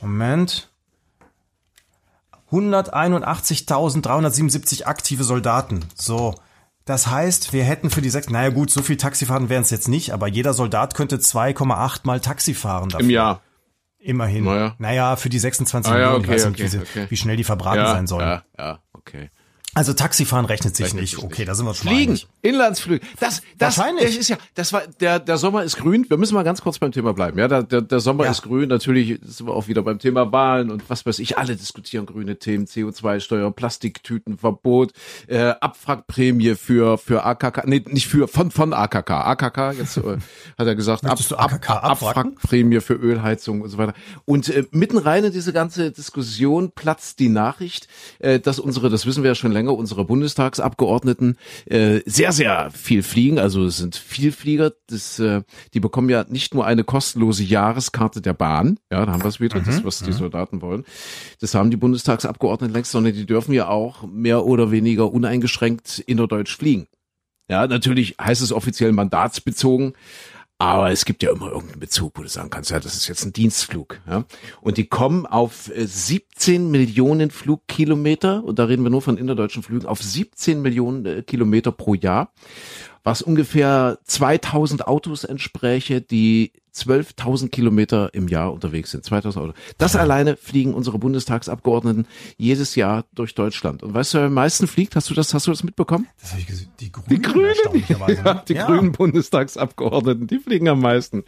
Moment. 0.01 0.67
181.377 2.51 4.85
aktive 4.85 5.23
Soldaten. 5.23 5.85
So. 5.93 6.33
Das 6.85 7.05
heißt, 7.05 7.53
wir 7.53 7.63
hätten 7.63 7.91
für 7.91 8.01
die 8.01 8.09
sechs, 8.09 8.31
naja 8.31 8.49
gut, 8.49 8.71
so 8.71 8.81
viel 8.81 8.97
Taxifahrten 8.97 9.49
wären 9.49 9.61
es 9.61 9.69
jetzt 9.69 9.87
nicht, 9.87 10.11
aber 10.11 10.27
jeder 10.27 10.55
Soldat 10.55 10.95
könnte 10.95 11.17
2,8 11.17 11.99
mal 12.05 12.19
Taxi 12.19 12.55
fahren 12.55 12.89
dafür. 12.89 13.05
Im 13.05 13.11
Jahr. 13.11 13.41
Immerhin. 13.99 14.45
Naja, 14.45 14.75
naja 14.77 15.15
für 15.17 15.29
die 15.29 15.39
26 15.39 15.91
ah, 15.91 15.93
Millionen, 15.93 16.13
ja, 16.13 16.17
okay, 16.17 16.25
ich 16.25 16.31
weiß 16.31 16.49
nicht, 16.51 16.61
okay, 16.61 16.71
wie, 16.71 16.99
okay. 16.99 17.05
wie, 17.09 17.17
schnell 17.17 17.35
die 17.35 17.43
verbraten 17.43 17.79
ja, 17.79 17.91
sein 17.91 18.07
sollen. 18.07 18.27
Ja, 18.27 18.43
ja, 18.57 18.79
okay. 18.93 19.29
Also 19.75 19.93
Taxifahren 19.93 20.45
rechnet 20.45 20.75
sich 20.75 20.87
Rechnet 20.87 21.01
nicht. 21.01 21.11
sich 21.15 21.23
okay, 21.23 21.39
nicht. 21.39 21.47
da 21.47 21.53
sind 21.55 21.65
wir 21.65 21.73
schon 21.75 21.89
Fliegen, 21.89 22.11
einig. 22.13 22.27
Inlandsflüge. 22.41 23.05
Das, 23.19 23.41
das, 23.57 23.77
Wahrscheinlich. 23.77 24.05
das 24.07 24.15
ist 24.15 24.27
ja, 24.29 24.37
das 24.55 24.73
war, 24.73 24.81
der, 24.99 25.19
der 25.19 25.37
Sommer 25.37 25.63
ist 25.63 25.77
grün. 25.77 26.05
Wir 26.09 26.17
müssen 26.17 26.33
mal 26.33 26.43
ganz 26.43 26.61
kurz 26.61 26.79
beim 26.79 26.91
Thema 26.91 27.13
bleiben. 27.13 27.37
Ja, 27.37 27.47
der, 27.47 27.61
der, 27.63 27.81
der 27.81 27.99
Sommer 27.99 28.25
Ja. 28.25 28.31
ist 28.31 28.41
grün. 28.41 28.67
Natürlich 28.69 29.19
sind 29.23 29.45
wir 29.47 29.53
auch 29.53 29.67
wieder 29.67 29.83
beim 29.83 29.99
Thema 29.99 30.31
Wahlen 30.31 30.71
und 30.71 30.89
was 30.89 31.05
weiß 31.05 31.19
ich. 31.19 31.37
Alle 31.37 31.55
diskutieren 31.55 32.07
grüne 32.07 32.37
Themen, 32.39 32.65
CO2-Steuer, 32.65 33.51
Plastiktütenverbot, 33.51 34.91
äh, 35.27 35.53
Abwrackprämie 35.61 36.55
für, 36.55 36.97
für 36.97 37.23
AKK, 37.23 37.63
nee, 37.67 37.83
nicht 37.87 38.07
für, 38.07 38.27
von, 38.27 38.49
von 38.51 38.73
AKK. 38.73 39.11
AKK, 39.11 39.71
jetzt 39.77 39.97
äh, 39.97 40.17
hat 40.57 40.67
er 40.67 40.75
gesagt, 40.75 41.05
Ab, 41.05 41.19
AKK 41.37 41.69
Ab? 41.69 41.83
Abwrackprämie 42.01 42.81
für 42.81 42.95
Ölheizung 42.95 43.61
und 43.61 43.69
so 43.69 43.77
weiter. 43.77 43.93
Und 44.25 44.49
äh, 44.49 44.65
mitten 44.71 44.97
rein 44.97 45.23
in 45.25 45.31
diese 45.31 45.53
ganze 45.53 45.91
Diskussion 45.91 46.71
platzt 46.71 47.19
die 47.19 47.29
Nachricht, 47.29 47.87
äh, 48.17 48.39
dass 48.39 48.57
unsere, 48.59 48.89
das 48.89 49.05
wissen 49.05 49.21
wir 49.23 49.29
ja 49.31 49.35
schon 49.35 49.51
länger, 49.51 49.58
unsere 49.67 50.05
Bundestagsabgeordneten 50.05 51.37
äh, 51.65 52.01
sehr, 52.05 52.31
sehr 52.31 52.71
viel 52.71 53.03
fliegen. 53.03 53.39
Also 53.39 53.65
es 53.65 53.77
sind 53.77 53.95
Vielflieger. 53.95 54.71
Das, 54.87 55.19
äh, 55.19 55.43
die 55.73 55.79
bekommen 55.79 56.09
ja 56.09 56.25
nicht 56.27 56.53
nur 56.53 56.65
eine 56.65 56.83
kostenlose 56.83 57.43
Jahreskarte 57.43 58.21
der 58.21 58.33
Bahn, 58.33 58.79
ja, 58.91 59.05
da 59.05 59.11
haben 59.11 59.23
wir 59.23 59.29
es 59.29 59.39
wieder, 59.39 59.59
das, 59.59 59.83
was 59.83 59.99
die 59.99 60.13
Soldaten 60.13 60.61
wollen. 60.61 60.85
Das 61.41 61.53
haben 61.55 61.71
die 61.71 61.77
Bundestagsabgeordneten 61.77 62.73
längst, 62.73 62.91
sondern 62.91 63.13
die 63.13 63.25
dürfen 63.25 63.53
ja 63.53 63.67
auch 63.67 64.03
mehr 64.07 64.45
oder 64.45 64.71
weniger 64.71 65.11
uneingeschränkt 65.11 65.99
innerdeutsch 65.99 66.55
fliegen. 66.55 66.87
Ja, 67.49 67.65
natürlich 67.65 68.15
heißt 68.21 68.43
es 68.43 68.51
offiziell 68.51 68.91
mandatsbezogen, 68.91 69.93
aber 70.61 70.91
es 70.91 71.05
gibt 71.05 71.23
ja 71.23 71.31
immer 71.31 71.47
irgendeinen 71.47 71.79
Bezug, 71.79 72.17
wo 72.17 72.21
du 72.21 72.27
sagen 72.27 72.49
kannst, 72.49 72.69
ja, 72.69 72.81
das 72.81 72.93
ist 72.93 73.07
jetzt 73.07 73.23
ein 73.23 73.31
Dienstflug. 73.31 74.01
Ja? 74.05 74.25
Und 74.59 74.77
die 74.77 74.87
kommen 74.87 75.25
auf 75.25 75.73
äh, 75.73 75.87
17 75.87 76.69
Millionen 76.69 77.31
Flugkilometer, 77.31 78.43
und 78.43 78.59
da 78.59 78.65
reden 78.65 78.83
wir 78.83 78.89
nur 78.89 79.01
von 79.01 79.17
innerdeutschen 79.17 79.63
Flügen, 79.63 79.87
auf 79.87 80.03
17 80.03 80.61
Millionen 80.61 81.05
äh, 81.05 81.21
Kilometer 81.23 81.71
pro 81.71 81.93
Jahr, 81.93 82.33
was 83.09 83.21
ungefähr 83.21 83.99
2000 84.05 84.87
Autos 84.87 85.23
entspräche, 85.23 86.01
die 86.01 86.51
12.000 86.75 87.49
Kilometer 87.49 88.13
im 88.13 88.27
Jahr 88.27 88.53
unterwegs 88.53 88.91
sind. 88.91 89.03
2000 89.03 89.43
Autos. 89.43 89.55
Das 89.79 89.95
alleine 89.95 90.37
fliegen 90.37 90.73
unsere 90.75 90.99
Bundestagsabgeordneten 90.99 92.05
jedes 92.37 92.75
Jahr 92.75 93.05
durch 93.13 93.33
Deutschland. 93.35 93.81
Und 93.83 93.93
weißt 93.95 94.13
du, 94.13 94.17
wer 94.19 94.25
am 94.27 94.33
meisten 94.35 94.67
fliegt? 94.67 94.95
Hast 94.95 95.09
du 95.09 95.13
das, 95.15 95.33
hast 95.33 95.47
du 95.47 95.51
das 95.51 95.63
mitbekommen? 95.63 96.07
Das 96.21 96.31
habe 96.31 96.41
ich 96.41 96.47
gesehen. 96.47 96.69
Die 96.79 96.91
Grünen. 96.91 97.09
Die 97.09 97.21
Grünen, 97.21 97.55
ja, 97.89 98.33
ne? 98.33 98.43
die 98.47 98.53
Ja. 98.53 98.65
grünen 98.67 98.91
Bundestagsabgeordneten, 98.91 100.27
die 100.27 100.37
fliegen 100.39 100.69
am 100.69 100.79
meisten. 100.79 101.23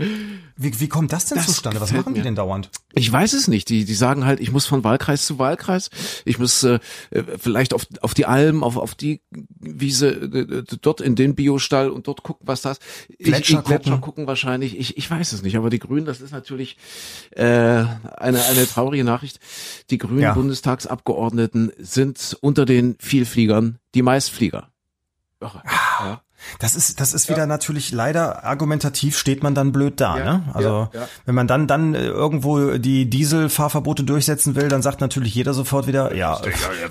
Wie, 0.55 0.79
wie 0.79 0.87
kommt 0.87 1.11
das 1.11 1.25
denn 1.25 1.37
Das 1.37 1.47
zustande? 1.47 1.81
Was 1.81 1.91
machen 1.91 2.13
die 2.13 2.19
mir. 2.19 2.23
denn 2.23 2.35
dauernd? 2.35 2.69
Ich 2.93 3.11
weiß 3.11 3.33
es 3.33 3.47
nicht. 3.47 3.67
Die, 3.69 3.83
die 3.83 3.93
sagen 3.95 4.25
halt, 4.25 4.39
ich 4.39 4.51
muss 4.51 4.67
von 4.67 4.83
Wahlkreis 4.83 5.25
zu 5.25 5.39
Wahlkreis. 5.39 5.89
Ich 6.23 6.37
muss 6.39 6.63
äh, 6.63 6.79
äh, 7.09 7.23
vielleicht 7.39 7.73
auf, 7.73 7.87
auf 8.01 8.13
die 8.13 8.25
Alm, 8.25 8.63
auf, 8.63 8.77
auf 8.77 8.95
die 8.95 9.21
Wiese, 9.59 10.09
äh, 10.11 10.63
dort 10.81 11.01
in 11.01 11.15
den 11.15 11.35
Biostall 11.71 11.89
und 11.89 12.07
dort 12.07 12.23
gucken, 12.23 12.45
was 12.47 12.61
das. 12.61 12.79
Gletscher 13.19 13.59
ich, 13.59 13.65
Gletscher 13.65 13.91
gucken. 13.91 14.01
gucken 14.01 14.27
wahrscheinlich. 14.27 14.77
Ich, 14.77 14.97
ich 14.97 15.09
weiß 15.09 15.31
es 15.33 15.41
nicht. 15.41 15.57
Aber 15.57 15.69
die 15.69 15.79
Grünen, 15.79 16.05
das 16.05 16.21
ist 16.21 16.31
natürlich 16.31 16.77
äh, 17.31 17.43
eine, 17.43 18.43
eine 18.43 18.67
traurige 18.67 19.03
Nachricht. 19.03 19.39
Die 19.89 19.97
grünen 19.97 20.19
Ja. 20.21 20.33
Bundestagsabgeordneten 20.33 21.71
sind 21.77 22.37
unter 22.41 22.65
den 22.65 22.95
Vielfliegern 22.99 23.77
die 23.95 24.01
Meistflieger. 24.01 24.69
Irre. 25.39 25.63
Ja. 25.65 26.21
Das 26.59 26.75
ist, 26.75 26.99
das 26.99 27.13
ist 27.13 27.29
wieder 27.29 27.45
natürlich 27.45 27.91
leider 27.91 28.43
argumentativ 28.43 29.17
steht 29.17 29.43
man 29.43 29.55
dann 29.55 29.71
blöd 29.71 29.99
da, 29.99 30.17
Ja, 30.17 30.23
ne? 30.23 30.43
Also, 30.53 30.69
ja, 30.93 31.01
ja. 31.01 31.07
wenn 31.25 31.35
man 31.35 31.47
dann, 31.47 31.67
dann 31.67 31.93
äh, 31.93 32.05
irgendwo 32.05 32.77
die 32.77 33.09
Dieselfahrverbote 33.09 34.03
durchsetzen 34.03 34.55
will, 34.55 34.67
dann 34.67 34.81
sagt 34.81 35.01
natürlich 35.01 35.35
jeder 35.35 35.53
sofort 35.53 35.87
wieder, 35.87 36.15
ja, 36.15 36.39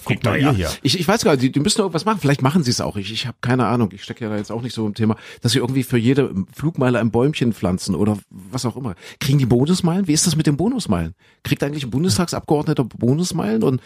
guck 0.05 0.25
mal 0.25 0.41
ihr 0.41 0.53
hier. 0.53 0.71
Ich, 0.83 0.99
ich 0.99 1.07
weiß 1.07 1.25
gar 1.25 1.33
nicht, 1.33 1.43
die, 1.43 1.53
die 1.53 1.61
müssen 1.61 1.81
irgendwas 1.81 2.05
machen. 2.05 2.21
Vielleicht 2.21 2.43
machen 2.43 2.63
sie 2.63 2.71
es 2.71 2.81
auch. 2.81 2.97
Ich, 2.97 3.13
ich 3.13 3.27
habe 3.27 3.37
keine 3.41 3.67
Ahnung. 3.67 3.91
Ich 3.93 4.05
stecke 4.05 4.25
ja 4.25 4.31
da 4.31 4.37
jetzt 4.37 4.51
auch 4.51 4.63
nicht 4.63 4.75
so 4.75 4.87
im 4.87 4.95
Thema, 4.95 5.17
dass 5.41 5.53
sie 5.53 5.59
irgendwie 5.59 5.83
für 5.83 5.99
jede 5.99 6.33
Flugmeile 6.55 6.99
ein 6.99 7.11
Bäumchen 7.11 7.53
pflanzen 7.53 7.95
oder 7.95 8.19
was 8.31 8.65
auch 8.65 8.77
immer. 8.77 8.95
Kriegen 9.19 9.39
die 9.39 9.47
Bonusmeilen? 9.47 10.07
Wie 10.07 10.13
ist 10.13 10.27
das 10.27 10.37
mit 10.37 10.47
den 10.47 10.57
Bonusmeilen? 10.57 11.15
Kriegt 11.43 11.63
eigentlich 11.63 11.85
ein 11.85 11.91
Bundestagsabgeordneter 11.91 12.85
Bonusmeilen 12.85 13.63
und 13.63 13.81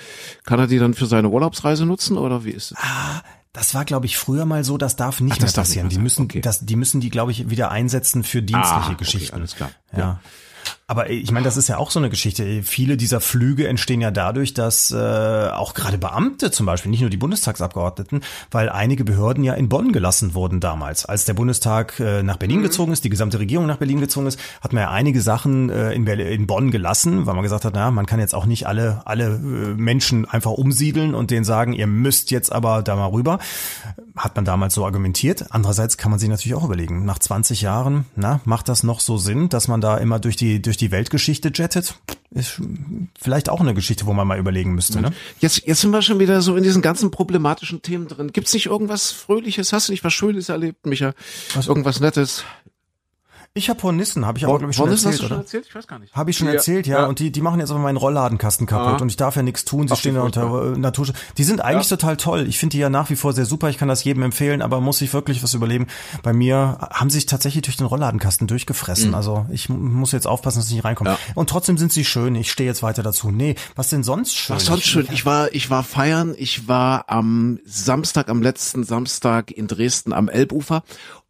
kann 0.44 0.58
er 0.58 0.66
die 0.66 0.78
dann 0.78 0.94
für 0.94 1.06
seine 1.06 1.28
Urlaubsreise 1.28 1.86
nutzen 1.86 2.16
oder 2.18 2.44
wie 2.44 2.50
ist 2.50 2.72
es? 2.72 2.78
Das 3.54 3.72
war, 3.72 3.84
glaube 3.86 4.04
ich, 4.06 4.18
früher 4.18 4.44
mal 4.44 4.64
so, 4.64 4.76
das 4.78 4.96
darf 4.96 5.20
nicht 5.20 5.34
Ach, 5.34 5.38
das 5.38 5.40
mehr 5.40 5.46
nicht 5.46 5.68
passieren. 5.68 5.86
mehr 5.86 5.96
die 5.96 6.02
müssen, 6.02 6.24
Okay. 6.24 6.40
das, 6.42 6.66
die 6.66 6.76
müssen 6.76 7.00
die, 7.00 7.08
glaube 7.08 7.30
ich, 7.32 7.48
wieder 7.48 7.70
einsetzen 7.70 8.22
für 8.24 8.42
dienstliche 8.42 8.74
Ah, 8.74 8.86
okay, 8.88 8.96
Geschichten. 8.96 9.34
alles 9.36 9.54
klar. 9.54 9.70
Ja. 9.96 10.20
Aber 10.86 11.08
ich 11.08 11.30
meine, 11.30 11.44
das 11.44 11.56
ist 11.56 11.68
ja 11.68 11.78
auch 11.78 11.90
so 11.90 11.98
eine 11.98 12.10
Geschichte. 12.10 12.62
Viele 12.62 12.98
dieser 12.98 13.22
Flüge 13.22 13.66
entstehen 13.68 14.02
ja 14.02 14.10
dadurch, 14.10 14.52
dass 14.52 14.90
äh, 14.90 15.48
auch 15.48 15.72
gerade 15.72 15.96
Beamte 15.96 16.50
zum 16.50 16.66
Beispiel, 16.66 16.90
nicht 16.90 17.00
nur 17.00 17.08
die 17.08 17.16
Bundestagsabgeordneten, 17.16 18.20
weil 18.50 18.68
einige 18.68 19.02
Behörden 19.02 19.44
ja 19.44 19.54
in 19.54 19.70
Bonn 19.70 19.92
gelassen 19.92 20.34
wurden 20.34 20.60
damals. 20.60 21.06
Als 21.06 21.24
der 21.24 21.32
Bundestag 21.32 21.98
äh, 22.00 22.22
nach 22.22 22.36
Berlin 22.36 22.62
gezogen 22.62 22.92
ist, 22.92 23.02
die 23.02 23.08
gesamte 23.08 23.38
Regierung 23.38 23.64
nach 23.64 23.78
Berlin 23.78 23.98
gezogen 23.98 24.26
ist, 24.26 24.38
hat 24.60 24.74
man 24.74 24.82
ja 24.82 24.90
einige 24.90 25.22
Sachen 25.22 25.70
äh, 25.70 25.92
in, 25.92 26.04
Berlin, 26.04 26.26
in 26.26 26.46
Bonn 26.46 26.70
gelassen, 26.70 27.24
weil 27.24 27.32
man 27.32 27.44
gesagt 27.44 27.64
hat, 27.64 27.72
na, 27.74 27.90
man 27.90 28.04
kann 28.04 28.20
jetzt 28.20 28.34
auch 28.34 28.44
nicht 28.44 28.66
alle, 28.66 29.00
alle 29.06 29.36
äh, 29.36 29.38
Menschen 29.38 30.26
einfach 30.26 30.50
umsiedeln 30.50 31.14
und 31.14 31.30
denen 31.30 31.46
sagen, 31.46 31.72
ihr 31.72 31.86
müsst 31.86 32.30
jetzt 32.30 32.52
aber 32.52 32.82
da 32.82 32.94
mal 32.94 33.06
rüber. 33.06 33.38
Hat 34.16 34.36
man 34.36 34.44
damals 34.44 34.74
so 34.74 34.84
argumentiert. 34.84 35.46
Andererseits 35.48 35.96
kann 35.96 36.10
man 36.10 36.20
sich 36.20 36.28
natürlich 36.28 36.54
auch 36.54 36.64
überlegen, 36.64 37.06
nach 37.06 37.18
20 37.18 37.62
Jahren, 37.62 38.04
na, 38.16 38.40
macht 38.44 38.68
das 38.68 38.82
noch 38.82 39.00
so 39.00 39.16
Sinn, 39.16 39.48
dass 39.48 39.66
man 39.66 39.80
da 39.80 39.96
immer 39.96 40.18
durch 40.18 40.36
die, 40.36 40.60
durch 40.60 40.73
die 40.76 40.90
Weltgeschichte 40.90 41.50
jettet? 41.54 41.94
Ist 42.30 42.60
vielleicht 43.20 43.48
auch 43.48 43.60
eine 43.60 43.74
Geschichte, 43.74 44.06
wo 44.06 44.12
man 44.12 44.26
mal 44.26 44.38
überlegen 44.38 44.74
müsste, 44.74 45.00
ne? 45.00 45.12
Jetzt, 45.40 45.66
jetzt 45.66 45.80
sind 45.80 45.90
wir 45.90 46.02
schon 46.02 46.18
wieder 46.18 46.42
so 46.42 46.56
in 46.56 46.62
diesen 46.62 46.82
ganzen 46.82 47.10
problematischen 47.10 47.82
Themen 47.82 48.08
drin. 48.08 48.32
Gibt's 48.32 48.52
nicht 48.52 48.66
irgendwas 48.66 49.12
Fröhliches? 49.12 49.72
Hast 49.72 49.88
du 49.88 49.92
nicht 49.92 50.04
was 50.04 50.12
Schönes 50.12 50.48
erlebt, 50.48 50.86
Micha? 50.86 51.14
Irgendwas 51.66 52.00
Nettes? 52.00 52.44
Ich 53.56 53.70
habe 53.70 53.80
Hornissen, 53.84 54.26
habe 54.26 54.36
ich 54.36 54.44
aber, 54.46 54.58
glaube 54.58 54.72
ich, 54.72 54.76
schon 54.76 54.86
Hornissen 54.86 55.12
erzählt, 55.12 55.12
hast 55.12 55.22
du 55.22 55.28
schon 55.28 55.36
oder? 55.36 55.44
erzählt? 55.44 55.66
Ich 55.68 55.74
weiß 55.76 55.86
gar 55.86 56.00
nicht. 56.00 56.12
Habe 56.12 56.28
ich 56.32 56.36
schon 56.36 56.48
erzählt, 56.48 56.88
ja. 56.88 57.06
Und 57.06 57.20
die, 57.20 57.30
die 57.30 57.40
machen 57.40 57.60
jetzt 57.60 57.70
aber 57.70 57.78
meinen 57.78 57.98
Rollladenkasten 57.98 58.66
kaputt 58.66 58.98
Ah. 58.98 59.02
und 59.02 59.08
ich 59.10 59.16
darf 59.16 59.36
ja 59.36 59.42
nichts 59.42 59.64
tun. 59.64 59.86
Sie 59.86 59.94
Ach, 59.94 59.96
stehen 59.96 60.16
da 60.16 60.22
unter 60.22 60.72
äh, 60.74 60.76
Naturschutz. 60.76 61.16
Die 61.38 61.44
sind 61.44 61.60
eigentlich 61.60 61.86
total 61.88 62.16
toll. 62.16 62.46
Ich 62.48 62.58
finde 62.58 62.72
die 62.72 62.78
ja 62.80 62.90
nach 62.90 63.10
wie 63.10 63.14
vor 63.14 63.32
sehr 63.32 63.44
super. 63.44 63.70
Ich 63.70 63.78
kann 63.78 63.86
das 63.86 64.02
jedem 64.02 64.24
empfehlen, 64.24 64.60
aber 64.60 64.80
muss 64.80 65.00
ich 65.02 65.14
wirklich 65.14 65.40
was 65.44 65.54
überleben. 65.54 65.86
Bei 66.24 66.32
mir 66.32 66.78
haben 66.92 67.10
sie 67.10 67.18
sich 67.18 67.26
tatsächlich 67.26 67.62
durch 67.62 67.76
den 67.76 67.86
Rollladenkasten 67.86 68.48
durchgefressen. 68.48 69.14
Also 69.14 69.46
ich 69.52 69.68
mu- 69.68 69.76
muss 69.78 70.10
jetzt 70.10 70.26
aufpassen, 70.26 70.58
dass 70.58 70.66
ich 70.66 70.74
nicht 70.74 70.84
reinkomme. 70.84 71.10
Mhm. 71.10 71.16
Ja. 71.28 71.32
Und 71.36 71.48
trotzdem 71.48 71.78
sind 71.78 71.92
sie 71.92 72.04
schön. 72.04 72.34
Ich 72.34 72.50
stehe 72.50 72.68
jetzt 72.68 72.82
weiter 72.82 73.04
dazu. 73.04 73.30
Nee, 73.30 73.54
was 73.76 73.88
denn 73.88 74.02
sonst 74.02 74.34
schön? 74.34 74.56
Was 74.56 74.64
sonst 74.64 74.84
schön? 74.84 75.06
Ich 75.12 75.26
war, 75.26 75.54
ich 75.54 75.70
war 75.70 75.84
feiern. 75.84 76.34
Ich 76.36 76.66
war 76.66 77.04
am 77.08 77.60
Samstag, 77.64 78.30
am 78.30 78.42
letzten 78.42 78.82
Samstag 78.82 79.52
in 79.52 79.68
Dresden 79.68 80.12
am 80.12 80.28
Elbufer. 80.28 80.82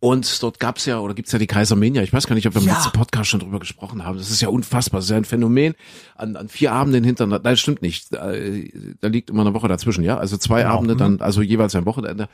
Und 0.05 0.43
dort 0.43 0.61
gab's 0.61 0.85
ja, 0.85 0.99
oder 1.01 1.15
gibt's 1.15 1.33
ja 1.33 1.39
die 1.39 1.47
Kaisermania. 1.47 2.03
Ich 2.03 2.13
weiß 2.13 2.27
gar 2.27 2.35
nicht, 2.35 2.47
ob 2.47 2.53
wir 2.55 2.61
im 2.61 2.69
Ja. 2.69 2.75
letzten 2.75 2.93
Podcast 2.93 3.31
schon 3.31 3.41
drüber 3.41 3.59
gesprochen 3.59 4.05
haben. 4.05 4.19
Das 4.19 4.31
ist 4.31 4.43
ja 4.43 4.49
unfassbar. 4.49 4.99
Das 4.99 5.07
ist 5.07 5.11
ja 5.11 5.17
ein 5.17 5.25
Phänomen. 5.25 5.73
An, 6.15 6.37
an 6.37 6.49
vier 6.51 6.73
Abenden 6.73 7.05
hintereinander. 7.05 7.41
Nein, 7.43 7.57
stimmt 7.57 7.81
nicht. 7.81 8.13
Äh, 8.13 8.69
Da 9.01 9.09
liegt 9.09 9.31
immer 9.31 9.41
eine 9.41 9.55
Woche 9.55 9.67
dazwischen, 9.67 10.05
ja. 10.05 10.19
Also 10.19 10.37
zwei 10.37 10.61
Genau. 10.63 10.75
Abende 10.75 10.97
dann, 10.97 11.23
also 11.23 11.41
jeweils 11.41 11.75
ein 11.75 11.87
Wochenende. 11.87 12.29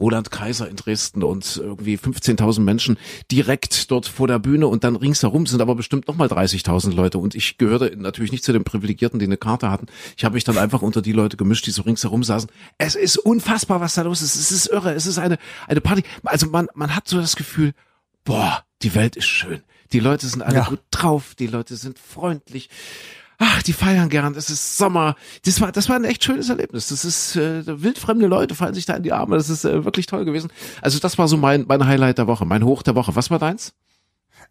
Roland 0.00 0.32
Kaiser 0.32 0.68
in 0.68 0.74
Dresden 0.74 1.22
und 1.22 1.58
irgendwie 1.62 1.96
15.000 1.96 2.64
Menschen 2.64 2.96
direkt 3.30 3.92
dort 3.92 4.06
vor 4.06 4.26
der 4.26 4.40
Bühne 4.40 4.66
und 4.66 4.82
dann 4.82 4.96
ringsherum 4.96 5.46
sind 5.46 5.60
aber 5.62 5.76
bestimmt 5.76 6.08
nochmal 6.08 6.26
30.000 6.26 6.92
Leute. 6.92 7.18
Und 7.18 7.36
ich 7.36 7.56
gehörte 7.56 7.94
natürlich 7.96 8.32
nicht 8.32 8.42
zu 8.42 8.52
den 8.52 8.64
Privilegierten, 8.64 9.20
die 9.20 9.26
eine 9.26 9.36
Karte 9.36 9.70
hatten. 9.70 9.86
Ich 10.16 10.24
habe 10.24 10.34
mich 10.34 10.42
dann 10.42 10.58
einfach 10.58 10.82
unter 10.82 11.00
die 11.02 11.12
Leute 11.12 11.36
gemischt, 11.36 11.68
die 11.68 11.70
so 11.70 11.82
ringsherum 11.82 12.24
saßen. 12.24 12.50
Es 12.78 12.96
ist 12.96 13.16
unfassbar, 13.16 13.80
was 13.80 13.94
da 13.94 14.02
los 14.02 14.22
ist. 14.22 14.34
Es 14.34 14.50
ist 14.50 14.66
irre. 14.66 14.92
Es 14.92 15.06
ist 15.06 15.18
eine, 15.18 15.38
eine 15.68 15.80
Party. 15.80 16.02
Also 16.24 16.48
man, 16.48 16.66
man 16.74 16.96
hat 16.96 17.11
so 17.12 17.20
das 17.20 17.36
Gefühl, 17.36 17.72
boah, 18.24 18.64
die 18.82 18.94
Welt 18.94 19.16
ist 19.16 19.26
schön. 19.26 19.62
Die 19.92 20.00
Leute 20.00 20.26
sind 20.26 20.42
alle 20.42 20.56
Ja. 20.56 20.64
gut 20.64 20.80
drauf. 20.90 21.34
Die 21.38 21.46
Leute 21.46 21.76
sind 21.76 21.98
freundlich. 21.98 22.68
Ach, 23.38 23.62
die 23.62 23.72
feiern 23.72 24.08
gern. 24.08 24.34
Es 24.36 24.50
ist 24.50 24.78
Sommer. 24.78 25.16
Das 25.44 25.60
war, 25.60 25.72
das 25.72 25.88
war 25.88 25.96
ein 25.96 26.04
echt 26.04 26.22
schönes 26.24 26.48
Erlebnis. 26.48 26.88
Das 26.88 27.04
ist 27.04 27.34
äh, 27.36 27.62
wildfremde 27.82 28.26
Leute 28.26 28.54
fallen 28.54 28.74
sich 28.74 28.86
da 28.86 28.94
in 28.94 29.02
die 29.02 29.12
Arme. 29.12 29.36
Das 29.36 29.50
ist 29.50 29.64
äh, 29.64 29.84
wirklich 29.84 30.06
toll 30.06 30.24
gewesen. 30.24 30.50
Also 30.80 30.98
das 31.00 31.18
war 31.18 31.26
so 31.28 31.36
mein 31.36 31.64
mein 31.66 31.84
Highlight 31.84 32.18
der 32.18 32.26
Woche, 32.28 32.44
mein 32.44 32.64
Hoch 32.64 32.82
der 32.82 32.94
Woche. 32.94 33.14
Was 33.16 33.30
war 33.30 33.38
deins? 33.38 33.72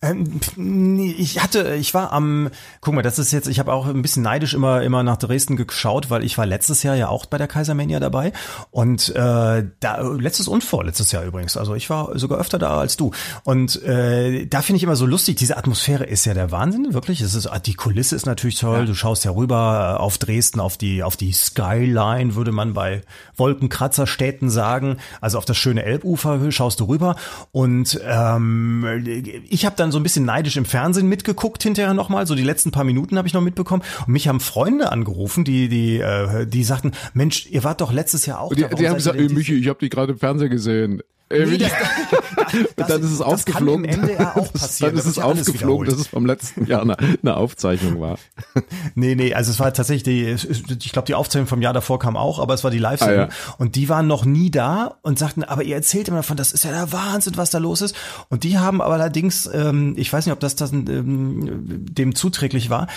Ähm, 0.04 0.40
nee, 0.56 1.14
ich 1.16 1.44
hatte, 1.44 1.76
ich 1.76 1.94
war 1.94 2.12
am, 2.12 2.50
guck 2.80 2.96
mal, 2.96 3.04
das 3.04 3.20
ist 3.20 3.32
jetzt, 3.32 3.48
ich 3.48 3.60
habe 3.60 3.72
auch 3.72 3.86
ein 3.86 4.02
bisschen 4.02 4.24
neidisch 4.24 4.56
immer 4.56 4.82
immer 4.82 5.04
nach 5.04 5.18
Dresden 5.18 5.58
geschaut, 5.58 6.10
weil 6.10 6.24
ich 6.24 6.40
war 6.40 6.48
letztes 6.48 6.82
Jahr 6.82 6.96
ja 6.96 7.08
auch 7.08 7.28
bei 7.28 7.38
der 7.38 7.48
Kaisermania 7.48 8.00
dabei. 8.00 8.34
Und 8.72 9.10
äh, 9.10 9.64
da 9.80 10.02
letztes 10.02 10.48
und 10.48 10.64
vorletztes 10.64 11.12
Jahr 11.12 11.24
übrigens, 11.24 11.56
also 11.56 11.76
ich 11.76 11.88
war 11.92 12.18
sogar 12.18 12.40
öfter 12.40 12.58
da 12.58 12.80
als 12.80 12.98
du. 12.98 13.12
Und 13.44 13.84
äh, 13.84 14.48
da 14.48 14.64
finde 14.64 14.78
ich 14.78 14.84
immer 14.84 14.96
so 14.96 15.06
lustig, 15.06 15.36
diese 15.36 15.56
Atmosphäre 15.56 16.06
ist 16.06 16.26
ja 16.26 16.34
der 16.34 16.50
Wahnsinn, 16.50 16.96
wirklich. 16.96 17.22
Es 17.22 17.36
ist 17.36 17.48
die 17.68 17.76
Kulisse 17.76 18.16
ist 18.16 18.26
natürlich 18.26 18.58
toll, 18.58 18.88
du 18.88 18.96
schaust 18.96 19.24
ja 19.24 19.30
rüber 19.30 20.00
auf 20.00 20.18
Dresden, 20.18 20.62
auf 20.62 20.78
die 20.78 21.04
auf 21.04 21.16
die 21.16 21.32
Skyline, 21.32 22.34
würde 22.34 22.52
man 22.52 22.74
bei 22.74 23.04
Wolkenkratzerstädten 23.36 24.50
sagen, 24.50 24.98
also 25.20 25.38
auf 25.38 25.46
das 25.46 25.58
schöne 25.58 25.84
Elbufer 25.84 26.52
schaust 26.52 26.80
du 26.80 26.86
rüber. 26.86 27.18
Und 27.52 28.02
ähm, 28.04 29.06
ich 29.48 29.64
habe 29.68 29.76
dann 29.76 29.91
dann 29.92 29.94
so 29.94 30.00
ein 30.00 30.04
bisschen 30.04 30.26
neidisch 30.26 30.58
im 30.58 30.66
Fernsehen 30.66 31.08
mitgeguckt 31.08 31.62
hinterher 31.64 31.94
nochmal, 31.94 32.26
so 32.26 32.36
die 32.36 32.44
letzten 32.44 32.72
paar 32.72 32.84
Minuten 32.84 33.18
habe 33.18 33.28
ich 33.28 33.34
noch 33.34 33.42
mitbekommen. 33.42 33.84
Und 34.08 34.14
mich 34.14 34.28
haben 34.28 34.40
Freunde 34.40 34.92
angerufen, 34.92 35.44
die, 35.44 35.70
die, 35.70 36.00
äh, 36.00 36.46
die 36.48 36.64
sagten, 36.64 36.92
Mensch, 37.14 37.48
ihr 37.48 37.64
wart 37.64 37.82
doch 37.82 37.92
letztes 37.92 38.26
Jahr 38.26 38.40
auch 38.40 38.54
die, 38.54 38.62
da. 38.62 38.70
Die 38.70 38.88
haben 38.88 38.96
gesagt, 38.96 39.18
ey, 39.18 39.30
Michi, 39.30 39.56
ich 39.56 39.68
habe 39.68 39.80
dich 39.80 39.90
gerade 39.90 40.14
im 40.14 40.20
Fernsehen 40.20 40.50
gesehen. 40.50 41.02
Nee, 41.32 41.58
das, 41.58 41.72
das, 42.76 42.88
dann 42.88 43.02
ist 43.02 43.12
es 43.12 43.22
aufgeflogen. 43.22 43.84
Das 43.84 43.96
kann 43.96 44.04
im 44.04 44.16
MDR 44.16 44.38
auch 44.38 44.54
passieren. 44.54 44.96
dann 44.96 45.00
ist 45.00 45.10
es 45.10 45.20
aufgeflogen, 45.20 45.88
dass 45.88 46.00
es 46.00 46.08
vom 46.08 46.26
letzten 46.26 46.66
Jahr 46.66 46.82
eine, 46.82 46.98
eine, 46.98 47.38
Aufzeichnung 47.38 48.02
war. 48.02 48.18
nee, 48.96 49.16
nee, 49.16 49.34
also 49.34 49.52
es 49.52 49.60
war 49.60 49.74
tatsächlich 49.74 50.04
die, 50.04 50.36
ich 50.84 50.92
glaube, 50.92 51.06
die 51.06 51.16
Aufzeichnung 51.16 51.48
vom 51.48 51.62
Jahr 51.62 51.74
davor 51.74 52.00
kam 52.00 52.18
auch, 52.18 52.40
aber 52.40 52.54
es 52.54 52.64
war 52.64 52.72
die 52.72 52.80
Live-Sendung. 52.80 53.30
Ah, 53.30 53.30
ja. 53.30 53.56
Und 53.58 53.76
die 53.76 53.90
waren 53.90 54.08
noch 54.08 54.26
nie 54.26 54.52
da 54.52 54.98
und 55.02 55.18
sagten, 55.18 55.44
aber 55.44 55.64
ihr 55.64 55.76
erzählt 55.76 56.08
immer 56.08 56.18
davon, 56.18 56.38
das 56.38 56.52
ist 56.52 56.64
ja 56.64 56.72
der 56.72 56.92
Wahnsinn, 56.92 57.38
was 57.38 57.50
da 57.50 57.58
los 57.58 57.82
ist. 57.82 57.96
Und 58.30 58.44
die 58.44 58.58
haben 58.58 58.82
aber 58.82 58.94
allerdings, 58.96 59.50
ähm, 59.54 59.94
ich 59.98 60.12
weiß 60.12 60.26
nicht, 60.26 60.34
ob 60.34 60.40
das, 60.40 60.56
das 60.56 60.72
ähm, 60.72 61.86
dem 61.86 62.16
zuträglich 62.16 62.70
war, 62.70 62.88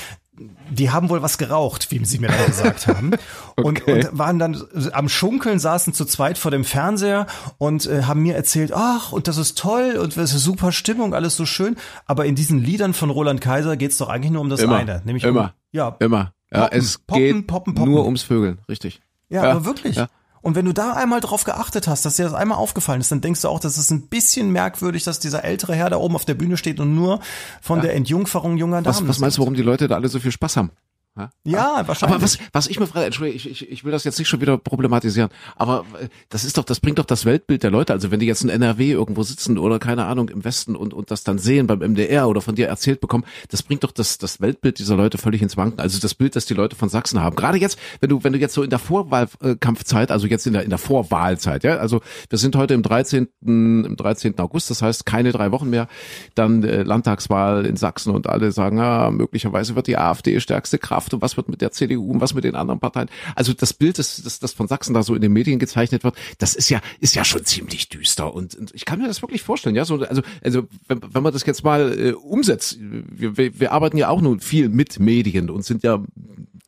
die 0.70 0.90
haben 0.90 1.11
wohl 1.11 1.23
was 1.23 1.38
geraucht, 1.38 1.90
wie 1.90 2.05
sie 2.05 2.18
mir 2.18 2.29
dann 2.29 2.47
gesagt 2.47 2.87
haben. 2.87 3.12
okay. 3.57 3.62
und, 3.62 3.88
und, 3.88 4.18
waren 4.18 4.38
dann 4.38 4.62
am 4.92 5.09
Schunkeln, 5.09 5.59
saßen 5.59 5.92
zu 5.94 6.05
zweit 6.05 6.38
vor 6.38 6.51
dem 6.51 6.64
Fernseher 6.64 7.27
und 7.59 7.87
äh, 7.87 8.03
haben 8.03 8.23
mir 8.23 8.35
erzählt, 8.35 8.73
ach, 8.75 9.12
und 9.12 9.29
das 9.29 9.37
ist 9.37 9.59
toll 9.59 9.97
und 10.01 10.16
das 10.16 10.35
ist 10.35 10.42
super 10.42 10.73
Stimmung, 10.73 11.14
alles 11.14 11.37
so 11.37 11.47
schön. 11.47 11.77
Aber 12.07 12.27
in 12.27 12.35
diesen 12.35 12.59
Liedern 12.59 12.94
von 12.94 13.11
Roland 13.11 13.40
Kaiser 13.40 13.77
geht's 13.77 13.99
doch 13.99 14.09
eigentlich 14.09 14.33
nur 14.33 14.40
um 14.40 14.51
das 14.51 14.61
immer, 14.61 14.77
eine. 14.77 15.03
Nämlich 15.05 15.25
immer. 15.25 15.42
Um, 15.42 15.51
ja. 15.73 15.97
Immer. 16.01 16.33
Ja, 16.53 16.62
poppen, 16.62 16.79
es 16.79 16.99
poppen, 16.99 17.23
geht 17.23 17.47
poppen, 17.47 17.75
poppen, 17.75 17.92
nur 17.92 18.05
ums 18.05 18.23
Vögeln, 18.23 18.59
richtig. 18.68 19.01
Ja, 19.29 19.44
ja 19.44 19.51
aber 19.53 19.64
wirklich. 19.64 19.97
Ja. 19.97 20.09
Und 20.44 20.57
wenn 20.57 20.66
du 20.66 20.74
da 20.74 20.92
einmal 20.92 21.22
drauf 21.22 21.44
geachtet 21.44 21.88
hast, 21.88 22.04
dass 22.04 22.16
dir 22.16 22.24
das 22.24 22.35
einmal 22.35 22.59
aufgefallen 22.59 23.00
ist, 23.00 23.11
dann 23.11 23.22
denkst 23.22 23.40
du 23.40 23.48
auch, 23.48 23.61
das 23.61 23.78
ist 23.78 23.90
ein 23.90 24.09
bisschen 24.09 24.50
merkwürdig, 24.50 25.02
dass 25.02 25.18
dieser 25.18 25.42
ältere 25.42 25.74
Herr 25.74 25.88
da 25.88 25.96
oben 25.96 26.14
auf 26.14 26.26
der 26.26 26.35
Bühne 26.35 26.59
steht 26.59 26.80
und 26.80 26.94
nur 26.94 27.20
von 27.62 27.78
ja. 27.78 27.85
der 27.85 27.94
Entjungferung 27.94 28.59
junger 28.59 28.83
Damen. 28.83 28.94
Was, 28.94 29.09
was 29.09 29.18
meinst 29.20 29.38
du, 29.38 29.40
warum 29.40 29.54
die 29.54 29.62
Leute 29.62 29.88
da 29.88 29.94
alle 29.94 30.09
so 30.09 30.20
viel 30.20 30.33
Spaß 30.33 30.59
haben? 30.59 30.70
Ja, 31.16 31.31
ja 31.44 31.83
wahrscheinlich. 31.87 32.14
Aber 32.16 32.24
was, 32.24 32.38
was 32.53 32.66
ich 32.66 32.81
mir 32.81 32.88
frage, 32.88 33.07
Entschuldigung, 33.07 33.37
ich, 33.37 33.48
ich, 33.48 33.70
ich 33.70 33.85
will 33.85 33.92
das 33.92 34.03
jetzt 34.03 34.18
nicht 34.18 34.27
schon 34.27 34.40
wieder 34.40 34.59
problematisieren, 34.59 35.31
aber 35.55 35.85
äh, 36.00 36.09
das 36.29 36.42
ist 36.42 36.59
doch, 36.59 36.64
das 36.64 36.81
bringt 36.81 36.98
doch 36.98 37.05
das 37.05 37.24
Weltbild 37.24 37.62
der 37.62 37.70
Leute. 37.70 37.92
Also 37.92 38.11
wenn 38.11 38.18
die 38.18 38.27
jetzt 38.27 38.42
in 38.42 38.48
NRW 38.48 38.90
irgendwo 38.90 39.22
sitzen 39.22 39.57
oder 39.57 39.79
keine 39.79 40.07
Ahnung 40.07 40.29
im 40.29 40.44
Westen 40.44 40.74
und, 40.74 40.92
und 40.92 41.12
das 41.12 41.22
dann 41.22 41.38
sehen 41.38 41.68
beim 41.68 41.79
MDR 41.79 42.29
oder 42.29 42.40
von 42.40 42.57
dir 42.57 42.66
erzählt 42.66 43.00
bekommen, 43.00 43.24
das 43.48 43.62
bringt 43.62 43.85
doch 43.85 43.92
das, 43.92 44.18
das 44.18 44.40
Weltbild 44.40 44.81
dieser 44.81 44.96
Leute 44.96 45.18
völlig 45.18 45.40
ins 45.40 45.57
Wanken. 45.57 45.79
Also 45.79 46.00
das 46.00 46.14
Bild, 46.14 46.35
das 46.35 46.46
die 46.46 46.55
Leute 46.55 46.74
von 46.74 46.88
Sachsen 46.88 47.20
haben. 47.20 47.37
Gerade 47.37 47.59
jetzt, 47.59 47.79
wenn 48.00 48.11
du, 48.11 48.24
wenn 48.24 48.33
du 48.33 48.40
jetzt 48.40 48.55
so 48.55 48.64
in 48.64 48.70
der 48.70 48.81
Vorwahlkampfzeit, 48.81 50.11
also 50.11 50.27
jetzt 50.27 50.48
in 50.48 50.55
der, 50.55 50.64
in 50.64 50.70
der 50.70 50.79
Vorwahlzeit, 50.79 51.62
ja, 51.62 51.77
also 51.77 52.00
wir 52.29 52.38
sind 52.38 52.57
heute 52.57 52.74
im 52.74 52.83
13., 52.83 53.29
im 53.44 53.94
13. 53.96 54.37
August, 54.40 54.68
das 54.70 54.83
heißt 54.83 55.07
keine 55.07 55.31
drei 55.31 55.53
Wochen 55.53 55.70
mehr, 55.70 55.87
dann 56.35 56.64
äh, 56.64 56.83
Landtagswahl 56.83 57.66
in 57.66 57.77
Sachsen 57.77 58.12
und 58.12 58.27
alle 58.27 58.50
sagen, 58.50 58.81
ah, 58.81 59.12
möglicherweise 59.12 59.77
wird 59.77 59.87
die 59.87 59.96
AfD 59.96 60.40
stärkste 60.40 60.79
Kraft 60.79 61.03
und 61.12 61.22
was 61.22 61.36
wird 61.36 61.48
mit 61.48 61.60
der 61.60 61.72
CDU 61.72 62.10
und 62.10 62.20
was 62.20 62.34
mit 62.34 62.44
den 62.44 62.54
anderen 62.54 62.80
Parteien. 62.80 63.08
Also 63.34 63.52
das 63.52 63.74
Bild, 63.74 63.98
das, 63.98 64.22
das, 64.22 64.38
das 64.38 64.52
von 64.52 64.68
Sachsen 64.68 64.94
da 64.94 65.02
so 65.02 65.14
in 65.14 65.20
den 65.20 65.32
Medien 65.32 65.58
gezeichnet 65.58 66.04
wird, 66.04 66.14
das 66.38 66.54
ist 66.54 66.70
ja, 66.70 66.80
ist 67.00 67.14
ja 67.14 67.24
schon 67.24 67.44
ziemlich 67.44 67.88
düster. 67.88 68.32
Und, 68.32 68.54
und 68.54 68.74
ich 68.74 68.84
kann 68.84 69.00
mir 69.00 69.08
das 69.08 69.22
wirklich 69.22 69.42
vorstellen, 69.42 69.76
ja, 69.76 69.84
so, 69.84 70.00
also, 70.00 70.22
also 70.42 70.68
wenn, 70.88 71.00
wenn 71.12 71.22
man 71.22 71.32
das 71.32 71.44
jetzt 71.44 71.64
mal 71.64 71.98
äh, 71.98 72.12
umsetzt, 72.12 72.78
wir, 72.80 73.36
wir, 73.36 73.60
wir 73.60 73.72
arbeiten 73.72 73.96
ja 73.96 74.08
auch 74.08 74.20
nun 74.20 74.40
viel 74.40 74.68
mit 74.68 75.00
Medien 75.00 75.50
und 75.50 75.64
sind 75.64 75.82
ja 75.82 76.02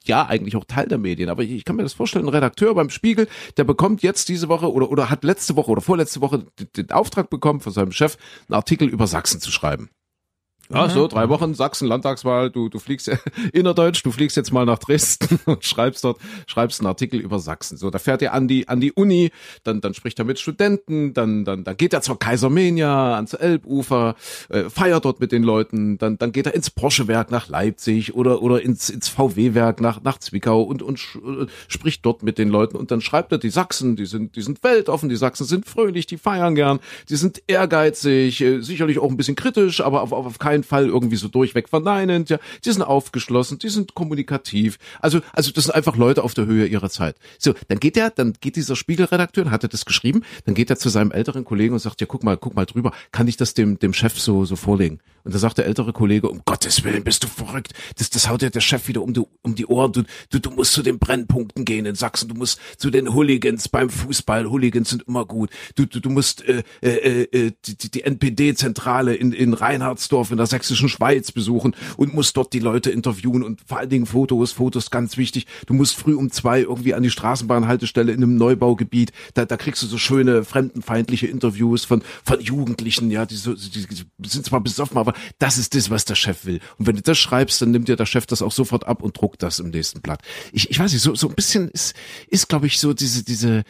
ja 0.09 0.27
eigentlich 0.27 0.57
auch 0.57 0.65
Teil 0.65 0.87
der 0.87 0.99
Medien, 0.99 1.29
aber 1.29 1.43
ich, 1.43 1.51
ich 1.51 1.65
kann 1.65 1.77
mir 1.77 1.83
das 1.83 1.93
vorstellen, 1.93 2.27
ein 2.27 2.31
Redakteur 2.31 2.75
beim 2.75 2.91
Spiegel, 2.91 3.29
der 3.57 3.65
bekommt 3.65 4.03
jetzt 4.03 4.29
diese 4.29 4.49
Woche 4.49 4.73
oder 4.73 4.91
oder 4.91 5.11
hat 5.11 5.25
letzte 5.25 5.57
Woche 5.57 5.71
oder 5.71 5.81
vorletzte 5.81 6.21
Woche 6.21 6.47
den, 6.59 6.69
den 6.77 6.91
Auftrag 6.93 7.31
bekommen 7.31 7.61
von 7.61 7.73
seinem 7.73 7.93
Chef, 7.93 8.17
einen 8.49 8.55
Artikel 8.55 8.89
über 8.89 9.07
Sachsen 9.07 9.41
zu 9.41 9.51
schreiben. 9.51 9.91
Ja, 10.71 10.89
so 10.89 11.07
drei 11.07 11.29
Wochen 11.29 11.55
Sachsen 11.55 11.87
Landtagswahl, 11.87 12.51
du 12.51 12.69
du 12.69 12.79
fliegst 12.79 13.11
innerdeutsch, 13.53 14.03
du 14.03 14.11
fliegst 14.11 14.37
jetzt 14.37 14.53
mal 14.53 14.65
nach 14.65 14.79
Dresden 14.79 15.39
und 15.47 15.65
schreibst 15.65 16.05
dort 16.05 16.19
schreibst 16.47 16.81
einen 16.81 16.89
Artikel 16.89 17.21
über 17.21 17.39
Sachsen. 17.39 17.77
So, 17.77 17.91
da 17.91 17.99
fährt 17.99 18.23
er 18.23 18.33
an 18.33 18.49
die 18.49 18.69
an 18.69 18.81
die 18.81 18.93
Uni, 18.93 19.31
dann 19.65 19.81
dann 19.81 19.95
spricht 19.95 20.19
er 20.19 20.25
mit 20.25 20.39
Studenten, 20.39 21.15
dann 21.15 21.45
dann 21.45 21.65
dann 21.65 21.77
geht 21.77 21.93
er 21.93 22.03
zur 22.03 22.19
Kaisermenia 22.19 23.15
ans 23.15 23.35
Elbufer, 23.35 24.17
äh, 24.49 24.65
feiert 24.65 25.05
dort 25.05 25.21
mit 25.21 25.33
den 25.33 25.43
Leuten, 25.43 25.99
dann 25.99 26.19
dann 26.19 26.33
geht 26.33 26.47
er 26.47 26.55
ins 26.55 26.71
Porsche-Werk 26.71 27.31
nach 27.31 27.49
Leipzig 27.49 28.15
oder 28.15 28.43
oder 28.43 28.63
ins 28.63 28.91
ins 28.91 29.09
VW-Werk 29.09 29.81
nach 29.81 30.03
nach 30.03 30.19
Zwickau 30.19 30.63
und 30.63 30.83
und 30.83 31.01
äh, 31.17 31.47
spricht 31.69 32.05
dort 32.05 32.23
mit 32.23 32.39
den 32.39 32.49
Leuten 32.49 32.77
und 32.77 32.91
dann 32.91 33.01
schreibt 33.01 33.33
er 33.33 33.39
die 33.39 33.51
Sachsen, 33.51 33.97
die 33.97 34.07
sind 34.07 34.37
die 34.37 34.43
sind 34.43 34.63
weltoffen, 34.65 35.09
die 35.09 35.17
Sachsen 35.17 35.47
sind 35.47 35.67
fröhlich, 35.67 36.07
die 36.07 36.19
feiern 36.19 36.55
gern, 36.55 36.81
die 37.09 37.17
sind 37.17 37.43
ehrgeizig, 37.47 38.41
äh, 38.41 38.61
sicherlich 38.61 38.99
auch 38.99 39.11
ein 39.11 39.17
bisschen 39.17 39.37
kritisch, 39.37 39.81
aber 39.81 40.03
auf 40.03 40.13
auf 40.13 40.39
keinen 40.39 40.56
keinen 40.57 40.65
Fall 40.65 40.87
irgendwie 40.87 41.17
so 41.17 41.29
durchweg 41.29 41.69
verneinend, 41.69 42.31
ja, 42.31 42.39
die 42.65 42.73
sind 42.73 42.83
aufgeschlossen, 42.83 43.59
die 43.59 43.69
sind 43.69 43.95
kommunikativ. 43.95 44.79
Also, 45.01 45.21
also 45.33 45.53
das 45.53 45.65
sind 45.65 45.75
einfach 45.75 45.97
Leute 45.97 46.25
auf 46.25 46.35
der 46.35 46.47
Höhe 46.47 46.67
ihrer 46.67 46.89
Zeit. 46.89 47.17
So, 47.39 47.55
dann 47.69 47.79
geht 47.79 47.97
er, 47.97 48.11
dann 48.11 48.35
geht 48.41 48.57
dieser 48.57 48.77
Spiegelredakteur, 48.77 49.51
hat 49.51 49.63
er 49.63 49.69
das 49.69 49.85
geschrieben, 49.85 50.23
dann 50.47 50.55
geht 50.55 50.71
er 50.71 50.77
zu 50.77 50.89
seinem 50.89 51.13
älteren 51.13 51.45
Kollegen 51.45 51.75
und 51.75 51.81
sagt, 51.81 52.01
ja, 52.01 52.07
guck 52.07 52.25
mal, 52.25 52.37
guck 52.37 52.55
mal 52.55 52.65
drüber, 52.65 52.93
kann 53.13 53.29
ich 53.29 53.37
das 53.37 53.55
dem, 53.55 53.79
dem 53.79 53.93
Chef 53.93 54.19
so, 54.19 54.45
so 54.45 54.57
vorlegen? 54.57 55.01
Und 55.27 55.35
da 55.35 55.41
sagt 55.41 55.59
der 55.59 55.67
ältere 55.67 55.93
Kollege, 55.93 56.29
um 56.29 56.43
Gottes 56.45 56.85
Willen, 56.85 57.03
bist 57.03 57.25
du 57.25 57.27
verrückt. 57.27 57.73
Das, 57.99 58.11
das 58.11 58.29
haut 58.29 58.43
dir 58.43 58.51
der 58.51 58.61
Chef 58.61 58.87
wieder 58.87 59.03
um 59.03 59.13
die, 59.13 59.23
um 59.43 59.57
die 59.57 59.67
Ohren. 59.67 59.91
Du, 59.91 60.05
du, 60.31 60.39
du 60.39 60.53
musst 60.53 60.73
zu 60.73 60.85
den 60.85 61.01
Brennpunkten 61.01 61.65
gehen 61.65 61.85
in 61.85 61.97
Sachsen. 61.97 62.29
Du 62.29 62.37
musst 62.37 62.61
zu 62.79 62.91
den 62.91 63.13
Hooligans 63.13 63.69
beim 63.69 63.91
Fußball. 63.91 64.49
Hooligans 64.49 64.91
sind 64.91 65.03
immer 65.09 65.25
gut. 65.25 65.51
Du, 65.75 65.85
du, 65.85 65.99
du 65.99 66.11
musst 66.11 66.45
äh, 66.45 66.63
äh, 66.81 67.23
äh, 67.25 67.53
die, 67.67 67.91
die 67.91 68.03
NPD-Zentrale 68.05 69.17
in, 69.17 69.33
in 69.33 69.53
Reinhardsdorf 69.53 70.31
in 70.31 70.37
der 70.37 70.46
sächsischen 70.47 70.89
Schweiz 70.89 71.33
besuchen 71.33 71.75
und 71.97 72.15
musst 72.15 72.37
dort 72.37 72.53
die 72.53 72.59
Leute 72.59 72.91
interviewen 72.91 73.43
und 73.43 73.61
vor 73.67 73.79
allen 73.79 73.91
Dingen 73.91 74.07
Fotos, 74.07 74.53
Fotos 74.53 74.91
ganz 74.91 75.17
wichtig. 75.17 75.47
Du 75.67 75.75
musst 75.75 75.97
früh 75.97 76.15
um 76.15 76.31
zwei 76.31 76.61
irgendwie 76.61 76.95
an 76.95 77.03
die 77.03 77.11
Straßenbahnhaltestelle 77.11 78.13
in 78.13 78.23
einem 78.23 78.37
Neubaugebiet. 78.37 79.13
Da, 79.35 79.45
da 79.45 79.57
kriegst 79.57 79.83
du 79.83 79.87
so 79.87 79.99
schöne 79.99 80.45
fremdenfeindliche 80.45 81.27
Interviews 81.27 81.85
von, 81.85 82.03
von 82.25 82.41
Jugendlichen, 82.41 83.11
ja, 83.11 83.27
die, 83.27 83.37
so, 83.37 83.55
die, 83.55 83.87
die 84.19 84.29
sind 84.29 84.47
zwar 84.47 84.61
besoffen, 84.61 84.99
aber 84.99 85.15
das 85.39 85.59
ist 85.59 85.75
das, 85.75 85.91
was 85.91 86.05
der 86.05 86.15
Chef 86.15 86.45
will. 86.45 86.61
Und 86.79 86.87
wenn 86.87 86.97
du 86.97 87.03
das 87.03 87.19
schreibst, 87.19 87.61
dann 87.63 87.71
nimmt 87.71 87.89
dir 87.89 87.97
der 87.97 88.07
Chef 88.07 88.27
das 88.27 88.43
auch 88.43 88.53
sofort 88.53 88.87
ab 88.87 89.03
und 89.03 89.21
druckt 89.21 89.43
das 89.43 89.59
im 89.59 89.71
nächsten 89.71 90.01
Blatt. 90.01 90.21
Ich, 90.53 90.71
ich 90.71 90.79
weiß 90.79 90.93
nicht, 90.93 91.03
so, 91.03 91.15
so 91.15 91.29
ein 91.29 91.35
bisschen 91.35 91.69
ist, 91.71 91.95
ist 92.29 92.49
glaube 92.49 92.67
ich, 92.67 92.79
so 92.79 92.93
diese, 92.93 93.25
diese, 93.25 93.65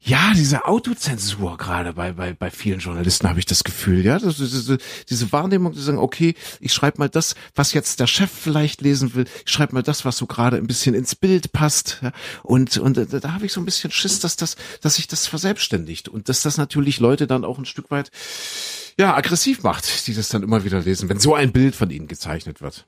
ja, 0.00 0.32
diese 0.34 0.64
Autozensur 0.64 1.56
gerade 1.56 1.92
bei, 1.92 2.12
bei, 2.12 2.32
bei 2.32 2.50
vielen 2.50 2.78
Journalisten 2.78 3.28
habe 3.28 3.40
ich 3.40 3.46
das 3.46 3.64
Gefühl, 3.64 4.04
ja, 4.04 4.18
das, 4.18 4.36
diese, 4.36 4.78
diese 5.08 5.32
Wahrnehmung, 5.32 5.72
die 5.72 5.80
sagen, 5.80 5.98
okay, 5.98 6.34
ich 6.60 6.72
schreibe 6.72 6.98
mal 6.98 7.08
das, 7.08 7.34
was 7.56 7.72
jetzt 7.72 7.98
der 7.98 8.06
Chef 8.06 8.30
vielleicht 8.30 8.80
lesen 8.80 9.14
will, 9.14 9.24
ich 9.44 9.52
schreibe 9.52 9.74
mal 9.74 9.82
das, 9.82 10.04
was 10.04 10.16
so 10.16 10.26
gerade 10.26 10.56
ein 10.56 10.68
bisschen 10.68 10.94
ins 10.94 11.16
Bild 11.16 11.52
passt, 11.52 11.98
ja, 12.00 12.12
und, 12.44 12.78
und 12.78 12.96
da, 12.96 13.04
da 13.04 13.32
habe 13.32 13.46
ich 13.46 13.52
so 13.52 13.60
ein 13.60 13.64
bisschen 13.64 13.90
Schiss, 13.90 14.20
dass 14.20 14.36
das, 14.36 14.56
dass 14.82 14.94
sich 14.94 15.08
das 15.08 15.26
verselbstständigt 15.26 16.08
und 16.08 16.28
dass 16.28 16.42
das 16.42 16.58
natürlich 16.58 17.00
Leute 17.00 17.26
dann 17.26 17.44
auch 17.44 17.58
ein 17.58 17.66
Stück 17.66 17.90
weit 17.90 18.10
ja, 18.98 19.16
aggressiv 19.16 19.64
macht, 19.64 20.06
die 20.06 20.14
das 20.14 20.28
dann 20.28 20.44
immer 20.44 20.64
wieder 20.64 20.80
lesen, 20.80 21.08
wenn 21.08 21.18
so 21.18 21.34
ein 21.34 21.52
Bild 21.52 21.74
von 21.74 21.90
ihnen 21.90 22.06
gezeichnet 22.06 22.60
wird. 22.60 22.86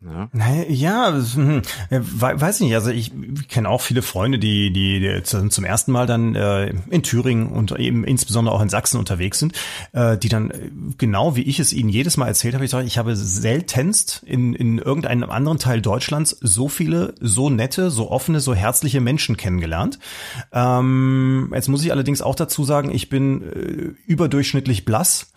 Ja, 0.00 0.28
naja, 0.32 1.12
hm, 1.34 1.62
weiß 1.90 2.60
nicht. 2.60 2.72
Also 2.72 2.90
ich 2.90 3.10
kenne 3.48 3.68
auch 3.68 3.80
viele 3.80 4.02
Freunde, 4.02 4.38
die, 4.38 4.72
die, 4.72 5.00
die 5.00 5.22
zum 5.24 5.64
ersten 5.64 5.90
Mal 5.90 6.06
dann 6.06 6.36
äh, 6.36 6.72
in 6.88 7.02
Thüringen 7.02 7.48
und 7.48 7.76
eben 7.76 8.04
insbesondere 8.04 8.54
auch 8.54 8.62
in 8.62 8.68
Sachsen 8.68 8.96
unterwegs 8.96 9.40
sind, 9.40 9.54
äh, 9.92 10.16
die 10.16 10.28
dann 10.28 10.50
äh, 10.52 10.70
genau 10.98 11.34
wie 11.34 11.42
ich 11.42 11.58
es 11.58 11.72
ihnen 11.72 11.88
jedes 11.88 12.16
Mal 12.16 12.28
erzählt 12.28 12.54
habe, 12.54 12.64
ich 12.64 12.70
sage, 12.70 12.86
ich 12.86 12.96
habe 12.96 13.16
seltenst 13.16 14.22
in, 14.24 14.54
in 14.54 14.78
irgendeinem 14.78 15.30
anderen 15.30 15.58
Teil 15.58 15.80
Deutschlands 15.82 16.30
so 16.40 16.68
viele, 16.68 17.16
so 17.20 17.50
nette, 17.50 17.90
so 17.90 18.08
offene, 18.08 18.38
so 18.38 18.54
herzliche 18.54 19.00
Menschen 19.00 19.36
kennengelernt. 19.36 19.98
Ähm, 20.52 21.50
jetzt 21.52 21.68
muss 21.68 21.84
ich 21.84 21.90
allerdings 21.90 22.22
auch 22.22 22.36
dazu 22.36 22.62
sagen, 22.62 22.92
ich 22.94 23.08
bin 23.08 23.42
äh, 23.42 23.94
überdurchschnittlich 24.06 24.84
blass 24.84 25.32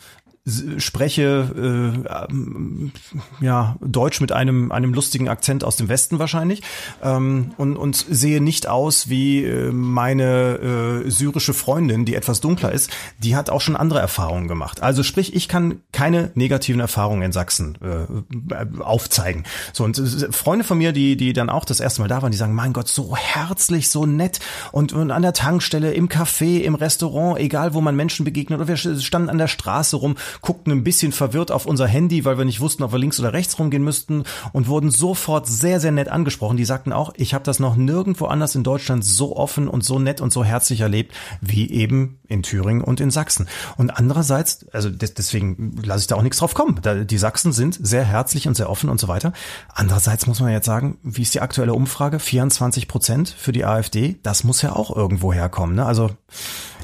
spreche 0.78 2.02
äh, 2.02 3.46
ja 3.46 3.76
Deutsch 3.80 4.22
mit 4.22 4.32
einem 4.32 4.72
einem 4.72 4.92
lustigen 4.92 5.30
Akzent 5.30 5.64
aus 5.64 5.76
dem 5.76 5.88
Westen 5.88 6.18
wahrscheinlich 6.18 6.64
ähm, 7.04 7.52
und 7.58 7.78
und 7.78 7.96
sehe 7.96 8.42
nicht 8.42 8.68
aus 8.68 9.08
wie 9.08 9.44
äh, 9.46 9.72
meine 9.72 11.04
äh, 11.06 11.10
syrische 11.12 11.54
Freundin, 11.54 12.06
die 12.06 12.16
etwas 12.16 12.42
dunkler 12.42 12.72
ist. 12.72 12.90
Die 13.20 13.36
hat 13.36 13.52
auch 13.52 13.62
schon 13.62 13.76
andere 13.76 14.00
Erfahrungen 14.00 14.48
gemacht. 14.48 14.82
Also 14.82 15.04
sprich, 15.04 15.36
ich 15.36 15.48
kann 15.48 15.82
keine 15.92 16.32
negativen 16.34 16.82
Erfahrungen 16.82 17.22
in 17.22 17.32
Sachsen 17.32 17.78
äh, 17.80 18.82
aufzeigen. 18.82 19.44
So 19.74 19.84
und 19.84 20.00
äh, 20.00 20.32
Freunde 20.32 20.66
von 20.66 20.80
mir, 20.80 20.92
die 20.92 21.18
die 21.18 21.34
dann 21.34 21.52
auch 21.52 21.66
das 21.66 21.80
erste 21.80 22.02
Mal 22.02 22.08
da 22.08 22.24
waren, 22.24 22.32
die 22.32 22.38
sagen: 22.38 22.56
Mein 22.56 22.74
Gott, 22.74 22.88
so 22.88 23.16
herzlich, 23.16 23.90
so 23.90 24.08
nett 24.08 24.40
und, 24.72 24.92
und 24.92 25.12
an 25.12 25.22
der 25.22 25.34
Tankstelle, 25.34 25.94
im 25.94 26.10
Café, 26.10 26.62
im 26.62 26.74
Restaurant, 26.74 27.40
egal 27.40 27.76
wo 27.76 27.82
man 27.82 27.96
Menschen 27.96 28.26
begegnet 28.26 28.60
oder 28.60 28.68
wir 28.68 28.78
standen 28.78 29.30
an 29.30 29.38
der 29.38 29.48
Straße 29.48 29.98
rum 29.98 30.16
guckten 30.42 30.72
ein 30.72 30.84
bisschen 30.84 31.12
verwirrt 31.12 31.52
auf 31.52 31.66
unser 31.66 31.88
Handy, 31.88 32.26
weil 32.26 32.38
wir 32.38 32.46
nicht 32.46 32.60
wussten, 32.60 32.84
ob 32.84 32.92
wir 32.92 33.00
links 33.00 33.20
oder 33.20 33.34
rechts 33.34 33.58
rumgehen 33.60 33.84
müssten 33.84 34.24
und 34.54 34.68
wurden 34.68 34.92
sofort 34.92 35.48
sehr, 35.48 35.80
sehr 35.80 35.92
nett 35.92 36.10
angesprochen. 36.10 36.58
Die 36.58 36.66
sagten 36.66 36.94
auch, 36.94 37.14
ich 37.16 37.34
habe 37.34 37.44
das 37.44 37.60
noch 37.60 37.76
nirgendwo 37.76 38.26
anders 38.26 38.56
in 38.56 38.64
Deutschland 38.64 39.06
so 39.06 39.36
offen 39.36 39.68
und 39.68 39.84
so 39.84 40.00
nett 40.00 40.22
und 40.22 40.34
so 40.34 40.44
herzlich 40.44 40.82
erlebt, 40.82 41.14
wie 41.42 41.70
eben 41.70 42.20
in 42.28 42.44
Thüringen 42.44 42.84
und 42.84 43.00
in 43.00 43.12
Sachsen. 43.12 43.48
Und 43.78 43.92
andererseits, 43.92 44.66
also 44.72 44.90
deswegen 44.90 45.76
lasse 45.84 46.02
ich 46.02 46.08
da 46.08 46.16
auch 46.16 46.24
nichts 46.24 46.40
drauf 46.40 46.54
kommen. 46.54 46.82
Die 47.06 47.18
Sachsen 47.18 47.52
sind 47.52 47.78
sehr 47.82 48.06
herzlich 48.06 48.48
und 48.48 48.56
sehr 48.56 48.70
offen 48.70 48.90
und 48.90 49.00
so 49.00 49.08
weiter. 49.08 49.34
Andererseits 49.74 50.28
muss 50.28 50.40
man 50.40 50.52
jetzt 50.52 50.66
sagen, 50.66 50.98
wie 51.04 51.22
ist 51.22 51.34
die 51.34 51.42
aktuelle 51.42 51.74
Umfrage? 51.74 52.20
24 52.20 52.88
Prozent 52.88 53.30
für 53.30 53.52
die 53.52 53.66
AfD. 53.66 54.18
Das 54.24 54.44
muss 54.44 54.62
ja 54.62 54.74
auch 54.74 54.96
irgendwo 54.96 55.34
herkommen. 55.34 55.76
Ne? 55.76 55.86
Also 55.86 56.12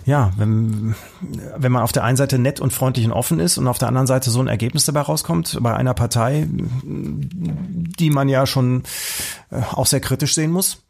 ja, 0.07 0.31
wenn, 0.37 0.95
wenn 1.57 1.71
man 1.71 1.83
auf 1.83 1.91
der 1.91 2.05
einen 2.05 2.15
Seite 2.15 2.39
nett 2.39 2.61
und 2.61 2.71
freundlich 2.71 3.05
und 3.05 3.11
offen 3.11 3.41
ist 3.41 3.57
und 3.57 3.67
auf 3.67 3.77
der 3.77 3.89
anderen 3.89 4.07
Seite 4.07 4.29
so 4.29 4.39
ein 4.39 4.47
Ergebnis 4.47 4.85
dabei 4.85 5.01
rauskommt, 5.01 5.57
bei 5.59 5.75
einer 5.75 5.93
Partei, 5.93 6.47
die 6.49 8.09
man 8.09 8.29
ja 8.29 8.47
schon 8.47 8.83
äh, 9.51 9.61
auch 9.73 9.85
sehr 9.85 9.99
kritisch 9.99 10.33
sehen 10.33 10.51
muss. 10.51 10.81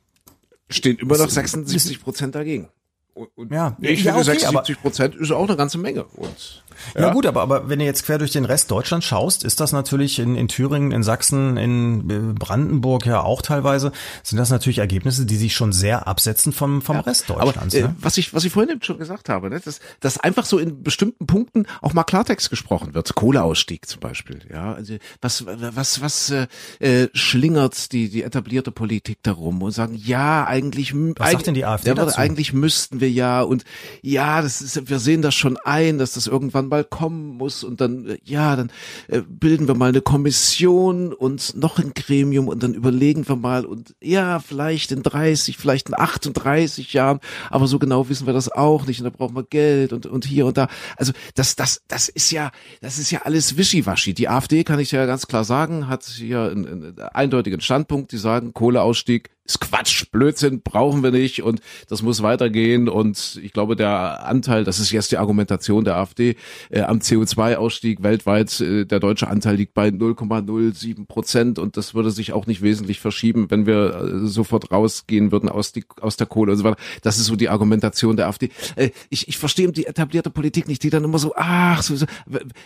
Stehen 0.69 0.97
immer 0.99 1.17
noch 1.17 1.31
76 1.31 1.99
Prozent 1.99 2.35
dagegen. 2.35 2.69
Und, 3.15 3.29
und 3.35 3.51
ja, 3.51 3.75
ich 3.81 4.03
ja, 4.03 4.13
finde 4.13 4.29
okay, 4.29 4.39
76 4.39 4.81
Prozent 4.81 5.15
ist 5.15 5.31
auch 5.31 5.47
eine 5.47 5.57
ganze 5.57 5.79
Menge. 5.79 6.03
Und 6.03 6.63
ja. 6.95 7.01
ja, 7.01 7.13
gut, 7.13 7.25
aber, 7.25 7.41
aber 7.41 7.69
wenn 7.69 7.79
du 7.79 7.85
jetzt 7.85 8.05
quer 8.05 8.17
durch 8.17 8.31
den 8.31 8.45
Rest 8.45 8.71
Deutschlands 8.71 9.05
schaust, 9.05 9.43
ist 9.43 9.59
das 9.59 9.71
natürlich 9.71 10.19
in, 10.19 10.35
in 10.35 10.47
Thüringen, 10.47 10.91
in 10.91 11.03
Sachsen, 11.03 11.57
in 11.57 12.09
äh, 12.09 12.33
Brandenburg 12.33 13.05
ja 13.05 13.21
auch 13.21 13.41
teilweise, 13.41 13.91
sind 14.23 14.37
das 14.37 14.49
natürlich 14.49 14.79
Ergebnisse, 14.79 15.25
die 15.25 15.37
sich 15.37 15.55
schon 15.55 15.73
sehr 15.73 16.07
absetzen 16.07 16.53
vom, 16.53 16.81
vom 16.81 16.97
ja, 16.97 17.01
Rest 17.01 17.29
Deutschlands. 17.29 17.75
Aber, 17.75 17.85
äh, 17.85 17.87
ne? 17.87 17.95
was, 17.99 18.17
ich, 18.17 18.33
was 18.33 18.43
ich 18.43 18.51
vorhin 18.51 18.81
schon 18.81 18.97
gesagt 18.97 19.29
habe, 19.29 19.49
ne, 19.49 19.59
dass, 19.59 19.79
dass 19.99 20.19
einfach 20.19 20.45
so 20.45 20.59
in 20.59 20.83
bestimmten 20.83 21.27
Punkten 21.27 21.65
auch 21.81 21.93
mal 21.93 22.03
Klartext 22.03 22.49
gesprochen 22.49 22.93
wird. 22.93 23.15
Kohleausstieg 23.15 23.87
zum 23.87 23.99
Beispiel. 23.99 24.39
Ja, 24.51 24.73
also 24.73 24.95
was, 25.21 25.45
was, 25.45 26.01
was 26.01 26.29
äh, 26.29 26.47
äh, 26.79 27.09
schlingert 27.13 27.91
die, 27.91 28.09
die 28.09 28.23
etablierte 28.23 28.71
Politik 28.71 29.19
darum 29.23 29.61
und 29.61 29.71
sagen, 29.71 29.95
ja, 29.95 30.45
eigentlich, 30.45 30.93
was 30.93 31.31
sagt 31.31 31.47
denn 31.47 31.53
die 31.53 31.65
AfD 31.65 31.93
dazu? 31.93 32.17
eigentlich 32.17 32.53
müssten 32.53 32.99
wir 32.99 33.09
ja 33.09 33.41
und 33.41 33.63
ja, 34.01 34.41
das 34.41 34.61
ist, 34.61 34.89
wir 34.89 34.99
sehen 34.99 35.21
das 35.21 35.35
schon 35.35 35.57
ein, 35.57 35.97
dass 35.97 36.13
das 36.13 36.27
irgendwann 36.27 36.66
mal 36.67 36.83
kommen 36.83 37.37
muss 37.37 37.63
und 37.63 37.81
dann, 37.81 38.07
äh, 38.07 38.17
ja, 38.23 38.55
dann 38.55 38.71
äh, 39.07 39.21
bilden 39.27 39.67
wir 39.67 39.75
mal 39.75 39.89
eine 39.89 40.01
Kommission 40.01 41.13
und 41.13 41.55
noch 41.55 41.79
ein 41.79 41.93
Gremium 41.93 42.47
und 42.47 42.63
dann 42.63 42.73
überlegen 42.73 43.27
wir 43.27 43.35
mal 43.35 43.65
und 43.65 43.95
ja, 44.01 44.39
vielleicht 44.39 44.91
in 44.91 45.03
30, 45.03 45.57
vielleicht 45.57 45.89
in 45.89 45.95
38 45.97 46.93
Jahren, 46.93 47.19
aber 47.49 47.67
so 47.67 47.79
genau 47.79 48.09
wissen 48.09 48.27
wir 48.27 48.33
das 48.33 48.51
auch 48.51 48.85
nicht 48.85 48.99
und 48.99 49.05
da 49.05 49.09
brauchen 49.09 49.35
wir 49.35 49.43
Geld 49.43 49.93
und, 49.93 50.05
und 50.05 50.25
hier 50.25 50.45
und 50.45 50.57
da. 50.57 50.67
Also 50.97 51.13
das, 51.35 51.55
das, 51.55 51.81
das 51.87 52.09
ist 52.09 52.31
ja, 52.31 52.51
das 52.81 52.97
ist 52.97 53.11
ja 53.11 53.21
alles 53.23 53.57
wischiwaschi. 53.57 54.13
Die 54.13 54.29
AfD, 54.29 54.63
kann 54.63 54.79
ich 54.79 54.91
ja 54.91 55.05
ganz 55.05 55.27
klar 55.27 55.43
sagen, 55.43 55.87
hat 55.87 56.03
hier 56.03 56.43
einen, 56.43 56.67
einen 56.67 56.99
eindeutigen 56.99 57.61
Standpunkt. 57.61 58.11
Die 58.11 58.17
sagen, 58.17 58.53
Kohleausstieg 58.53 59.29
ist 59.47 59.61
Quatsch, 59.61 60.05
Blödsinn, 60.11 60.61
brauchen 60.61 61.01
wir 61.03 61.11
nicht 61.11 61.41
und 61.41 61.61
das 61.87 62.01
muss 62.01 62.21
weitergehen. 62.21 62.89
Und 62.89 63.39
ich 63.41 63.53
glaube, 63.53 63.75
der 63.75 64.25
Anteil, 64.25 64.63
das 64.63 64.79
ist 64.79 64.91
jetzt 64.91 65.11
die 65.11 65.17
Argumentation 65.17 65.85
der 65.85 65.95
AfD, 65.95 66.35
äh, 66.69 66.81
am 66.81 66.99
CO2-Ausstieg 66.99 68.03
weltweit, 68.03 68.59
äh, 68.59 68.85
der 68.85 68.99
deutsche 68.99 69.27
Anteil 69.27 69.55
liegt 69.55 69.73
bei 69.73 69.87
0,07 69.87 71.07
Prozent 71.07 71.59
und 71.59 71.77
das 71.77 71.93
würde 71.93 72.11
sich 72.11 72.33
auch 72.33 72.45
nicht 72.45 72.61
wesentlich 72.61 72.99
verschieben, 72.99 73.49
wenn 73.49 73.65
wir 73.65 73.95
äh, 73.95 74.27
sofort 74.27 74.71
rausgehen 74.71 75.31
würden 75.31 75.49
aus, 75.49 75.71
die, 75.71 75.85
aus 76.01 76.17
der 76.17 76.27
Kohle 76.27 76.51
und 76.51 76.57
so 76.57 76.63
weiter. 76.65 76.77
Das 77.01 77.17
ist 77.17 77.25
so 77.25 77.35
die 77.35 77.49
Argumentation 77.49 78.17
der 78.17 78.27
AfD. 78.27 78.49
Äh, 78.75 78.89
ich, 79.09 79.27
ich 79.27 79.37
verstehe 79.37 79.71
die 79.71 79.85
etablierte 79.85 80.29
Politik 80.29 80.67
nicht, 80.67 80.83
die 80.83 80.89
dann 80.89 81.03
immer 81.03 81.19
so, 81.19 81.33
ach, 81.35 81.81
so, 81.81 81.95
so. 81.95 82.05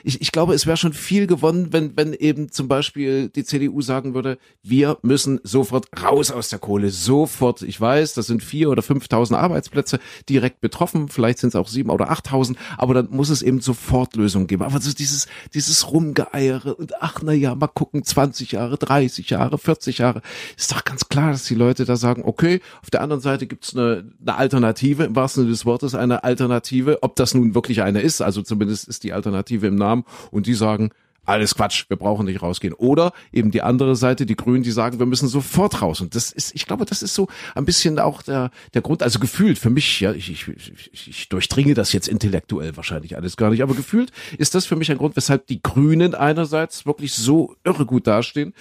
Ich, 0.04 0.22
ich 0.22 0.32
glaube, 0.32 0.54
es 0.56 0.66
wäre 0.66 0.78
schon 0.78 0.94
viel 0.94 1.28
gewonnen, 1.28 1.72
wenn, 1.72 1.96
wenn 1.96 2.14
eben 2.14 2.52
zum 2.52 2.68
Beispiel 2.68 3.30
die 3.30 3.44
CDU 3.44 3.82
sagen 3.82 4.14
würde, 4.14 4.38
wir 4.64 4.98
müssen 5.04 5.40
sofort 5.44 5.88
raus 6.02 6.32
aus 6.32 6.50
der 6.50 6.60
Kohle. 6.60 6.71
Kohle 6.72 6.90
sofort. 6.90 7.64
Ich 7.64 7.82
weiß, 7.82 8.14
das 8.14 8.28
sind 8.28 8.42
vier 8.42 8.70
oder 8.70 8.82
fünftausend 8.82 9.38
Arbeitsplätze 9.38 10.00
direkt 10.30 10.62
betroffen. 10.62 11.10
Vielleicht 11.10 11.40
sind 11.40 11.50
es 11.50 11.56
auch 11.56 11.68
sieben 11.68 11.90
oder 11.90 12.10
achttausend. 12.10 12.58
Aber 12.78 12.94
dann 12.94 13.10
muss 13.10 13.28
es 13.28 13.42
eben 13.42 13.60
sofort 13.60 14.16
Lösungen 14.16 14.48
geben. 14.48 14.64
Aber 14.64 14.80
so 14.80 14.94
dieses, 14.94 15.28
dieses 15.54 15.92
Rumgeeiere 15.92 16.76
und 16.76 16.94
ach, 17.02 17.20
na 17.24 17.34
ja, 17.34 17.56
mal 17.56 17.68
gucken, 17.68 18.06
20 18.06 18.54
Jahre, 18.54 18.78
30 18.78 19.30
Jahre, 19.30 19.58
40 19.58 19.98
Jahre. 19.98 20.22
Ist 20.56 20.72
doch 20.72 20.86
ganz 20.86 21.10
klar, 21.10 21.32
dass 21.32 21.44
die 21.44 21.56
Leute 21.56 21.84
da 21.84 21.98
sagen, 21.98 22.24
okay, 22.24 22.62
auf 22.82 22.90
der 22.90 23.02
anderen 23.02 23.22
Seite 23.22 23.48
gibt's 23.48 23.76
eine, 23.76 24.10
eine 24.22 24.38
Alternative, 24.38 25.04
im 25.04 25.14
wahrsten 25.18 25.44
Sinne 25.44 25.52
des 25.52 25.66
Wortes 25.66 25.94
eine 25.94 26.24
Alternative. 26.24 27.00
Ob 27.02 27.18
das 27.18 27.34
nun 27.34 27.54
wirklich 27.54 27.82
eine 27.82 28.00
ist, 28.00 28.22
also 28.22 28.44
zumindest 28.44 28.88
ist 28.88 29.04
die 29.04 29.12
Alternative 29.12 29.68
im 29.68 29.76
Namen. 29.76 30.06
Und 30.32 30.48
die 30.48 30.54
sagen, 30.54 30.92
alles 31.26 31.56
Quatsch, 31.56 31.86
wir 31.88 31.98
brauchen 31.98 32.26
nicht 32.26 32.42
rausgehen. 32.42 32.74
Oder 32.74 33.14
eben 33.32 33.52
die 33.52 33.62
andere 33.62 33.96
Seite, 33.96 34.26
die 34.26 34.36
Grünen, 34.36 34.64
die 34.64 34.72
sagen, 34.72 35.00
wir 35.00 35.06
müssen 35.06 35.28
sofort 35.28 35.82
raus. 35.82 36.02
Und 36.02 36.16
das 36.16 36.32
ist, 36.32 36.56
ich 36.56 36.66
glaube, 36.66 36.86
das 36.86 37.02
ist 37.02 37.14
so 37.14 37.28
ein 37.56 37.66
bisschen 37.66 38.00
auch 38.00 38.22
der, 38.24 38.52
der 38.74 38.82
Grund, 38.82 39.04
also 39.04 39.20
gefühlt 39.20 39.60
für 39.60 39.70
mich, 39.70 40.00
ja, 40.02 40.14
ich, 40.14 40.32
ich, 40.32 40.48
ich, 40.48 41.08
ich 41.08 41.30
durchdringe 41.30 41.74
das 41.74 41.94
jetzt 41.94 42.08
intellektuell 42.08 42.76
wahrscheinlich 42.76 43.16
alles 43.16 43.38
gar 43.38 43.52
nicht, 43.52 43.62
aber 43.62 43.76
gefühlt 43.76 44.12
ist 44.38 44.56
das 44.56 44.66
für 44.66 44.76
mich 44.76 44.92
ein 44.92 44.98
Grund, 44.98 45.16
weshalb 45.16 45.48
die 45.48 45.62
Grünen 45.62 46.16
einerseits 46.16 46.86
wirklich 46.86 47.14
so 47.14 47.56
irre 47.64 47.86
gut 47.86 48.08
dastehen 48.08 48.54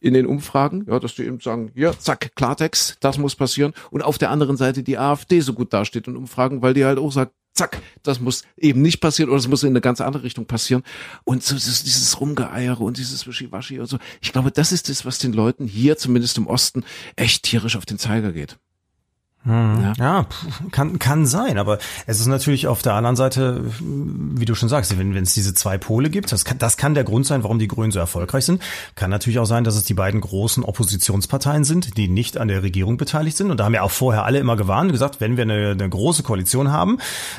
in 0.00 0.14
den 0.14 0.26
Umfragen, 0.26 0.84
ja, 0.88 0.98
dass 0.98 1.14
die 1.14 1.24
eben 1.24 1.40
sagen, 1.40 1.72
ja, 1.74 1.98
zack, 1.98 2.34
Klartext, 2.36 2.98
das 3.00 3.18
muss 3.18 3.36
passieren. 3.36 3.72
Und 3.90 4.02
auf 4.02 4.18
der 4.18 4.30
anderen 4.30 4.56
Seite 4.56 4.82
die 4.82 4.98
AfD 4.98 5.40
so 5.40 5.54
gut 5.54 5.72
dasteht 5.72 6.06
in 6.08 6.16
Umfragen, 6.16 6.62
weil 6.62 6.74
die 6.74 6.84
halt 6.84 6.98
auch 6.98 7.12
sagt, 7.12 7.32
zack, 7.54 7.82
das 8.02 8.20
muss 8.20 8.44
eben 8.56 8.82
nicht 8.82 9.00
passieren 9.00 9.30
oder 9.30 9.38
es 9.38 9.48
muss 9.48 9.62
in 9.62 9.70
eine 9.70 9.80
ganz 9.80 10.00
andere 10.00 10.22
Richtung 10.22 10.46
passieren. 10.46 10.82
Und 11.24 11.42
so 11.42 11.54
dieses, 11.54 11.84
dieses 11.84 12.20
Rumgeeiere 12.20 12.80
und 12.80 12.96
dieses 12.96 13.26
Wischiwaschi 13.26 13.78
und 13.78 13.86
so. 13.86 13.98
Ich 14.20 14.32
glaube, 14.32 14.50
das 14.50 14.72
ist 14.72 14.88
das, 14.88 15.04
was 15.04 15.18
den 15.18 15.32
Leuten 15.32 15.66
hier, 15.66 15.96
zumindest 15.96 16.38
im 16.38 16.46
Osten, 16.46 16.84
echt 17.16 17.44
tierisch 17.44 17.76
auf 17.76 17.86
den 17.86 17.98
Zeiger 17.98 18.32
geht. 18.32 18.58
Hm. 19.44 19.94
Ja, 19.98 20.26
kann, 20.70 21.00
kann 21.00 21.26
sein, 21.26 21.58
aber 21.58 21.78
es 22.06 22.20
ist 22.20 22.28
natürlich 22.28 22.68
auf 22.68 22.80
der 22.82 22.94
anderen 22.94 23.16
Seite, 23.16 23.64
wie 23.80 24.44
du 24.44 24.54
schon 24.54 24.68
sagst, 24.68 24.96
wenn 24.96 25.16
es 25.16 25.34
diese 25.34 25.52
zwei 25.52 25.78
Pole 25.78 26.10
gibt, 26.10 26.30
das 26.30 26.44
kann, 26.44 26.58
das 26.58 26.76
kann 26.76 26.94
der 26.94 27.02
Grund 27.02 27.26
sein, 27.26 27.42
warum 27.42 27.58
die 27.58 27.66
Grünen 27.66 27.90
so 27.90 27.98
erfolgreich 27.98 28.44
sind. 28.44 28.62
Kann 28.94 29.10
natürlich 29.10 29.40
auch 29.40 29.46
sein, 29.46 29.64
dass 29.64 29.74
es 29.74 29.82
die 29.82 29.94
beiden 29.94 30.20
großen 30.20 30.62
Oppositionsparteien 30.62 31.64
sind, 31.64 31.96
die 31.96 32.06
nicht 32.06 32.38
an 32.38 32.46
der 32.46 32.62
Regierung 32.62 32.98
beteiligt 32.98 33.36
sind. 33.36 33.50
Und 33.50 33.58
da 33.58 33.64
haben 33.64 33.74
ja 33.74 33.82
auch 33.82 33.90
vorher 33.90 34.24
alle 34.24 34.38
immer 34.38 34.54
gewarnt 34.54 34.90
und 34.90 34.92
gesagt, 34.92 35.20
wenn 35.20 35.36
wir 35.36 35.42
eine, 35.42 35.70
eine 35.70 35.88
große 35.88 36.22
Koalition 36.22 36.70
haben, 36.70 36.98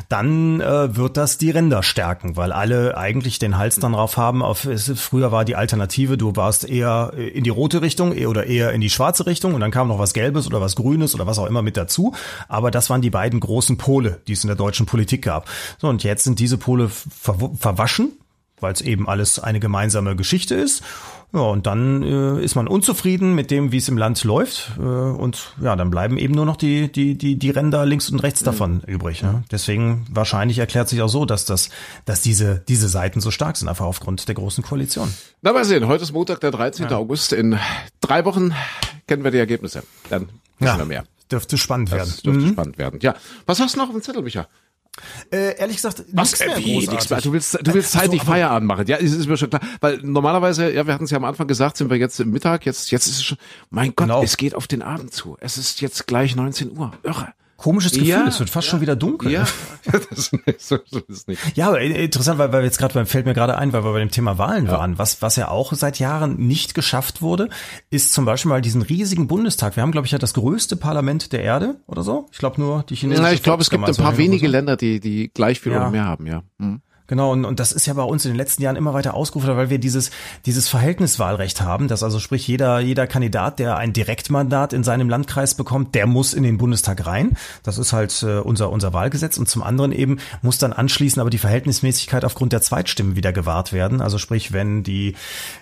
dann 0.09 0.59
äh, 0.59 0.97
wird 0.97 1.15
das 1.15 1.37
die 1.37 1.51
Ränder 1.51 1.83
stärken, 1.83 2.35
weil 2.35 2.51
alle 2.51 2.97
eigentlich 2.97 3.39
den 3.39 3.57
Hals 3.57 3.77
dann 3.77 3.93
drauf 3.93 4.17
haben. 4.17 4.43
Auf, 4.43 4.65
es, 4.65 4.91
früher 4.97 5.31
war 5.31 5.45
die 5.45 5.55
Alternative, 5.55 6.17
du 6.17 6.35
warst 6.35 6.67
eher 6.67 7.13
in 7.15 7.45
die 7.45 7.49
rote 7.49 7.81
Richtung 7.81 8.11
oder 8.11 8.45
eher 8.45 8.73
in 8.73 8.81
die 8.81 8.89
schwarze 8.89 9.25
Richtung 9.25 9.53
und 9.53 9.61
dann 9.61 9.71
kam 9.71 9.87
noch 9.87 9.99
was 9.99 10.13
Gelbes 10.13 10.47
oder 10.47 10.59
was 10.59 10.75
Grünes 10.75 11.15
oder 11.15 11.25
was 11.25 11.39
auch 11.39 11.47
immer 11.47 11.61
mit 11.61 11.77
dazu 11.77 11.92
dazu. 11.93 12.13
Aber 12.47 12.71
das 12.71 12.89
waren 12.89 13.01
die 13.01 13.09
beiden 13.09 13.39
großen 13.39 13.77
Pole, 13.77 14.21
die 14.27 14.33
es 14.33 14.43
in 14.43 14.47
der 14.47 14.57
deutschen 14.57 14.85
Politik 14.85 15.23
gab. 15.23 15.49
So, 15.79 15.87
und 15.87 16.03
jetzt 16.03 16.23
sind 16.23 16.39
diese 16.39 16.57
Pole 16.57 16.89
ver 16.89 17.33
verwaschen, 17.57 18.13
weil 18.59 18.73
es 18.73 18.81
eben 18.81 19.07
alles 19.07 19.39
eine 19.39 19.59
gemeinsame 19.59 20.15
Geschichte 20.15 20.55
ist. 20.55 20.83
Ja, 21.33 21.39
und 21.39 21.65
dann 21.65 22.03
äh, 22.03 22.43
ist 22.43 22.53
man 22.53 22.67
unzufrieden 22.67 23.33
mit 23.33 23.49
dem, 23.49 23.71
wie 23.71 23.77
es 23.77 23.89
im 23.89 23.97
Land 23.97 24.23
läuft. 24.23 24.73
Äh, 24.77 24.81
und 24.81 25.55
ja, 25.59 25.75
dann 25.75 25.89
bleiben 25.89 26.19
eben 26.19 26.35
nur 26.35 26.45
noch 26.45 26.57
die, 26.57 26.91
die, 26.91 27.17
die, 27.17 27.37
die 27.37 27.49
Ränder 27.49 27.87
links 27.87 28.07
und 28.11 28.19
rechts 28.19 28.43
davon 28.43 28.75
mhm. 28.85 28.93
übrig. 28.93 29.23
Ne? 29.23 29.43
Deswegen 29.51 30.05
wahrscheinlich 30.11 30.59
erklärt 30.59 30.89
sich 30.89 31.01
auch 31.01 31.07
so, 31.07 31.25
dass 31.25 31.45
das, 31.45 31.69
dass 32.05 32.21
diese, 32.21 32.61
diese 32.67 32.87
Seiten 32.87 33.19
so 33.19 33.31
stark 33.31 33.57
sind, 33.57 33.67
einfach 33.67 33.85
aufgrund 33.85 34.27
der 34.27 34.35
großen 34.35 34.63
Koalition. 34.63 35.11
Na, 35.41 35.53
mal 35.53 35.65
sehen. 35.65 35.87
Heute 35.87 36.03
ist 36.03 36.11
Montag, 36.11 36.39
der 36.39 36.51
13. 36.51 36.87
Ja. 36.87 36.97
August. 36.97 37.33
In 37.33 37.57
drei 37.99 38.25
Wochen 38.25 38.53
kennen 39.07 39.23
wir 39.23 39.31
die 39.31 39.39
Ergebnisse. 39.39 39.81
Dann 40.11 40.29
wissen 40.59 40.73
ja. 40.73 40.77
wir 40.77 40.85
mehr. 40.85 41.03
Dürfte 41.31 41.57
spannend 41.57 41.91
das 41.91 41.97
werden. 41.97 42.13
Dürfte 42.23 42.41
mhm. 42.41 42.51
spannend 42.51 42.77
werden. 42.77 42.99
Ja. 43.01 43.15
Was 43.45 43.59
hast 43.59 43.75
du 43.75 43.79
noch 43.79 43.87
auf 43.87 43.91
dem 43.91 44.01
Zettel, 44.01 44.21
Micha? 44.21 44.47
Äh, 45.31 45.57
ehrlich 45.57 45.77
gesagt, 45.77 46.03
Was, 46.11 46.39
äh, 46.39 46.55
wie, 46.57 46.87
nichts 46.87 47.09
mehr. 47.09 47.19
Du 47.19 47.33
willst, 47.33 47.57
du 47.59 47.73
willst 47.73 47.93
zeitig 47.93 48.21
so, 48.21 48.27
Feierabend 48.27 48.67
machen. 48.67 48.85
Ja, 48.85 48.97
ist, 48.97 49.13
ist 49.13 49.27
mir 49.27 49.37
schon 49.37 49.49
klar. 49.49 49.61
Weil 49.81 49.97
normalerweise, 50.03 50.71
ja, 50.71 50.85
wir 50.85 50.93
hatten 50.93 51.05
es 51.05 51.11
ja 51.11 51.17
am 51.17 51.23
Anfang 51.23 51.47
gesagt, 51.47 51.77
sind 51.77 51.89
wir 51.89 51.97
jetzt 51.97 52.19
im 52.19 52.29
Mittag. 52.29 52.65
Jetzt, 52.65 52.91
jetzt 52.91 53.07
ist 53.07 53.15
es 53.15 53.23
schon, 53.23 53.37
mein 53.71 53.95
Gott, 53.95 54.07
genau. 54.07 54.21
es 54.21 54.37
geht 54.37 54.53
auf 54.53 54.67
den 54.67 54.83
Abend 54.83 55.11
zu. 55.11 55.35
Es 55.39 55.57
ist 55.57 55.81
jetzt 55.81 56.05
gleich 56.05 56.35
19 56.35 56.77
Uhr. 56.77 56.91
Irre. 57.01 57.33
Komisches 57.63 57.93
Gefühl, 57.93 58.09
ja, 58.09 58.27
es 58.27 58.39
wird 58.39 58.49
fast 58.49 58.67
ja, 58.67 58.71
schon 58.71 58.81
wieder 58.81 58.97
dunkel. 58.97 59.31
Ja, 59.31 59.47
das 59.85 60.31
ist, 60.33 60.67
so 60.67 60.77
ist 61.07 61.29
nicht. 61.29 61.39
Ja, 61.55 61.69
aber 61.69 61.79
interessant, 61.79 62.37
weil, 62.37 62.51
weil 62.51 62.65
jetzt 62.65 62.77
gerade 62.77 62.93
beim 62.93 63.05
fällt 63.05 63.25
mir 63.25 63.33
gerade 63.33 63.57
ein, 63.57 63.71
weil 63.71 63.85
wir 63.85 63.93
bei 63.93 63.99
dem 63.99 64.11
Thema 64.11 64.37
Wahlen 64.37 64.65
ja. 64.65 64.73
waren. 64.73 64.97
Was, 64.97 65.21
was 65.21 65.37
ja 65.37 65.47
auch 65.47 65.71
seit 65.71 65.97
Jahren 65.97 66.35
nicht 66.35 66.73
geschafft 66.73 67.21
wurde, 67.21 67.47
ist 67.89 68.11
zum 68.11 68.25
Beispiel 68.25 68.49
mal 68.49 68.61
diesen 68.61 68.81
riesigen 68.81 69.27
Bundestag. 69.27 69.77
Wir 69.77 69.83
haben, 69.83 69.93
glaube 69.93 70.05
ich, 70.05 70.11
ja 70.11 70.17
das 70.17 70.33
größte 70.33 70.75
Parlament 70.75 71.31
der 71.31 71.41
Erde 71.41 71.77
oder 71.87 72.03
so. 72.03 72.27
Ich 72.33 72.37
glaube 72.37 72.59
nur 72.59 72.83
die 72.83 72.95
chinesische. 72.95 73.25
Ja, 73.25 73.33
ich 73.33 73.43
glaube, 73.43 73.61
es 73.61 73.69
gibt 73.69 73.87
ein 73.87 73.95
paar 73.95 74.17
wenige 74.17 74.49
Länder, 74.49 74.75
die, 74.75 74.99
die 74.99 75.31
gleich 75.33 75.61
viel 75.61 75.71
oder 75.71 75.89
mehr 75.89 76.03
haben, 76.03 76.27
ja. 76.27 76.43
Hm. 76.59 76.81
Genau, 77.13 77.31
und, 77.31 77.45
und 77.45 77.59
das 77.59 77.71
ist 77.71 77.85
ja 77.85 77.93
bei 77.93 78.01
uns 78.01 78.25
in 78.25 78.31
den 78.31 78.37
letzten 78.37 78.63
Jahren 78.63 78.75
immer 78.75 78.95
weiter 78.95 79.13
ausgerufen, 79.13 79.55
weil 79.55 79.69
wir 79.69 79.77
dieses, 79.77 80.09
dieses 80.47 80.67
Verhältniswahlrecht 80.67 81.61
haben, 81.61 81.87
dass 81.87 82.01
also 82.01 82.17
sprich 82.17 82.47
jeder, 82.47 82.79
jeder 82.79 83.05
Kandidat, 83.05 83.59
der 83.59 83.77
ein 83.77 83.93
Direktmandat 83.93 84.73
in 84.73 84.83
seinem 84.83 85.09
Landkreis 85.09 85.53
bekommt, 85.53 85.93
der 85.93 86.07
muss 86.07 86.33
in 86.33 86.41
den 86.41 86.57
Bundestag 86.57 87.05
rein. 87.05 87.37
Das 87.61 87.77
ist 87.77 87.93
halt 87.93 88.23
äh, 88.23 88.39
unser, 88.39 88.71
unser 88.71 88.93
Wahlgesetz. 88.93 89.37
Und 89.37 89.47
zum 89.47 89.61
anderen 89.61 89.91
eben 89.91 90.17
muss 90.41 90.57
dann 90.57 90.73
anschließend 90.73 91.21
aber 91.21 91.29
die 91.29 91.37
Verhältnismäßigkeit 91.37 92.25
aufgrund 92.25 92.51
der 92.51 92.63
Zweitstimmen 92.63 93.15
wieder 93.15 93.31
gewahrt 93.31 93.73
werden. 93.73 94.01
Also 94.01 94.17
sprich, 94.17 94.51
wenn 94.51 94.81
die, 94.81 95.13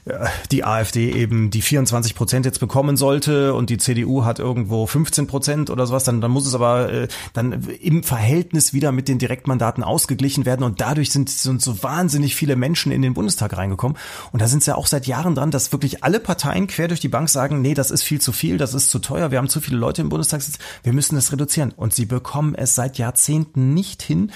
äh, 0.05 0.27
die 0.51 0.63
AfD 0.63 1.11
eben 1.11 1.49
die 1.51 1.61
24 1.61 2.15
Prozent 2.15 2.45
jetzt 2.45 2.61
bekommen 2.61 2.95
sollte 2.95 3.53
und 3.55 3.69
die 3.69 3.77
CDU 3.77 4.23
hat 4.23 4.39
irgendwo 4.39 4.87
15 4.87 5.27
Prozent 5.27 5.69
oder 5.69 5.85
sowas, 5.85 6.05
dann, 6.05 6.21
dann 6.21 6.31
muss 6.31 6.47
es 6.47 6.55
aber 6.55 6.93
äh, 6.93 7.07
dann 7.33 7.67
im 7.81 8.03
Verhältnis 8.03 8.71
wieder 8.71 8.93
mit 8.93 9.09
den 9.09 9.19
Direktmandaten 9.19 9.83
ausgeglichen 9.83 10.45
werden 10.45 10.63
und 10.63 10.79
dadurch 10.79 11.11
sind, 11.11 11.40
sind 11.43 11.61
so 11.61 11.83
wahnsinnig 11.83 12.35
viele 12.35 12.55
Menschen 12.55 12.91
in 12.91 13.01
den 13.01 13.13
Bundestag 13.13 13.55
reingekommen. 13.57 13.97
Und 14.31 14.41
da 14.41 14.47
sind 14.47 14.63
sie 14.63 14.71
ja 14.71 14.75
auch 14.75 14.87
seit 14.87 15.07
Jahren 15.07 15.35
dran, 15.35 15.51
dass 15.51 15.71
wirklich 15.71 16.03
alle 16.03 16.19
Parteien 16.19 16.67
quer 16.67 16.87
durch 16.87 16.99
die 16.99 17.07
Bank 17.07 17.29
sagen, 17.29 17.61
nee, 17.61 17.73
das 17.73 17.91
ist 17.91 18.03
viel 18.03 18.21
zu 18.21 18.31
viel, 18.31 18.57
das 18.57 18.73
ist 18.73 18.89
zu 18.89 18.99
teuer, 18.99 19.31
wir 19.31 19.37
haben 19.37 19.49
zu 19.49 19.61
viele 19.61 19.77
Leute 19.77 20.01
im 20.01 20.09
Bundestag 20.09 20.41
wir 20.83 20.93
müssen 20.93 21.15
das 21.15 21.31
reduzieren. 21.31 21.71
Und 21.71 21.93
sie 21.93 22.05
bekommen 22.05 22.55
es 22.55 22.75
seit 22.75 22.97
Jahrzehnten 22.97 23.73
nicht 23.73 24.01
hin, 24.01 24.31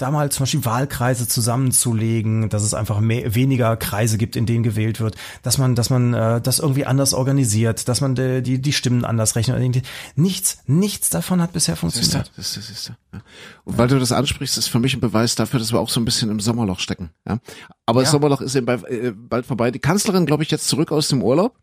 da 0.00 0.10
mal 0.10 0.30
zum 0.32 0.44
Beispiel 0.44 0.64
Wahlkreise 0.64 1.28
zusammenzulegen, 1.28 2.48
dass 2.48 2.62
es 2.62 2.74
einfach 2.74 3.00
mehr, 3.00 3.34
weniger 3.34 3.76
Kreise 3.76 4.18
gibt, 4.18 4.36
in 4.36 4.46
denen 4.46 4.62
gewählt 4.62 5.00
wird, 5.00 5.16
dass 5.42 5.58
man, 5.58 5.74
dass 5.74 5.90
man 5.90 6.14
äh, 6.14 6.40
das 6.40 6.58
irgendwie 6.58 6.86
anders 6.86 7.14
organisiert, 7.14 7.88
dass 7.88 8.00
man 8.00 8.14
de, 8.14 8.40
die 8.40 8.60
die 8.60 8.72
Stimmen 8.72 9.04
anders 9.04 9.36
rechnet. 9.36 9.82
Nichts, 10.16 10.58
nichts 10.66 11.10
davon 11.10 11.42
hat 11.42 11.52
bisher 11.52 11.76
funktioniert. 11.76 12.30
Das 12.36 12.56
ist, 12.56 12.56
das 12.56 12.70
ist, 12.70 12.88
ja. 12.88 13.20
Und 13.64 13.78
weil 13.78 13.88
du 13.88 13.98
das 13.98 14.12
ansprichst, 14.12 14.56
ist 14.56 14.68
für 14.68 14.78
mich 14.78 14.94
ein 14.94 15.00
Beweis 15.00 15.34
dafür, 15.34 15.60
dass 15.60 15.72
wir 15.72 15.80
auch 15.80 15.90
so 15.90 16.00
ein 16.00 16.04
bisschen 16.04 16.30
im 16.30 16.40
Sommerloch 16.40 16.80
stecken. 16.80 17.10
Ja? 17.26 17.38
Aber 17.86 18.00
ja. 18.00 18.04
das 18.04 18.12
Sommerloch 18.12 18.40
ist 18.40 18.54
eben 18.54 18.68
äh, 18.84 19.12
bald 19.14 19.46
vorbei. 19.46 19.70
Die 19.70 19.78
Kanzlerin, 19.78 20.26
glaube 20.26 20.42
ich, 20.42 20.50
jetzt 20.50 20.68
zurück 20.68 20.92
aus 20.92 21.08
dem 21.08 21.22
Urlaub. 21.22 21.56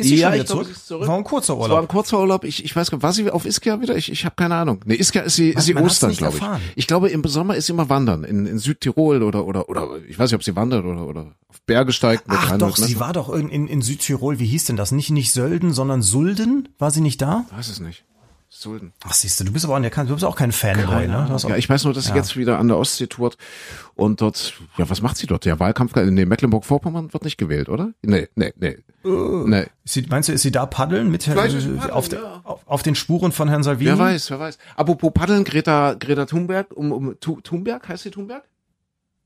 Ist 0.00 0.08
sie 0.08 0.16
ja, 0.16 0.28
schon 0.28 0.34
wieder 0.34 0.46
zurück? 0.46 0.76
zurück? 0.76 1.08
War 1.08 1.16
ein 1.16 1.24
kurzer 1.24 1.56
Urlaub. 1.56 1.70
war 1.70 1.82
ein 1.82 1.88
kurzer 1.88 2.18
Urlaub. 2.18 2.44
Ich, 2.44 2.64
ich 2.64 2.74
weiß 2.74 2.90
gar 2.90 2.96
nicht, 2.98 3.02
war 3.02 3.12
sie 3.12 3.30
auf 3.30 3.46
Ischia 3.46 3.80
wieder? 3.80 3.96
Ich, 3.96 4.10
ich 4.10 4.24
habe 4.24 4.34
keine 4.36 4.54
Ahnung. 4.56 4.80
Nee, 4.84 4.94
Ischia 4.94 5.22
ist 5.22 5.36
sie, 5.36 5.50
ist 5.50 5.64
sie 5.64 5.76
Ostern, 5.76 6.12
glaube 6.16 6.36
ich. 6.36 6.42
Erfahren. 6.42 6.62
Ich 6.74 6.86
glaube, 6.86 7.08
im 7.08 7.22
Sommer 7.24 7.56
ist 7.56 7.66
sie 7.66 7.72
immer 7.72 7.88
wandern. 7.88 8.24
In, 8.24 8.46
in 8.46 8.58
Südtirol 8.58 9.22
oder, 9.22 9.46
oder, 9.46 9.68
oder, 9.68 9.98
ich 10.08 10.18
weiß 10.18 10.30
nicht, 10.30 10.36
ob 10.36 10.44
sie 10.44 10.56
wandert 10.56 10.84
oder, 10.84 11.06
oder 11.06 11.34
auf 11.48 11.60
Berge 11.62 11.92
steigt. 11.92 12.24
Ach 12.28 12.56
doch, 12.58 12.76
sie 12.76 12.98
war 12.98 13.12
doch 13.12 13.30
in, 13.30 13.48
in, 13.48 13.66
in 13.66 13.82
Südtirol. 13.82 14.38
Wie 14.38 14.46
hieß 14.46 14.64
denn 14.64 14.76
das? 14.76 14.92
Nicht, 14.92 15.10
nicht 15.10 15.32
Sölden, 15.32 15.72
sondern 15.72 16.02
Sulden? 16.02 16.68
War 16.78 16.90
sie 16.90 17.00
nicht 17.00 17.20
da? 17.20 17.44
Weiß 17.50 17.68
es 17.68 17.80
nicht. 17.80 18.04
Sulden. 18.52 18.92
Ach 19.04 19.14
siehst 19.14 19.38
du, 19.38 19.44
du 19.44 19.52
bist 19.52 19.64
aber 19.64 19.78
der 19.78 19.90
Kante, 19.90 20.08
du 20.08 20.16
bist 20.16 20.24
auch 20.24 20.34
kein 20.34 20.50
Fanboy, 20.50 21.06
ne? 21.06 21.38
Ja, 21.48 21.56
ich 21.56 21.68
weiß 21.68 21.84
nur, 21.84 21.94
dass 21.94 22.06
sie 22.06 22.10
ja. 22.10 22.16
jetzt 22.16 22.36
wieder 22.36 22.58
an 22.58 22.66
der 22.66 22.78
Ostsee 22.78 23.06
tourt 23.06 23.36
und 23.94 24.20
dort, 24.20 24.54
ja, 24.76 24.90
was 24.90 25.02
macht 25.02 25.18
sie 25.18 25.28
dort? 25.28 25.44
Der 25.44 25.60
Wahlkampf, 25.60 25.94
nee, 25.94 26.24
Mecklenburg-Vorpommern 26.24 27.12
wird 27.12 27.22
nicht 27.22 27.38
gewählt, 27.38 27.68
oder? 27.68 27.92
Nee, 28.02 28.28
nee, 28.34 28.52
nee. 28.56 28.78
Uh, 29.04 29.46
nee. 29.46 29.66
Sie, 29.84 30.04
meinst 30.08 30.28
du, 30.28 30.32
ist 30.32 30.42
sie 30.42 30.50
da 30.50 30.66
paddeln 30.66 31.12
mit 31.12 31.24
paddeln, 31.32 31.78
auf, 31.90 32.10
ja. 32.10 32.40
auf, 32.42 32.66
auf, 32.66 32.82
den 32.82 32.96
Spuren 32.96 33.30
von 33.30 33.48
Herrn 33.48 33.62
Salvini? 33.62 33.90
Wer 33.90 33.98
weiß, 33.98 34.30
wer 34.30 34.40
weiß. 34.40 34.58
Apropos 34.74 35.12
paddeln, 35.14 35.44
Greta, 35.44 35.94
Greta 35.94 36.26
Thunberg, 36.26 36.72
um, 36.76 36.90
um 36.90 37.20
Thunberg, 37.20 37.88
heißt 37.88 38.02
sie 38.02 38.10
Thunberg? 38.10 38.42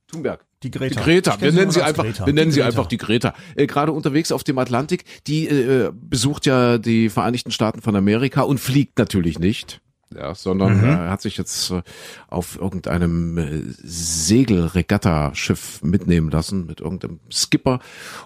Thunberg. 0.07 0.45
Die 0.65 0.71
Greta. 0.71 1.01
Die 1.01 1.05
Greta. 1.05 1.41
Wir 1.41 1.53
nennen 1.53 1.71
sie 1.71 1.83
einfach, 1.83 2.05
Greta. 2.05 2.27
wir 2.27 2.33
nennen 2.33 2.51
sie 2.51 2.63
einfach 2.63 2.87
die 2.87 2.97
Greta. 2.97 3.35
Äh, 3.55 3.67
Gerade 3.67 3.93
unterwegs 3.93 4.33
auf 4.33 4.45
dem 4.45 4.59
Atlantik, 4.59 5.05
die 5.27 5.47
äh, 5.47 5.93
besucht 5.93 6.47
ja 6.47 6.79
die 6.79 7.11
Vereinigten 7.11 7.51
Staaten 7.51 7.83
von 7.83 7.95
Amerika 7.97 8.43
und 8.43 8.59
fliegt 8.59 8.99
natürlich 8.99 9.39
nicht. 9.39 9.81
Ja, 10.15 10.35
sondern 10.35 10.79
mhm. 10.79 10.85
äh, 10.85 11.09
hat 11.09 11.23
sich 11.23 11.37
jetzt 11.37 11.71
äh, 11.71 11.83
auf 12.29 12.59
irgendeinem 12.61 13.39
äh, 13.39 13.63
Segelregatta-Schiff 13.83 15.83
mitnehmen 15.83 16.31
lassen 16.31 16.67
mit 16.67 16.81
irgendeinem 16.81 17.21
Skipper 17.33 17.81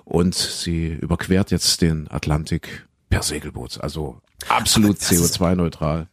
und 0.05 0.35
sie 0.35 0.89
überquert 0.89 1.51
jetzt 1.51 1.81
den 1.81 2.11
Atlantik 2.11 2.87
per 3.09 3.23
Segelboot. 3.23 3.81
Also 3.81 4.21
absolut 4.49 4.99
CO2-neutral. 4.99 6.09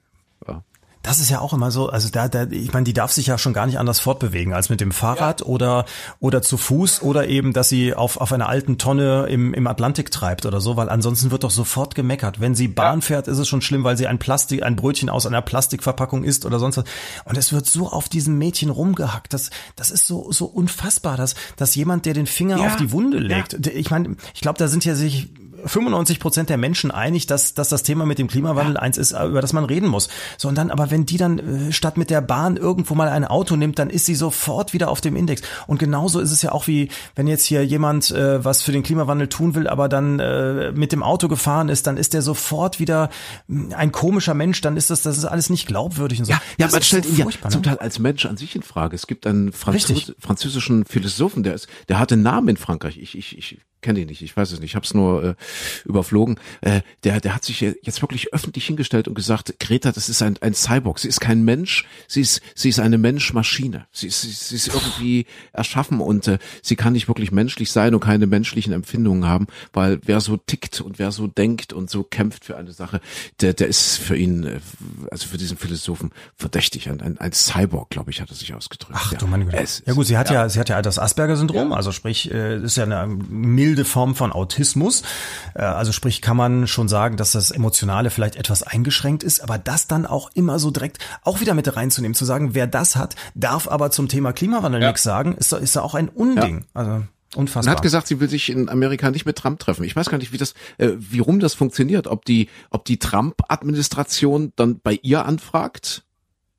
Das 1.06 1.20
ist 1.20 1.30
ja 1.30 1.40
auch 1.40 1.54
immer 1.54 1.70
so, 1.70 1.90
also 1.90 2.10
da, 2.10 2.28
da 2.28 2.48
ich 2.50 2.74
meine, 2.74 2.84
die 2.84 2.94
darf 2.94 3.12
sich 3.12 3.28
ja 3.28 3.38
schon 3.38 3.54
gar 3.54 3.68
nicht 3.68 3.78
anders 3.78 4.00
fortbewegen 4.00 4.54
als 4.54 4.70
mit 4.70 4.82
dem 4.82 4.92
Fahrrad 4.92 5.42
ja. 5.42 5.46
oder 5.46 5.86
oder 6.20 6.42
zu 6.42 6.58
Fuß 6.58 7.04
oder 7.04 7.28
eben, 7.28 7.54
dass 7.54 7.70
sie 7.70 7.94
auf 7.94 8.18
auf 8.18 8.34
einer 8.34 8.50
alten 8.50 8.80
Tonne 8.80 9.28
im 9.30 9.54
im 9.54 9.68
Atlantik 9.68 10.10
treibt 10.10 10.48
oder 10.48 10.60
so, 10.60 10.78
weil 10.78 10.90
ansonsten 10.90 11.30
wird 11.30 11.44
doch 11.44 11.52
sofort 11.52 11.94
gemeckert. 11.94 12.40
Wenn 12.40 12.56
sie 12.56 12.68
Bahn 12.68 13.02
ja. 13.02 13.06
fährt, 13.06 13.28
ist 13.28 13.38
es 13.38 13.48
schon 13.48 13.62
schlimm, 13.62 13.84
weil 13.84 13.98
sie 13.98 14.08
ein 14.08 14.18
Plastik 14.18 14.64
ein 14.64 14.76
Brötchen 14.76 15.10
aus 15.10 15.28
einer 15.28 15.44
Plastikverpackung 15.44 16.24
isst 16.24 16.44
oder 16.44 16.58
sonst 16.58 16.78
was. 16.78 16.86
Und 17.26 17.38
es 17.38 17.54
wird 17.54 17.68
so 17.68 17.88
auf 17.88 18.10
diesem 18.10 18.40
Mädchen 18.40 18.72
rumgehackt. 18.72 19.32
Das 19.32 19.52
das 19.76 19.92
ist 19.92 20.08
so 20.08 20.32
so 20.32 20.46
unfassbar, 20.46 21.18
dass 21.18 21.36
dass 21.56 21.76
jemand, 21.76 22.08
der 22.08 22.16
den 22.16 22.26
Finger 22.26 22.58
ja. 22.58 22.66
auf 22.66 22.78
die 22.78 22.92
Wunde 22.92 23.20
legt. 23.20 23.68
Ich 23.68 23.92
meine, 23.92 24.16
ich 24.34 24.42
glaube, 24.42 24.58
da 24.58 24.68
sind 24.68 24.84
ja 24.86 24.96
sich 24.96 25.30
95 25.66 26.20
Prozent 26.20 26.50
der 26.50 26.58
Menschen 26.58 26.92
einig, 26.92 27.28
dass, 27.28 27.54
dass 27.54 27.70
das 27.70 27.84
Thema 27.84 28.06
mit 28.06 28.20
dem 28.20 28.28
Klimawandel 28.28 28.76
ja. 28.76 28.82
eins 28.82 28.98
ist, 28.98 29.12
über 29.12 29.42
das 29.42 29.54
man 29.54 29.66
reden 29.66 29.88
muss. 29.88 30.10
So, 30.38 30.48
und 30.48 30.56
dann, 30.56 30.72
aber 30.72 30.92
wenn 30.92 31.06
die 31.06 31.18
dann 31.18 31.40
äh, 31.40 31.72
statt 31.72 31.98
mit 31.98 32.10
der 32.10 32.22
Bahn 32.22 32.58
irgendwo 32.58 32.96
mal 32.96 33.10
ein 33.10 33.26
Auto 33.26 33.56
nimmt, 33.56 33.80
dann 33.80 33.90
ist 33.90 34.06
sie 34.06 34.16
sofort 34.16 34.74
wieder 34.74 34.90
auf 34.90 35.02
dem 35.02 35.16
Index. 35.16 35.42
Und 35.68 35.80
genauso 35.80 36.20
ist 36.20 36.32
es 36.32 36.42
ja 36.42 36.52
auch 36.52 36.68
wie, 36.68 36.90
wenn 37.16 37.28
jetzt 37.28 37.46
hier 37.46 37.66
jemand 37.66 38.12
äh, 38.12 38.44
was 38.44 38.62
für 38.62 38.72
den 38.72 38.84
Klimawandel 38.84 39.28
tun 39.28 39.56
will, 39.56 39.68
aber 39.68 39.90
dann 39.90 40.20
äh, 40.20 40.72
mit 40.72 40.92
dem 40.92 41.04
Auto 41.04 41.28
gefahren 41.28 41.70
ist, 41.70 41.88
dann 41.88 41.98
ist 41.98 42.14
der 42.14 42.22
sofort 42.22 42.80
wieder 42.80 43.10
hm, 43.48 43.74
ein 43.76 43.92
komischer 43.92 44.34
Mensch, 44.34 44.62
dann 44.62 44.78
ist 44.78 44.90
das, 44.90 45.02
das 45.02 45.18
ist 45.18 45.26
alles 45.26 45.50
nicht 45.50 45.68
glaubwürdig 45.68 46.20
und 46.20 46.26
so. 46.26 46.34
Ja, 46.34 46.42
ja 46.58 46.68
man 46.68 46.82
stellt 46.82 47.06
ihn 47.06 47.18
ja 47.18 47.26
zum 47.50 47.62
ne? 47.62 47.68
Teil 47.68 47.78
als 47.80 48.00
Mensch 48.00 48.26
an 48.26 48.38
sich 48.38 48.56
in 48.56 48.62
Frage. 48.62 48.96
Es 48.96 49.08
gibt 49.08 49.28
einen 49.28 49.52
Französ 49.52 50.14
französischen 50.20 50.86
Philosophen, 50.86 51.44
der 51.44 51.54
ist, 51.54 51.68
der 51.90 52.00
hatte 52.00 52.16
einen 52.16 52.24
Namen 52.24 52.50
in 52.50 52.58
Frankreich. 52.58 52.98
Ich, 52.98 53.18
ich, 53.18 53.38
ich 53.38 53.60
kenne 53.86 54.00
ihn 54.00 54.08
nicht, 54.08 54.24
ich 54.24 54.36
weiß 54.36 54.52
es 54.52 54.60
nicht, 54.60 54.72
ich 54.72 54.76
habe 54.76 54.86
es 54.86 54.96
nur 54.96 55.24
äh, 55.24 55.36
überflogen. 55.86 56.40
Äh, 56.62 56.82
der, 57.04 57.22
der 57.22 57.36
hat 57.36 57.46
sich 57.46 57.62
jetzt 57.62 58.02
wirklich 58.02 58.34
öffentlich 58.34 58.66
hingestellt 58.66 59.08
und 59.08 59.14
gesagt, 59.14 59.60
Greta, 59.60 59.92
das 59.92 60.10
ist 60.10 60.24
ein, 60.24 60.38
ein 60.42 60.56
Cyborg, 60.56 60.98
sie 60.98 61.08
ist 61.08 61.22
kein 61.22 61.46
Mensch, 61.46 61.86
sie 62.08 62.22
ist, 62.22 62.42
sie 62.56 62.70
ist 62.70 62.80
eine 62.80 62.98
Menschmaschine. 62.98 63.86
Sie 63.92 64.08
ist, 64.08 64.22
sie, 64.22 64.32
sie 64.32 64.56
ist 64.56 64.68
irgendwie 64.70 65.28
erschaffen 65.54 66.00
und 66.00 66.28
äh, 66.28 66.40
sie 66.64 66.76
kann 66.76 66.94
nicht 66.94 67.08
wirklich 67.08 67.32
menschlich 67.32 67.72
sein 67.72 67.94
und 67.94 68.00
keine 68.00 68.26
menschlichen 68.26 68.74
Empfindungen 68.74 69.26
haben, 69.26 69.46
weil 69.72 70.00
wer 70.04 70.20
so 70.20 70.36
tickt 70.38 70.82
und 70.82 70.98
wer 70.98 71.12
so 71.12 71.28
denkt 71.28 71.72
und 71.72 71.92
so 71.92 72.04
kämpft 72.04 72.44
für 72.44 72.58
eine 72.58 72.74
Sache, 72.74 73.02
der, 73.40 73.54
der 73.54 73.68
ist 73.68 73.98
für 73.98 74.18
ihn, 74.18 74.46
äh, 74.46 74.60
also 75.12 75.28
für 75.28 75.38
diesen 75.38 75.58
Philosophen 75.58 76.12
verdächtig. 76.36 76.90
Ein, 76.90 77.02
ein, 77.02 77.20
ein 77.20 77.34
Cyborg, 77.34 77.92
glaube 77.92 78.10
ich, 78.10 78.20
hat 78.20 78.32
er 78.32 78.36
sich 78.36 78.52
ausgedrückt. 78.56 78.94
Ach 78.96 79.12
ja. 79.12 79.20
du 79.20 79.28
meine 79.28 79.46
Güte. 79.46 79.64
Ja 79.86 79.94
gut, 79.94 80.08
sie 80.08 80.18
hat 80.18 80.30
ja, 80.32 80.42
ja 80.42 80.50
sie 80.50 80.60
hat 80.60 80.70
ja 80.70 80.82
das 80.82 80.98
Asperger-Syndrom, 80.98 81.70
ja. 81.70 81.76
also 81.76 81.92
sprich, 81.92 82.32
äh, 82.32 82.58
ist 82.58 82.78
ja 82.78 82.84
eine 82.86 83.06
milde 83.08 83.75
milde 83.76 83.86
Form 83.86 84.16
von 84.16 84.32
Autismus. 84.32 85.04
Äh, 85.54 85.64
also 85.64 85.92
sprich, 85.92 86.22
kann 86.22 86.38
man 86.38 86.68
schon 86.68 86.88
sagen, 86.88 87.18
dass 87.18 87.34
das 87.34 87.52
Emotionale 87.52 88.10
vielleicht 88.10 88.38
etwas 88.38 88.64
eingeschränkt 88.64 89.22
ist, 89.24 89.42
aber 89.42 89.58
das 89.58 89.88
dann 89.88 90.06
auch 90.06 90.32
immer 90.34 90.60
so 90.60 90.72
direkt 90.72 91.00
auch 91.24 91.42
wieder 91.42 91.54
mit 91.54 91.76
reinzunehmen, 91.76 92.16
zu 92.16 92.24
sagen, 92.26 92.56
wer 92.56 92.68
das 92.68 92.96
hat, 92.96 93.16
darf 93.34 93.68
aber 93.68 93.92
zum 93.92 94.08
Thema 94.08 94.32
Klimawandel 94.32 94.82
ja. 94.82 94.88
nichts 94.88 95.04
sagen, 95.04 95.36
ist, 95.36 95.52
ist 95.52 95.76
da 95.76 95.82
auch 95.82 95.94
ein 95.94 96.08
Unding. 96.10 96.60
Ja. 96.60 96.82
Also 96.82 97.04
Unfassbar. 97.36 97.74
Und 97.74 97.78
hat 97.78 97.84
gesagt, 97.84 98.08
sie 98.08 98.22
will 98.22 98.30
sich 98.30 98.50
in 98.50 98.70
Amerika 98.70 99.12
nicht 99.12 99.26
mit 99.26 99.38
Trump 99.38 99.60
treffen. 99.60 99.84
Ich 99.84 99.94
weiß 99.94 100.10
gar 100.10 100.18
nicht, 100.20 100.32
wie 100.32 100.38
das, 100.38 100.54
äh, 100.78 100.92
wie 100.98 101.20
rum 101.20 101.42
das 101.42 101.54
funktioniert. 101.54 102.08
Ob 102.08 102.24
die, 102.24 102.48
ob 102.70 102.86
die 102.86 102.98
Trump-Administration 102.98 104.54
dann 104.56 104.80
bei 104.80 105.00
ihr 105.02 105.26
anfragt 105.26 106.05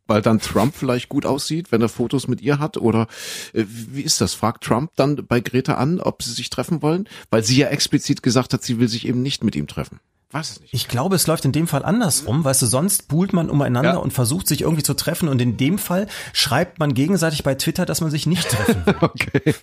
weil 0.06 0.22
dann 0.22 0.40
Trump 0.40 0.74
vielleicht 0.74 1.08
gut 1.08 1.26
aussieht, 1.26 1.72
wenn 1.72 1.82
er 1.82 1.88
Fotos 1.88 2.28
mit 2.28 2.40
ihr 2.40 2.58
hat? 2.58 2.76
Oder 2.76 3.06
äh, 3.52 3.64
wie 3.66 4.02
ist 4.02 4.20
das? 4.20 4.34
Fragt 4.34 4.64
Trump 4.64 4.92
dann 4.96 5.26
bei 5.26 5.40
Greta 5.40 5.74
an, 5.74 6.00
ob 6.00 6.22
sie 6.22 6.32
sich 6.32 6.50
treffen 6.50 6.82
wollen? 6.82 7.08
Weil 7.30 7.42
sie 7.42 7.56
ja 7.56 7.68
explizit 7.68 8.22
gesagt 8.22 8.52
hat, 8.52 8.62
sie 8.62 8.78
will 8.78 8.88
sich 8.88 9.06
eben 9.06 9.22
nicht 9.22 9.44
mit 9.44 9.56
ihm 9.56 9.66
treffen. 9.66 10.00
Weiß 10.32 10.50
es 10.50 10.60
nicht. 10.60 10.74
Ich 10.74 10.88
glaube, 10.88 11.14
es 11.14 11.28
läuft 11.28 11.44
in 11.44 11.52
dem 11.52 11.68
Fall 11.68 11.84
andersrum, 11.84 12.44
weißt 12.44 12.60
du, 12.62 12.66
sonst 12.66 13.06
buhlt 13.06 13.32
man 13.32 13.48
umeinander 13.48 13.92
ja. 13.92 13.96
und 13.96 14.12
versucht 14.12 14.48
sich 14.48 14.62
irgendwie 14.62 14.82
zu 14.82 14.94
treffen 14.94 15.28
und 15.28 15.40
in 15.40 15.56
dem 15.56 15.78
Fall 15.78 16.08
schreibt 16.32 16.80
man 16.80 16.94
gegenseitig 16.94 17.44
bei 17.44 17.54
Twitter, 17.54 17.86
dass 17.86 18.00
man 18.00 18.10
sich 18.10 18.26
nicht 18.26 18.48
treffen 18.48 18.84
will. 18.86 18.96
okay. 19.00 19.54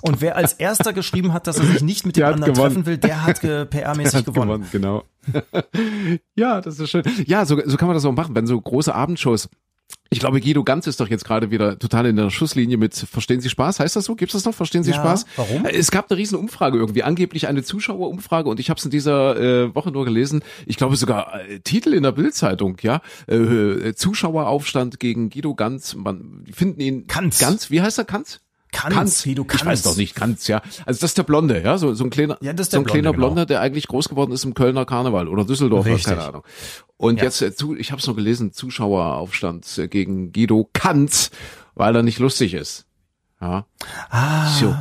Und 0.00 0.20
wer 0.20 0.36
als 0.36 0.52
erster 0.52 0.92
geschrieben 0.92 1.32
hat, 1.32 1.48
dass 1.48 1.58
er 1.58 1.64
sich 1.64 1.82
nicht 1.82 2.06
mit 2.06 2.16
dem 2.16 2.24
anderen 2.24 2.54
gewonnen. 2.54 2.74
treffen 2.74 2.86
will, 2.86 2.98
der 2.98 3.24
hat 3.24 3.40
PR-mäßig 3.40 4.24
gewonnen. 4.24 4.62
gewonnen. 4.62 4.68
Genau. 4.70 5.02
ja, 6.36 6.60
das 6.60 6.78
ist 6.78 6.90
schön. 6.90 7.02
Ja, 7.26 7.44
so, 7.44 7.60
so 7.64 7.76
kann 7.76 7.88
man 7.88 7.96
das 7.96 8.04
auch 8.04 8.12
machen, 8.12 8.36
wenn 8.36 8.46
so 8.46 8.60
große 8.60 8.94
Abendshows 8.94 9.48
ich 10.12 10.20
glaube, 10.20 10.40
Guido 10.40 10.62
Ganz 10.62 10.86
ist 10.86 11.00
doch 11.00 11.08
jetzt 11.08 11.24
gerade 11.24 11.50
wieder 11.50 11.78
total 11.78 12.04
in 12.04 12.16
der 12.16 12.28
Schusslinie 12.28 12.76
mit 12.76 12.94
Verstehen 12.94 13.40
Sie 13.40 13.48
Spaß? 13.48 13.80
Heißt 13.80 13.96
das 13.96 14.04
so? 14.04 14.14
Gibt 14.14 14.34
es 14.34 14.34
das 14.34 14.44
noch? 14.44 14.54
Verstehen 14.54 14.84
Sie 14.84 14.90
ja, 14.90 14.98
Spaß? 14.98 15.24
Warum? 15.36 15.64
Es 15.64 15.90
gab 15.90 16.10
eine 16.10 16.18
riesen 16.18 16.38
Umfrage 16.38 16.76
irgendwie, 16.76 17.02
angeblich 17.02 17.48
eine 17.48 17.62
Zuschauerumfrage 17.62 18.50
und 18.50 18.60
ich 18.60 18.68
habe 18.68 18.78
es 18.78 18.84
in 18.84 18.90
dieser 18.90 19.36
äh, 19.36 19.74
Woche 19.74 19.90
nur 19.90 20.04
gelesen. 20.04 20.42
Ich 20.66 20.76
glaube 20.76 20.96
sogar 20.96 21.40
äh, 21.40 21.60
Titel 21.60 21.94
in 21.94 22.02
der 22.02 22.12
Bildzeitung, 22.12 22.76
ja. 22.82 23.00
Äh, 23.26 23.36
äh, 23.36 23.94
Zuschaueraufstand 23.94 25.00
gegen 25.00 25.30
Guido 25.30 25.54
Ganz. 25.54 25.94
Man 25.94 26.44
finden 26.52 26.80
ihn 26.82 27.06
Kanz. 27.06 27.38
Ganz. 27.38 27.70
Wie 27.70 27.80
heißt 27.80 27.96
er 27.96 28.04
Kanz? 28.04 28.40
Kanz, 28.72 28.94
Kanz. 28.94 29.26
Wie 29.26 29.34
du 29.34 29.44
kannst. 29.44 29.62
Ich 29.62 29.66
weiß 29.66 29.82
doch 29.82 29.96
nicht, 29.96 30.14
Kanz, 30.14 30.48
ja. 30.48 30.62
Also 30.86 31.00
das 31.00 31.10
ist 31.10 31.18
der 31.18 31.22
Blonde, 31.22 31.62
ja, 31.62 31.78
so, 31.78 31.94
so 31.94 32.04
ein 32.04 32.10
kleiner, 32.10 32.38
ja, 32.40 32.52
so 32.56 32.62
ein 32.62 32.68
Blonde, 32.68 32.90
kleiner 32.90 33.10
genau. 33.12 33.26
Blonder, 33.26 33.46
der 33.46 33.60
eigentlich 33.60 33.86
groß 33.86 34.08
geworden 34.08 34.32
ist 34.32 34.44
im 34.44 34.54
Kölner 34.54 34.84
Karneval 34.84 35.28
oder 35.28 35.44
Düsseldorf, 35.44 35.86
keine 36.02 36.22
Ahnung. 36.22 36.42
Und 36.96 37.18
ja. 37.18 37.24
jetzt, 37.24 37.42
äh, 37.42 37.54
zu, 37.54 37.76
ich 37.76 37.92
habe 37.92 38.00
es 38.00 38.06
noch 38.06 38.16
gelesen, 38.16 38.52
Zuschaueraufstand 38.52 39.88
gegen 39.90 40.32
Guido 40.32 40.68
Kanz, 40.72 41.30
weil 41.74 41.94
er 41.94 42.02
nicht 42.02 42.18
lustig 42.18 42.54
ist. 42.54 42.86
Ja. 43.40 43.66
Ah. 44.08 44.48
So, 44.48 44.76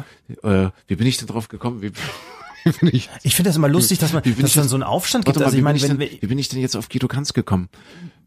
äh, 0.47 0.69
wie 0.87 0.95
bin 0.95 1.07
ich 1.07 1.17
denn 1.17 1.27
drauf 1.27 1.47
gekommen? 1.47 1.81
Wie, 1.81 1.91
wie 2.63 2.71
bin 2.71 2.89
ich? 2.93 3.09
Ich 3.23 3.35
finde 3.35 3.49
das 3.49 3.57
immer 3.57 3.69
lustig, 3.69 3.99
dass 3.99 4.13
man, 4.13 4.23
Wie 4.23 4.31
bin 4.31 4.41
dass 4.41 4.51
ich 4.51 4.55
dann 4.55 4.69
so 4.69 4.75
einen 4.75 4.83
Aufstand 4.83 5.25
gibt. 5.25 5.37
mal, 5.37 5.45
Also 5.45 5.55
wie, 5.55 5.59
ich 5.59 5.63
meine, 5.63 5.99
wie 5.99 6.27
bin 6.27 6.39
ich 6.39 6.49
denn 6.49 6.59
jetzt 6.59 6.75
auf 6.75 6.89
Guido 6.89 7.07
Kanz 7.07 7.33
gekommen? 7.33 7.69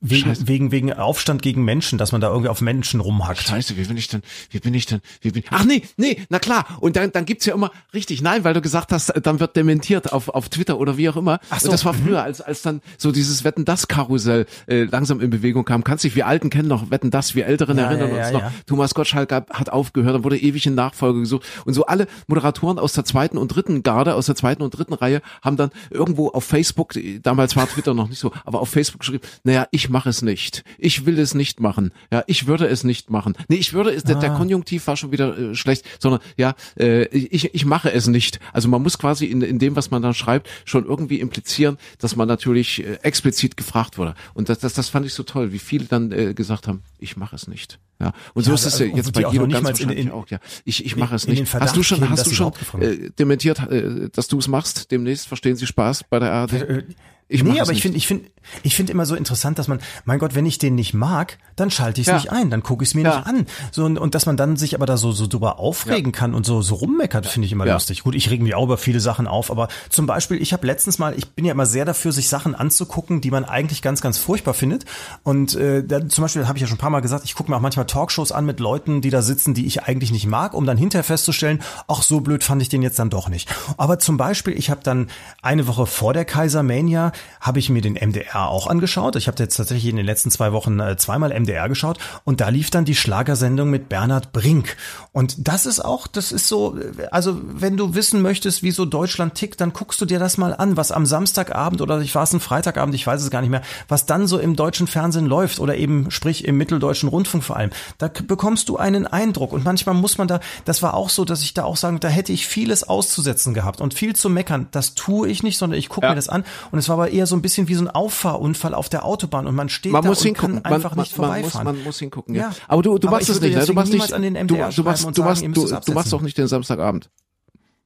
Wegen, 0.00 0.28
Scheiße. 0.28 0.48
wegen, 0.48 0.70
wegen 0.72 0.92
Aufstand 0.92 1.42
gegen 1.42 1.64
Menschen, 1.64 1.98
dass 1.98 2.12
man 2.12 2.20
da 2.20 2.28
irgendwie 2.28 2.48
auf 2.48 2.60
Menschen 2.60 3.00
rumhackt. 3.00 3.40
Scheiße, 3.40 3.76
wie 3.76 3.84
bin 3.84 3.96
ich 3.96 4.08
denn, 4.08 4.22
wie 4.50 4.60
bin 4.60 4.74
ich 4.74 4.86
denn, 4.86 5.00
wie 5.20 5.30
bin 5.30 5.42
Ach 5.50 5.64
nee, 5.64 5.82
nee, 5.96 6.20
na 6.28 6.38
klar. 6.38 6.66
Und 6.80 6.96
dann, 6.96 7.12
dann 7.12 7.24
gibt's 7.24 7.46
ja 7.46 7.54
immer, 7.54 7.70
richtig, 7.92 8.22
nein, 8.22 8.44
weil 8.44 8.54
du 8.54 8.60
gesagt 8.60 8.92
hast, 8.92 9.12
dann 9.22 9.40
wird 9.40 9.56
dementiert 9.56 10.12
auf, 10.12 10.28
auf 10.28 10.48
Twitter 10.48 10.78
oder 10.78 10.96
wie 10.96 11.08
auch 11.08 11.16
immer. 11.16 11.40
Ach 11.50 11.60
so, 11.60 11.68
Und 11.68 11.72
das 11.72 11.84
war 11.84 11.94
früher, 11.94 12.22
als, 12.22 12.40
als 12.40 12.62
dann 12.62 12.80
so 12.98 13.12
dieses 13.12 13.44
Wetten-Das-Karussell 13.44 14.46
äh, 14.66 14.84
langsam 14.84 15.20
in 15.20 15.30
Bewegung 15.30 15.64
kam. 15.64 15.84
Kannst 15.84 16.04
dich, 16.04 16.14
wir 16.16 16.26
Alten 16.26 16.50
kennen 16.50 16.68
noch 16.68 16.90
Wetten-Das, 16.90 17.34
wir 17.34 17.46
Älteren 17.46 17.78
Ja, 17.78 17.84
erinnern 17.84 18.10
ja, 18.10 18.16
uns 18.16 18.26
ja, 18.26 18.32
noch. 18.32 18.50
Thomas 18.66 18.94
Gottschalk 18.94 19.32
hat 19.32 19.70
aufgehört, 19.70 20.14
dann 20.14 20.24
wurde 20.24 20.38
ewig 20.38 20.66
in 20.66 20.74
Nachfolge 20.74 21.20
gesucht. 21.20 21.46
Und 21.64 21.74
so 21.74 21.86
alle 21.86 22.06
Moderatoren 22.26 22.78
aus 22.78 22.92
der 22.92 23.04
zweiten 23.04 23.38
und 23.38 23.48
dritten 23.48 23.82
Garde, 23.82 24.14
aus 24.14 24.26
der 24.26 24.34
zweiten 24.34 24.62
und 24.62 24.70
dritten 24.70 24.94
Reihe, 24.94 25.22
haben 25.42 25.56
dann 25.56 25.70
irgendwo 25.90 26.28
auf 26.28 26.44
Facebook, 26.44 26.94
damals 27.22 27.56
war 27.56 27.68
Twitter 27.68 27.94
noch 27.94 28.08
nicht 28.08 28.18
so, 28.18 28.32
aber 28.44 28.60
auf 28.60 28.68
Facebook 28.68 29.00
geschrieben, 29.00 29.24
naja, 29.44 29.66
ich 29.70 29.83
mache 29.88 30.08
es 30.08 30.22
nicht. 30.22 30.64
Ich 30.78 31.06
will 31.06 31.18
es 31.18 31.34
nicht 31.34 31.60
machen. 31.60 31.92
Ja, 32.12 32.24
ich 32.26 32.46
würde 32.46 32.66
es 32.66 32.84
nicht 32.84 33.10
machen. 33.10 33.34
Nee, 33.48 33.56
ich 33.56 33.72
würde 33.72 33.90
es, 33.90 34.04
der, 34.04 34.16
der 34.16 34.30
Konjunktiv 34.30 34.86
war 34.86 34.96
schon 34.96 35.12
wieder 35.12 35.36
äh, 35.38 35.54
schlecht, 35.54 35.84
sondern 35.98 36.20
ja, 36.36 36.54
äh, 36.78 37.04
ich, 37.08 37.54
ich 37.54 37.64
mache 37.64 37.92
es 37.92 38.06
nicht. 38.06 38.40
Also 38.52 38.68
man 38.68 38.82
muss 38.82 38.98
quasi 38.98 39.26
in, 39.26 39.42
in 39.42 39.58
dem, 39.58 39.76
was 39.76 39.90
man 39.90 40.02
dann 40.02 40.14
schreibt, 40.14 40.48
schon 40.64 40.84
irgendwie 40.84 41.20
implizieren, 41.20 41.78
dass 41.98 42.16
man 42.16 42.28
natürlich 42.28 42.84
äh, 42.84 42.98
explizit 43.02 43.56
gefragt 43.56 43.98
wurde. 43.98 44.14
Und 44.34 44.48
das, 44.48 44.58
das, 44.58 44.74
das 44.74 44.88
fand 44.88 45.06
ich 45.06 45.14
so 45.14 45.22
toll, 45.22 45.52
wie 45.52 45.58
viele 45.58 45.84
dann 45.86 46.12
äh, 46.12 46.34
gesagt 46.34 46.68
haben, 46.68 46.82
ich 46.98 47.16
mache 47.16 47.36
es 47.36 47.48
nicht. 47.48 47.78
Ja, 48.00 48.12
und 48.34 48.42
so 48.42 48.50
Ja, 48.50 48.54
ist 48.56 48.66
es 48.66 48.72
also, 48.74 48.84
ja 48.84 48.96
jetzt 48.96 49.12
bei 49.12 49.22
Guido 49.22 49.46
ganz 49.46 49.52
mal 49.52 49.58
in- 49.58 49.64
wahrscheinlich 49.66 49.98
in- 50.06 50.10
auch. 50.10 50.28
Ja, 50.28 50.38
ich, 50.64 50.84
ich 50.84 50.96
mache 50.96 51.14
es 51.14 51.28
nicht. 51.28 51.54
Hast 51.54 51.76
du 51.76 51.82
schon, 51.84 52.08
hast 52.10 52.26
du 52.26 52.30
schon 52.34 52.52
äh, 52.80 53.10
dementiert, 53.18 53.60
äh, 53.70 54.08
dass 54.10 54.26
du 54.26 54.38
es 54.38 54.48
machst 54.48 54.90
demnächst? 54.90 55.28
Verstehen 55.28 55.54
Sie 55.56 55.66
Spaß 55.66 56.04
bei 56.10 56.18
der 56.18 56.32
ARD? 56.32 56.84
Ich 57.26 57.42
nee, 57.42 57.58
aber 57.60 57.72
ich 57.72 57.80
finde, 57.80 57.96
ich 57.96 58.06
finde, 58.06 58.26
ich 58.62 58.76
finde 58.76 58.92
immer 58.92 59.06
so 59.06 59.14
interessant, 59.14 59.58
dass 59.58 59.66
man, 59.66 59.78
mein 60.04 60.18
Gott, 60.18 60.34
wenn 60.34 60.44
ich 60.44 60.58
den 60.58 60.74
nicht 60.74 60.92
mag, 60.92 61.38
dann 61.56 61.70
schalte 61.70 62.02
ich 62.02 62.06
es 62.06 62.10
Ja. 62.10 62.16
nicht 62.18 62.30
ein, 62.30 62.50
dann 62.50 62.62
gucke 62.62 62.82
ich 62.84 62.90
es 62.90 62.94
mir 62.94 63.02
Ja. 63.02 63.16
nicht 63.16 63.26
an. 63.26 63.46
So 63.72 63.84
und, 63.86 63.96
und 63.96 64.14
dass 64.14 64.26
man 64.26 64.36
dann 64.36 64.56
sich 64.56 64.74
aber 64.74 64.84
da 64.84 64.98
so 64.98 65.10
so 65.10 65.26
drüber 65.26 65.58
aufregen 65.58 66.12
kann 66.12 66.34
und 66.34 66.44
so 66.44 66.60
so 66.60 66.74
rummeckert, 66.74 67.26
finde 67.26 67.46
ich 67.46 67.52
immer 67.52 67.66
Ja. 67.66 67.72
lustig. 67.74 68.02
Gut, 68.02 68.14
ich 68.14 68.28
rege 68.28 68.42
mich 68.42 68.54
auch 68.54 68.64
über 68.64 68.76
viele 68.76 69.00
Sachen 69.00 69.26
auf, 69.26 69.50
aber 69.50 69.68
zum 69.88 70.04
Beispiel, 70.06 70.40
ich 70.42 70.52
habe 70.52 70.66
letztens 70.66 70.98
mal, 70.98 71.14
ich 71.16 71.30
bin 71.30 71.46
ja 71.46 71.52
immer 71.52 71.64
sehr 71.64 71.86
dafür, 71.86 72.12
sich 72.12 72.28
Sachen 72.28 72.54
anzugucken, 72.54 73.22
die 73.22 73.30
man 73.30 73.46
eigentlich 73.46 73.80
ganz 73.80 74.02
ganz 74.02 74.18
furchtbar 74.18 74.52
findet. 74.52 74.84
Und 75.22 75.54
äh, 75.54 75.82
da, 75.82 76.06
zum 76.06 76.22
Beispiel 76.22 76.46
habe 76.46 76.58
ich 76.58 76.62
ja 76.62 76.66
schon 76.68 76.76
ein 76.76 76.80
paar 76.80 76.90
Mal 76.90 77.00
gesagt, 77.00 77.24
ich 77.24 77.34
gucke 77.34 77.50
mir 77.50 77.56
auch 77.56 77.60
manchmal 77.62 77.86
Talkshows 77.86 78.32
an 78.32 78.44
mit 78.44 78.60
Leuten, 78.60 79.00
die 79.00 79.10
da 79.10 79.22
sitzen, 79.22 79.54
die 79.54 79.64
ich 79.64 79.82
eigentlich 79.84 80.12
nicht 80.12 80.26
mag, 80.26 80.52
um 80.52 80.66
dann 80.66 80.76
hinterher 80.76 81.04
festzustellen, 81.04 81.62
ach 81.88 82.02
so 82.02 82.20
blöd 82.20 82.44
fand 82.44 82.60
ich 82.60 82.68
den 82.68 82.82
jetzt 82.82 82.98
dann 82.98 83.08
doch 83.08 83.30
nicht. 83.30 83.48
Aber 83.78 83.98
zum 83.98 84.18
Beispiel, 84.18 84.52
ich 84.58 84.68
habe 84.68 84.82
dann 84.84 85.08
eine 85.40 85.66
Woche 85.66 85.86
vor 85.86 86.12
der 86.12 86.26
Kaisermania 86.26 87.12
habe 87.40 87.58
ich 87.58 87.70
mir 87.70 87.80
den 87.82 87.94
MDR 87.94 88.48
auch 88.48 88.66
angeschaut. 88.66 89.16
Ich 89.16 89.26
habe 89.28 89.42
jetzt 89.42 89.56
tatsächlich 89.56 89.90
in 89.90 89.96
den 89.96 90.06
letzten 90.06 90.30
zwei 90.30 90.52
Wochen 90.52 90.80
äh, 90.80 90.96
zweimal 90.96 91.30
MDR 91.38 91.68
geschaut 91.68 91.98
und 92.24 92.40
da 92.40 92.48
lief 92.48 92.70
dann 92.70 92.84
die 92.84 92.94
Schlagersendung 92.94 93.70
mit 93.70 93.88
Bernhard 93.88 94.32
Brink. 94.32 94.76
Und 95.12 95.48
das 95.48 95.66
ist 95.66 95.80
auch, 95.84 96.06
das 96.06 96.32
ist 96.32 96.48
so, 96.48 96.76
äh, 96.78 97.06
also 97.10 97.40
wenn 97.42 97.76
du 97.76 97.94
wissen 97.94 98.22
möchtest, 98.22 98.62
wie 98.62 98.70
so 98.70 98.84
Deutschland 98.84 99.34
tickt, 99.34 99.60
dann 99.60 99.72
guckst 99.72 100.00
du 100.00 100.04
dir 100.06 100.18
das 100.18 100.38
mal 100.38 100.54
an, 100.54 100.76
was 100.76 100.90
am 100.92 101.06
Samstagabend 101.06 101.80
oder 101.80 102.00
ich 102.00 102.14
war 102.14 102.22
es 102.24 102.32
ein 102.32 102.40
Freitagabend, 102.40 102.94
ich 102.94 103.06
weiß 103.06 103.22
es 103.22 103.30
gar 103.30 103.40
nicht 103.40 103.50
mehr, 103.50 103.62
was 103.88 104.06
dann 104.06 104.26
so 104.26 104.38
im 104.38 104.56
deutschen 104.56 104.86
Fernsehen 104.86 105.26
läuft 105.26 105.60
oder 105.60 105.76
eben 105.76 106.10
sprich 106.10 106.44
im 106.44 106.56
mitteldeutschen 106.56 107.08
Rundfunk 107.08 107.44
vor 107.44 107.56
allem. 107.56 107.70
Da 107.98 108.08
bekommst 108.26 108.68
du 108.68 108.76
einen 108.76 109.06
Eindruck 109.06 109.52
und 109.52 109.64
manchmal 109.64 109.94
muss 109.94 110.18
man 110.18 110.28
da, 110.28 110.40
das 110.64 110.82
war 110.82 110.94
auch 110.94 111.10
so, 111.10 111.24
dass 111.24 111.42
ich 111.42 111.54
da 111.54 111.64
auch 111.64 111.76
sagen, 111.76 112.00
da 112.00 112.08
hätte 112.08 112.32
ich 112.32 112.46
vieles 112.46 112.84
auszusetzen 112.84 113.54
gehabt 113.54 113.80
und 113.80 113.94
viel 113.94 114.16
zu 114.16 114.28
meckern. 114.28 114.68
Das 114.70 114.94
tue 114.94 115.28
ich 115.28 115.42
nicht, 115.42 115.58
sondern 115.58 115.78
ich 115.78 115.88
gucke 115.88 116.06
Ja. 116.06 116.10
mir 116.10 116.16
das 116.16 116.28
an 116.28 116.44
und 116.70 116.78
es 116.78 116.88
war 116.88 116.98
aber 117.04 117.12
eher 117.12 117.26
so 117.26 117.36
ein 117.36 117.42
bisschen 117.42 117.68
wie 117.68 117.74
so 117.74 117.82
ein 117.84 117.88
Auffahrunfall 117.88 118.74
auf 118.74 118.88
der 118.88 119.04
Autobahn 119.04 119.46
und 119.46 119.54
man 119.54 119.68
steht 119.68 119.92
man 119.92 120.02
da 120.02 120.08
muss 120.08 120.18
und 120.20 120.24
hingucken. 120.26 120.62
kann 120.62 120.72
einfach 120.72 120.94
man, 120.96 121.02
nicht 121.04 121.16
man, 121.18 121.28
man, 121.30 121.40
muss, 121.42 121.50
vorbeifahren. 121.52 121.76
man 121.76 121.84
muss 121.84 121.98
hingucken. 121.98 122.34
Ja. 122.34 122.42
Ja. 122.42 122.54
Aber 122.68 122.82
du, 122.82 122.98
du 122.98 123.08
Aber 123.08 123.16
machst 123.18 123.28
ich 123.28 123.36
es 123.36 123.40
nicht. 123.42 123.54
Ne? 123.56 123.66
Du 123.66 123.72
machst 123.74 123.92
nicht. 123.92 124.12
an 124.12 124.22
den 124.22 124.34
du, 124.34 124.40
MDR 124.40 124.70
du 124.70 124.82
machst, 124.82 125.04
du 125.04 125.22
machst, 125.22 125.42
du, 125.44 125.52
du 125.80 125.92
machst 125.92 126.12
doch 126.12 126.20
nicht 126.22 126.38
den 126.38 126.46
Samstagabend. 126.46 127.10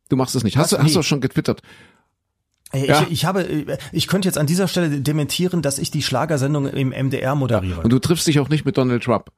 Du 0.09 0.17
machst 0.17 0.35
es 0.37 0.45
nicht. 0.45 0.57
Hast, 0.57 0.71
Was? 0.71 0.71
du, 0.71 0.77
hast 0.79 0.85
du 0.85 0.89
Nee. 0.91 0.95
das 1.01 1.07
schon 1.07 1.21
getwittert? 1.21 1.61
Ey, 2.73 2.87
Ja. 2.89 3.03
Ich, 3.03 3.11
ich 3.13 3.25
habe, 3.25 3.47
ich 3.93 4.07
könnte 4.09 4.29
jetzt 4.29 4.39
an 4.39 4.47
dieser 4.47 4.69
Stelle 4.69 5.01
dementieren, 5.01 5.63
dass 5.63 5.79
ich 5.79 5.91
die 5.91 6.03
Schlagersendung 6.03 6.67
im 6.69 6.91
MDR 6.91 7.35
moderiere. 7.35 7.81
Und 7.83 7.91
du 7.93 7.99
triffst 7.99 8.27
dich 8.27 8.39
auch 8.41 8.49
nicht 8.49 8.65
mit 8.65 8.77
Donald 8.79 9.03
Trump. 9.03 9.31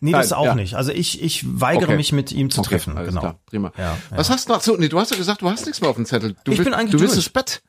nee, 0.00 0.12
das 0.12 0.30
Nein, 0.30 0.38
auch 0.38 0.44
ja. 0.44 0.54
nicht. 0.54 0.74
Also 0.74 0.92
ich, 0.92 1.22
ich 1.22 1.44
weigere 1.60 1.84
Okay. 1.88 1.96
mich 1.96 2.12
mit 2.12 2.32
ihm 2.32 2.50
zu 2.50 2.60
Okay, 2.60 2.70
treffen. 2.70 2.94
genau. 2.96 3.20
klar, 3.20 3.40
prima. 3.46 3.72
Ja, 3.78 3.96
Was 4.10 4.30
hast 4.30 4.48
du 4.48 4.52
noch? 4.52 4.60
So, 4.62 4.76
nee, 4.76 4.88
du 4.88 4.98
hast 4.98 5.10
ja 5.10 5.16
gesagt, 5.16 5.42
du 5.42 5.48
hast 5.50 5.64
nichts 5.66 5.80
mehr 5.80 5.90
auf 5.90 5.96
dem 5.96 6.06
Zettel. 6.06 6.34
Du 6.44 6.52
Ich 6.52 6.58
willst, 6.58 6.64
bin 6.70 6.74
eigentlich 6.74 6.90
Du 6.92 6.98
durch. 6.98 7.14
ins 7.14 7.28
Bett. 7.28 7.62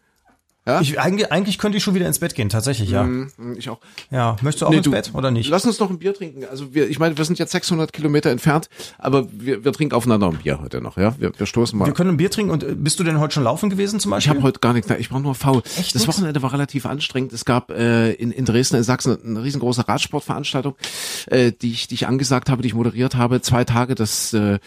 Ich, 0.82 0.99
eigentlich, 0.99 1.32
eigentlich 1.32 1.57
könnte 1.57 1.80
ich 1.80 1.84
schon 1.84 1.95
wieder 1.95 2.05
ins 2.05 2.20
Bett 2.20 2.36
gehen, 2.36 2.47
tatsächlich, 2.49 2.91
ja. 2.91 3.01
Hm, 3.01 3.32
Ich 3.57 3.68
auch. 3.70 3.80
Ja, 4.12 4.36
möchtest 4.43 4.62
du 4.62 4.68
auch 4.68 4.70
Nee, 4.70 4.78
ins 4.78 4.84
du, 4.86 4.91
Bett 4.91 5.09
oder 5.16 5.32
nicht? 5.32 5.49
Lass 5.49 5.66
uns 5.66 5.80
noch 5.80 5.89
ein 5.89 5.97
Bier 5.97 6.14
trinken. 6.14 6.45
Also 6.45 6.76
wir, 6.76 6.88
ich 6.88 6.99
meine, 6.99 7.18
wir 7.18 7.26
sind 7.26 7.39
jetzt 7.39 7.51
600 7.51 7.91
Kilometer 7.91 8.30
entfernt, 8.30 8.70
aber 8.99 9.28
wir, 9.32 9.66
wir 9.66 9.74
trinken 9.74 9.95
aufeinander 9.95 10.28
ein 10.28 10.38
Bier 10.38 10.62
heute 10.62 10.80
noch, 10.80 10.97
ja? 10.97 11.16
Wir, 11.20 11.32
wir 11.36 11.47
stoßen 11.47 11.78
mal. 11.80 11.88
Wir 11.88 11.93
können 11.95 12.12
ein 12.12 12.18
Bier 12.18 12.30
trinken 12.30 12.51
und 12.51 12.64
äh, 12.64 12.76
bist 12.76 12.99
du 12.99 13.03
denn 13.03 13.20
heute 13.20 13.34
schon 13.34 13.43
laufen 13.43 13.72
gewesen 13.72 13.99
zum 13.99 14.12
Ich 14.12 14.16
Beispiel? 14.18 14.36
habe 14.36 14.43
heute 14.43 14.59
gar 14.59 14.74
nichts, 14.74 14.88
ich 14.99 15.12
war 15.12 15.20
nur 15.20 15.34
faul. 15.34 15.64
Echt 15.80 15.95
das 15.95 16.03
nix? 16.03 16.07
Wochenende 16.07 16.41
war 16.43 16.53
relativ 16.53 16.86
anstrengend. 16.86 17.34
Es 17.34 17.43
gab 17.43 17.72
äh, 17.72 18.12
in, 18.14 18.30
in 18.32 18.45
Dresden, 18.45 18.76
in 18.76 18.84
Sachsen, 18.84 19.18
eine 19.26 19.41
riesengroße 19.43 19.88
Radsportveranstaltung, 19.88 20.76
äh, 21.26 21.51
die, 21.59 21.72
ich, 21.72 21.88
die 21.88 21.95
ich 21.95 22.07
angesagt 22.07 22.51
habe, 22.51 22.62
die 22.62 22.68
ich 22.68 22.76
moderiert 22.76 23.16
habe. 23.16 23.41
Zwei 23.41 23.64
Tage 23.64 23.95
das 23.95 24.32
äh, 24.34 24.59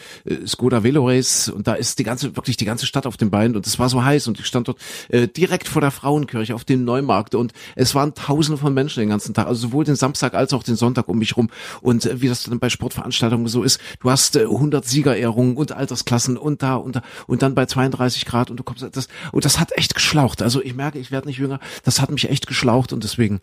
Skoda 0.44 0.82
Velo 0.82 1.06
Race 1.06 1.48
und 1.50 1.68
da 1.68 1.74
ist 1.74 2.00
die 2.00 2.04
ganze, 2.04 2.34
wirklich 2.34 2.56
die 2.56 2.64
ganze 2.64 2.86
Stadt 2.86 3.06
auf 3.06 3.16
den 3.16 3.30
Beinen 3.30 3.54
und 3.54 3.64
es 3.66 3.78
war 3.78 3.88
so 3.88 4.02
heiß 4.02 4.26
und 4.26 4.40
ich 4.40 4.46
stand 4.46 4.66
dort 4.66 4.78
äh, 5.08 5.28
direkt 5.28 5.68
vor 5.68 5.83
der 5.84 5.90
Frauenkirche 5.90 6.54
auf 6.54 6.64
dem 6.64 6.84
Neumarkt 6.84 7.34
und 7.34 7.52
es 7.76 7.94
waren 7.94 8.14
tausende 8.14 8.58
von 8.58 8.74
Menschen 8.74 9.00
den 9.00 9.08
ganzen 9.08 9.34
Tag, 9.34 9.46
also 9.46 9.68
sowohl 9.68 9.84
den 9.84 9.96
Samstag 9.96 10.34
als 10.34 10.52
auch 10.52 10.62
den 10.62 10.76
Sonntag 10.76 11.08
um 11.08 11.18
mich 11.18 11.36
rum 11.36 11.50
und 11.80 12.06
äh, 12.06 12.20
wie 12.20 12.28
das 12.28 12.44
dann 12.44 12.58
bei 12.58 12.68
Sportveranstaltungen 12.68 13.46
so 13.46 13.62
ist, 13.62 13.80
du 14.00 14.10
hast 14.10 14.36
äh, 14.36 14.42
100 14.42 14.84
Siegerehrungen 14.84 15.56
und 15.56 15.72
Altersklassen 15.72 16.36
und 16.36 16.62
da 16.62 16.76
und 16.76 16.96
da 16.96 17.02
und 17.26 17.42
dann 17.42 17.54
bei 17.54 17.66
32 17.66 18.24
Grad 18.24 18.50
und 18.50 18.56
du 18.58 18.64
kommst 18.64 18.84
das 18.92 19.08
und 19.32 19.44
das 19.44 19.60
hat 19.60 19.76
echt 19.76 19.94
geschlaucht. 19.94 20.42
Also 20.42 20.62
ich 20.62 20.74
merke, 20.74 20.98
ich 20.98 21.10
werde 21.10 21.28
nicht 21.28 21.38
jünger. 21.38 21.60
Das 21.84 22.00
hat 22.00 22.10
mich 22.10 22.28
echt 22.28 22.46
geschlaucht 22.46 22.92
und 22.92 23.04
deswegen 23.04 23.40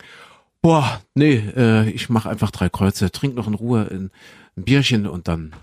boah, 0.62 1.02
nee, 1.14 1.42
äh, 1.56 1.90
ich 1.90 2.08
mache 2.08 2.30
einfach 2.30 2.50
drei 2.50 2.68
Kreuze, 2.68 3.10
trink 3.10 3.34
noch 3.34 3.48
in 3.48 3.54
Ruhe 3.54 3.88
ein, 3.90 4.10
ein 4.56 4.64
Bierchen 4.64 5.06
und 5.06 5.28
dann. 5.28 5.54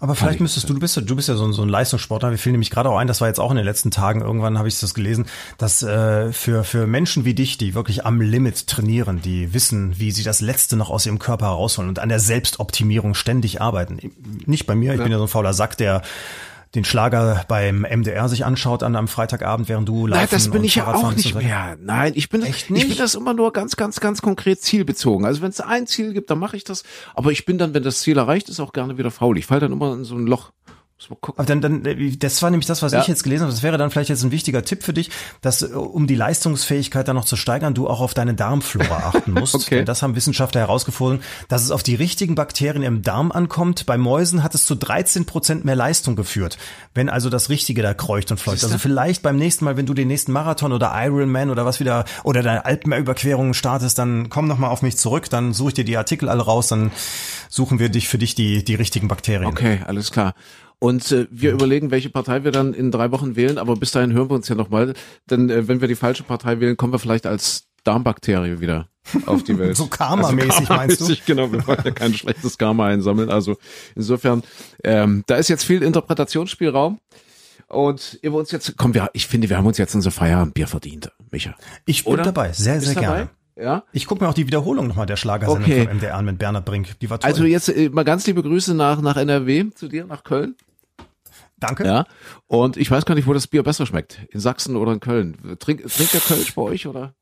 Aber 0.00 0.14
vielleicht 0.14 0.36
ich- 0.36 0.40
müsstest 0.40 0.68
du, 0.68 0.74
du 0.74 0.80
bist 0.80 0.96
ja, 0.96 1.02
du 1.02 1.16
bist 1.16 1.28
ja 1.28 1.34
so 1.34 1.44
ein, 1.44 1.52
so 1.52 1.62
ein 1.62 1.68
Leistungssportler. 1.68 2.30
Wir 2.30 2.38
fielen 2.38 2.52
nämlich 2.52 2.70
gerade 2.70 2.88
auch 2.88 2.98
ein, 2.98 3.06
das 3.08 3.20
war 3.20 3.28
jetzt 3.28 3.40
auch 3.40 3.50
in 3.50 3.56
den 3.56 3.64
letzten 3.64 3.90
Tagen, 3.90 4.20
irgendwann 4.20 4.56
habe 4.58 4.68
ich 4.68 4.78
das 4.78 4.94
gelesen, 4.94 5.26
dass 5.58 5.82
äh, 5.82 6.32
für, 6.32 6.62
für 6.64 6.86
Menschen 6.86 7.24
wie 7.24 7.34
dich, 7.34 7.58
die 7.58 7.74
wirklich 7.74 8.06
am 8.06 8.20
Limit 8.20 8.66
trainieren, 8.68 9.20
die 9.22 9.52
wissen, 9.54 9.98
wie 9.98 10.10
sie 10.12 10.22
das 10.22 10.40
Letzte 10.40 10.76
noch 10.76 10.90
aus 10.90 11.04
ihrem 11.06 11.18
Körper 11.18 11.46
herausholen 11.46 11.88
und 11.88 11.98
an 11.98 12.08
der 12.08 12.20
Selbstoptimierung 12.20 13.14
ständig 13.14 13.60
arbeiten. 13.60 13.98
Nicht 14.46 14.66
bei 14.66 14.74
mir, 14.74 14.94
ich 14.94 15.02
bin 15.02 15.10
ja 15.10 15.18
so 15.18 15.24
ein 15.24 15.28
fauler 15.28 15.52
Sack, 15.54 15.76
der 15.76 16.02
den 16.74 16.84
Schlager 16.84 17.44
beim 17.48 17.80
MDR 17.80 18.28
sich 18.28 18.44
anschaut 18.44 18.82
an 18.82 18.94
einem 18.94 19.08
Freitagabend, 19.08 19.68
während 19.68 19.88
du 19.88 20.06
laufen 20.06 20.20
Nein, 20.20 20.28
das 20.30 20.50
bin 20.50 20.64
ich 20.64 20.74
ja 20.74 20.92
auch 20.92 21.14
nicht 21.14 21.32
so 21.32 21.38
mehr. 21.38 21.76
Nein, 21.80 22.12
ich 22.14 22.28
bin, 22.28 22.42
Echt 22.42 22.64
ich 22.64 22.70
nicht? 22.70 22.88
bin 22.88 22.98
das 22.98 23.14
immer 23.14 23.34
nur 23.34 23.52
ganz, 23.52 23.76
ganz, 23.76 24.00
ganz 24.00 24.20
konkret 24.20 24.60
zielbezogen. 24.60 25.24
Also 25.24 25.40
wenn 25.42 25.50
es 25.50 25.60
ein 25.60 25.86
Ziel 25.86 26.12
gibt, 26.12 26.30
dann 26.30 26.38
mache 26.38 26.56
ich 26.56 26.64
das. 26.64 26.82
Aber 27.14 27.32
ich 27.32 27.46
bin 27.46 27.58
dann, 27.58 27.74
wenn 27.74 27.82
das 27.82 28.00
Ziel 28.00 28.18
erreicht 28.18 28.48
ist, 28.48 28.60
auch 28.60 28.72
gerne 28.72 28.98
wieder 28.98 29.10
faul. 29.10 29.38
Ich 29.38 29.46
falle 29.46 29.60
dann 29.60 29.72
immer 29.72 29.94
in 29.94 30.04
so 30.04 30.14
ein 30.14 30.26
Loch. 30.26 30.52
Aber 31.36 31.44
dann, 31.44 31.60
dann, 31.60 31.84
äh, 31.84 32.16
das 32.16 32.42
war 32.42 32.50
nämlich 32.50 32.66
das, 32.66 32.82
was 32.82 32.92
Ja. 32.92 33.00
ich 33.00 33.06
jetzt 33.06 33.22
gelesen 33.22 33.44
habe. 33.44 33.52
Das 33.52 33.62
wäre 33.62 33.78
dann 33.78 33.90
vielleicht 33.90 34.10
jetzt 34.10 34.24
ein 34.24 34.32
wichtiger 34.32 34.64
Tipp 34.64 34.82
für 34.82 34.92
dich, 34.92 35.10
dass, 35.40 35.62
äh, 35.62 35.66
um 35.66 36.06
die 36.06 36.16
Leistungsfähigkeit 36.16 37.06
dann 37.06 37.14
noch 37.14 37.24
zu 37.24 37.36
steigern, 37.36 37.74
du 37.74 37.88
auch 37.88 38.00
auf 38.00 38.14
deine 38.14 38.34
Darmflora 38.34 38.96
achten 39.14 39.32
musst. 39.32 39.54
Okay. 39.54 39.76
Denn 39.76 39.84
das 39.86 40.02
haben 40.02 40.16
Wissenschaftler 40.16 40.60
herausgefunden, 40.62 41.22
dass 41.48 41.62
es 41.62 41.70
auf 41.70 41.82
die 41.82 41.94
richtigen 41.94 42.34
Bakterien 42.34 42.82
im 42.82 43.02
Darm 43.02 43.30
ankommt. 43.30 43.86
Bei 43.86 43.96
Mäusen 43.96 44.42
hat 44.42 44.54
es 44.54 44.66
zu 44.66 44.74
13 44.74 45.24
Prozent 45.24 45.64
mehr 45.64 45.76
Leistung 45.76 46.16
geführt, 46.16 46.58
wenn 46.94 47.08
also 47.08 47.30
das 47.30 47.48
Richtige 47.48 47.82
da 47.82 47.94
kreucht 47.94 48.30
und 48.32 48.38
fleucht. 48.40 48.64
Also 48.64 48.78
vielleicht 48.78 49.22
beim 49.22 49.36
nächsten 49.36 49.64
Mal, 49.64 49.76
wenn 49.76 49.86
du 49.86 49.94
den 49.94 50.08
nächsten 50.08 50.32
Marathon 50.32 50.72
oder 50.72 50.92
Ironman 50.94 51.50
oder 51.50 51.64
was 51.64 51.78
wieder, 51.80 52.04
oder 52.24 52.42
deine 52.42 52.64
Alpenüberquerungen 52.64 53.54
startest, 53.54 53.98
dann 53.98 54.30
komm 54.30 54.48
noch 54.48 54.58
mal 54.58 54.68
auf 54.68 54.82
mich 54.82 54.96
zurück, 54.96 55.30
dann 55.30 55.52
suche 55.52 55.68
ich 55.68 55.74
dir 55.74 55.84
die 55.84 55.96
Artikel 55.96 56.28
alle 56.28 56.42
raus, 56.42 56.68
dann 56.68 56.90
suchen 57.48 57.78
wir 57.78 57.88
dich 57.88 58.08
für 58.08 58.18
dich 58.18 58.34
die, 58.34 58.64
die 58.64 58.74
richtigen 58.74 59.06
Bakterien. 59.08 59.46
Okay, 59.46 59.80
alles 59.86 60.10
klar. 60.10 60.34
Und 60.80 61.10
äh, 61.10 61.26
wir 61.30 61.52
überlegen, 61.52 61.90
welche 61.90 62.08
Partei 62.10 62.44
wir 62.44 62.52
dann 62.52 62.72
in 62.72 62.90
drei 62.90 63.10
Wochen 63.10 63.34
wählen, 63.34 63.58
aber 63.58 63.74
bis 63.76 63.90
dahin 63.90 64.12
hören 64.12 64.30
wir 64.30 64.34
uns 64.34 64.48
ja 64.48 64.54
nochmal. 64.54 64.94
Denn 65.28 65.50
äh, 65.50 65.66
wenn 65.66 65.80
wir 65.80 65.88
die 65.88 65.96
falsche 65.96 66.22
Partei 66.22 66.60
wählen, 66.60 66.76
kommen 66.76 66.92
wir 66.92 66.98
vielleicht 67.00 67.26
als 67.26 67.64
Darmbakterie 67.84 68.60
wieder 68.60 68.88
auf 69.26 69.42
die 69.42 69.58
Welt. 69.58 69.76
So 69.76 69.86
karmamäßig, 69.86 70.68
meinst 70.68 71.00
du? 71.00 71.14
Genau, 71.26 71.50
wir 71.50 71.66
wollen 71.66 71.80
ja 71.84 71.90
kein 71.90 72.14
schlechtes 72.14 72.58
Karma 72.58 72.86
einsammeln. 72.86 73.28
Also 73.30 73.56
insofern, 73.96 74.42
ähm, 74.84 75.24
da 75.26 75.36
ist 75.36 75.48
jetzt 75.48 75.64
viel 75.64 75.82
Interpretationsspielraum. 75.82 77.00
Und 77.68 78.18
ihr 78.22 78.32
uns 78.32 78.50
jetzt, 78.50 78.76
komm, 78.78 78.94
wir, 78.94 79.10
ich 79.12 79.26
finde, 79.26 79.50
wir 79.50 79.58
haben 79.58 79.66
uns 79.66 79.76
jetzt 79.76 79.94
unser 79.94 80.10
Feierabendbier 80.10 80.66
verdient, 80.66 81.10
Micha. 81.30 81.54
Ich 81.84 82.04
bin 82.04 82.14
Oder? 82.14 82.22
dabei, 82.22 82.52
sehr, 82.52 82.76
Bist 82.76 82.86
sehr 82.86 82.94
dabei? 82.94 83.06
gerne. 83.06 83.30
Ja. 83.60 83.82
Ich 83.92 84.06
gucke 84.06 84.22
mir 84.22 84.30
auch 84.30 84.34
die 84.34 84.46
Wiederholung 84.46 84.86
nochmal 84.86 85.06
der 85.06 85.16
Schlagersendung 85.16 85.64
Okay. 85.64 85.84
vom 85.86 85.96
MDR 85.96 86.22
mit 86.22 86.38
Bernhard 86.38 86.64
Brink. 86.64 86.98
Die 87.00 87.10
war 87.10 87.18
toll. 87.18 87.28
Also 87.28 87.44
jetzt 87.44 87.68
äh, 87.68 87.90
mal 87.90 88.04
ganz 88.04 88.26
liebe 88.26 88.42
Grüße 88.42 88.72
nach, 88.74 89.02
nach 89.02 89.16
NRW 89.16 89.70
zu 89.74 89.88
dir, 89.88 90.06
nach 90.06 90.22
Köln. 90.24 90.54
Danke. 91.60 91.84
Ja. 91.84 92.04
Und 92.46 92.76
ich 92.76 92.90
weiß 92.90 93.04
gar 93.04 93.14
nicht, 93.14 93.26
wo 93.26 93.32
das 93.32 93.46
Bier 93.46 93.62
besser 93.62 93.84
schmeckt. 93.86 94.20
In 94.30 94.40
Sachsen 94.40 94.76
oder 94.76 94.92
in 94.92 95.00
Köln. 95.00 95.56
Trink, 95.58 95.86
trinkt 95.88 96.14
der 96.14 96.20
Kölsch 96.20 96.54
bei 96.54 96.62
euch 96.62 96.86
oder? 96.86 97.14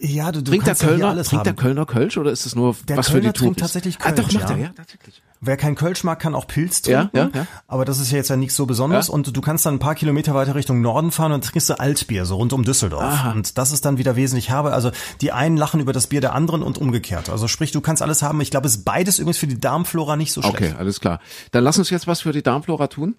Ja, 0.00 0.32
du, 0.32 0.42
du 0.42 0.50
Trinkt 0.50 0.66
der 0.66 0.72
kannst 0.72 0.82
ja 0.82 0.88
Kölner, 0.88 1.08
alles 1.08 1.28
trinkt 1.28 1.46
der 1.46 1.52
haben. 1.52 1.58
Kölner 1.58 1.86
Kölsch 1.86 2.16
oder 2.18 2.30
ist 2.30 2.46
es 2.46 2.54
nur 2.54 2.76
Der 2.88 2.96
was 2.96 3.06
Kölner 3.08 3.28
für 3.28 3.32
die 3.32 3.38
trinkt 3.38 3.58
Touris? 3.58 3.72
tatsächlich 3.72 3.98
Ah, 4.00 4.12
doch, 4.12 4.24
Kölsch, 4.24 4.34
macht 4.34 4.50
ja. 4.50 4.56
er, 4.56 4.62
ja, 4.62 4.68
tatsächlich. 4.76 5.22
Wer 5.42 5.56
keinen 5.56 5.74
Kölsch 5.74 6.04
mag, 6.04 6.18
kann 6.20 6.34
auch 6.34 6.46
Pilz 6.46 6.82
Ja, 6.86 7.04
trinken. 7.06 7.16
ja, 7.34 7.40
ja. 7.42 7.46
Aber 7.66 7.86
das 7.86 7.98
ist 7.98 8.10
ja 8.10 8.18
jetzt 8.18 8.28
ja 8.28 8.36
nichts 8.36 8.54
so 8.56 8.66
Besonderes. 8.66 9.08
Ja. 9.08 9.14
Und 9.14 9.34
du 9.34 9.40
kannst 9.40 9.64
dann 9.64 9.76
ein 9.76 9.78
paar 9.78 9.94
Kilometer 9.94 10.34
weiter 10.34 10.54
Richtung 10.54 10.82
Norden 10.82 11.10
fahren 11.10 11.32
und 11.32 11.42
trinkst 11.44 11.70
du 11.70 11.80
Altbier, 11.80 12.26
so 12.26 12.36
rund 12.36 12.52
um 12.52 12.62
Düsseldorf. 12.64 13.02
Aha. 13.02 13.32
Und 13.32 13.56
das 13.56 13.72
ist 13.72 13.86
dann 13.86 13.96
wieder 13.96 14.16
wesentlich 14.16 14.50
herbe. 14.50 14.72
Also 14.74 14.90
die 15.22 15.32
einen 15.32 15.56
lachen 15.56 15.80
über 15.80 15.94
das 15.94 16.08
Bier 16.08 16.20
der 16.20 16.34
anderen 16.34 16.62
und 16.62 16.76
umgekehrt. 16.76 17.30
Also 17.30 17.48
sprich, 17.48 17.72
du 17.72 17.80
kannst 17.80 18.02
alles 18.02 18.22
haben. 18.22 18.38
Ich 18.42 18.50
glaube, 18.50 18.66
es 18.66 18.76
ist 18.76 18.84
beides 18.84 19.18
übrigens 19.18 19.38
für 19.38 19.46
die 19.46 19.58
Darmflora 19.58 20.16
nicht 20.16 20.32
so 20.32 20.42
schlecht. 20.42 20.56
Okay, 20.56 20.74
alles 20.78 21.00
klar. 21.00 21.20
Dann 21.52 21.64
lass 21.64 21.78
uns 21.78 21.88
jetzt 21.88 22.06
was 22.06 22.20
für 22.20 22.32
die 22.32 22.42
Darmflora 22.42 22.88
tun. 22.88 23.16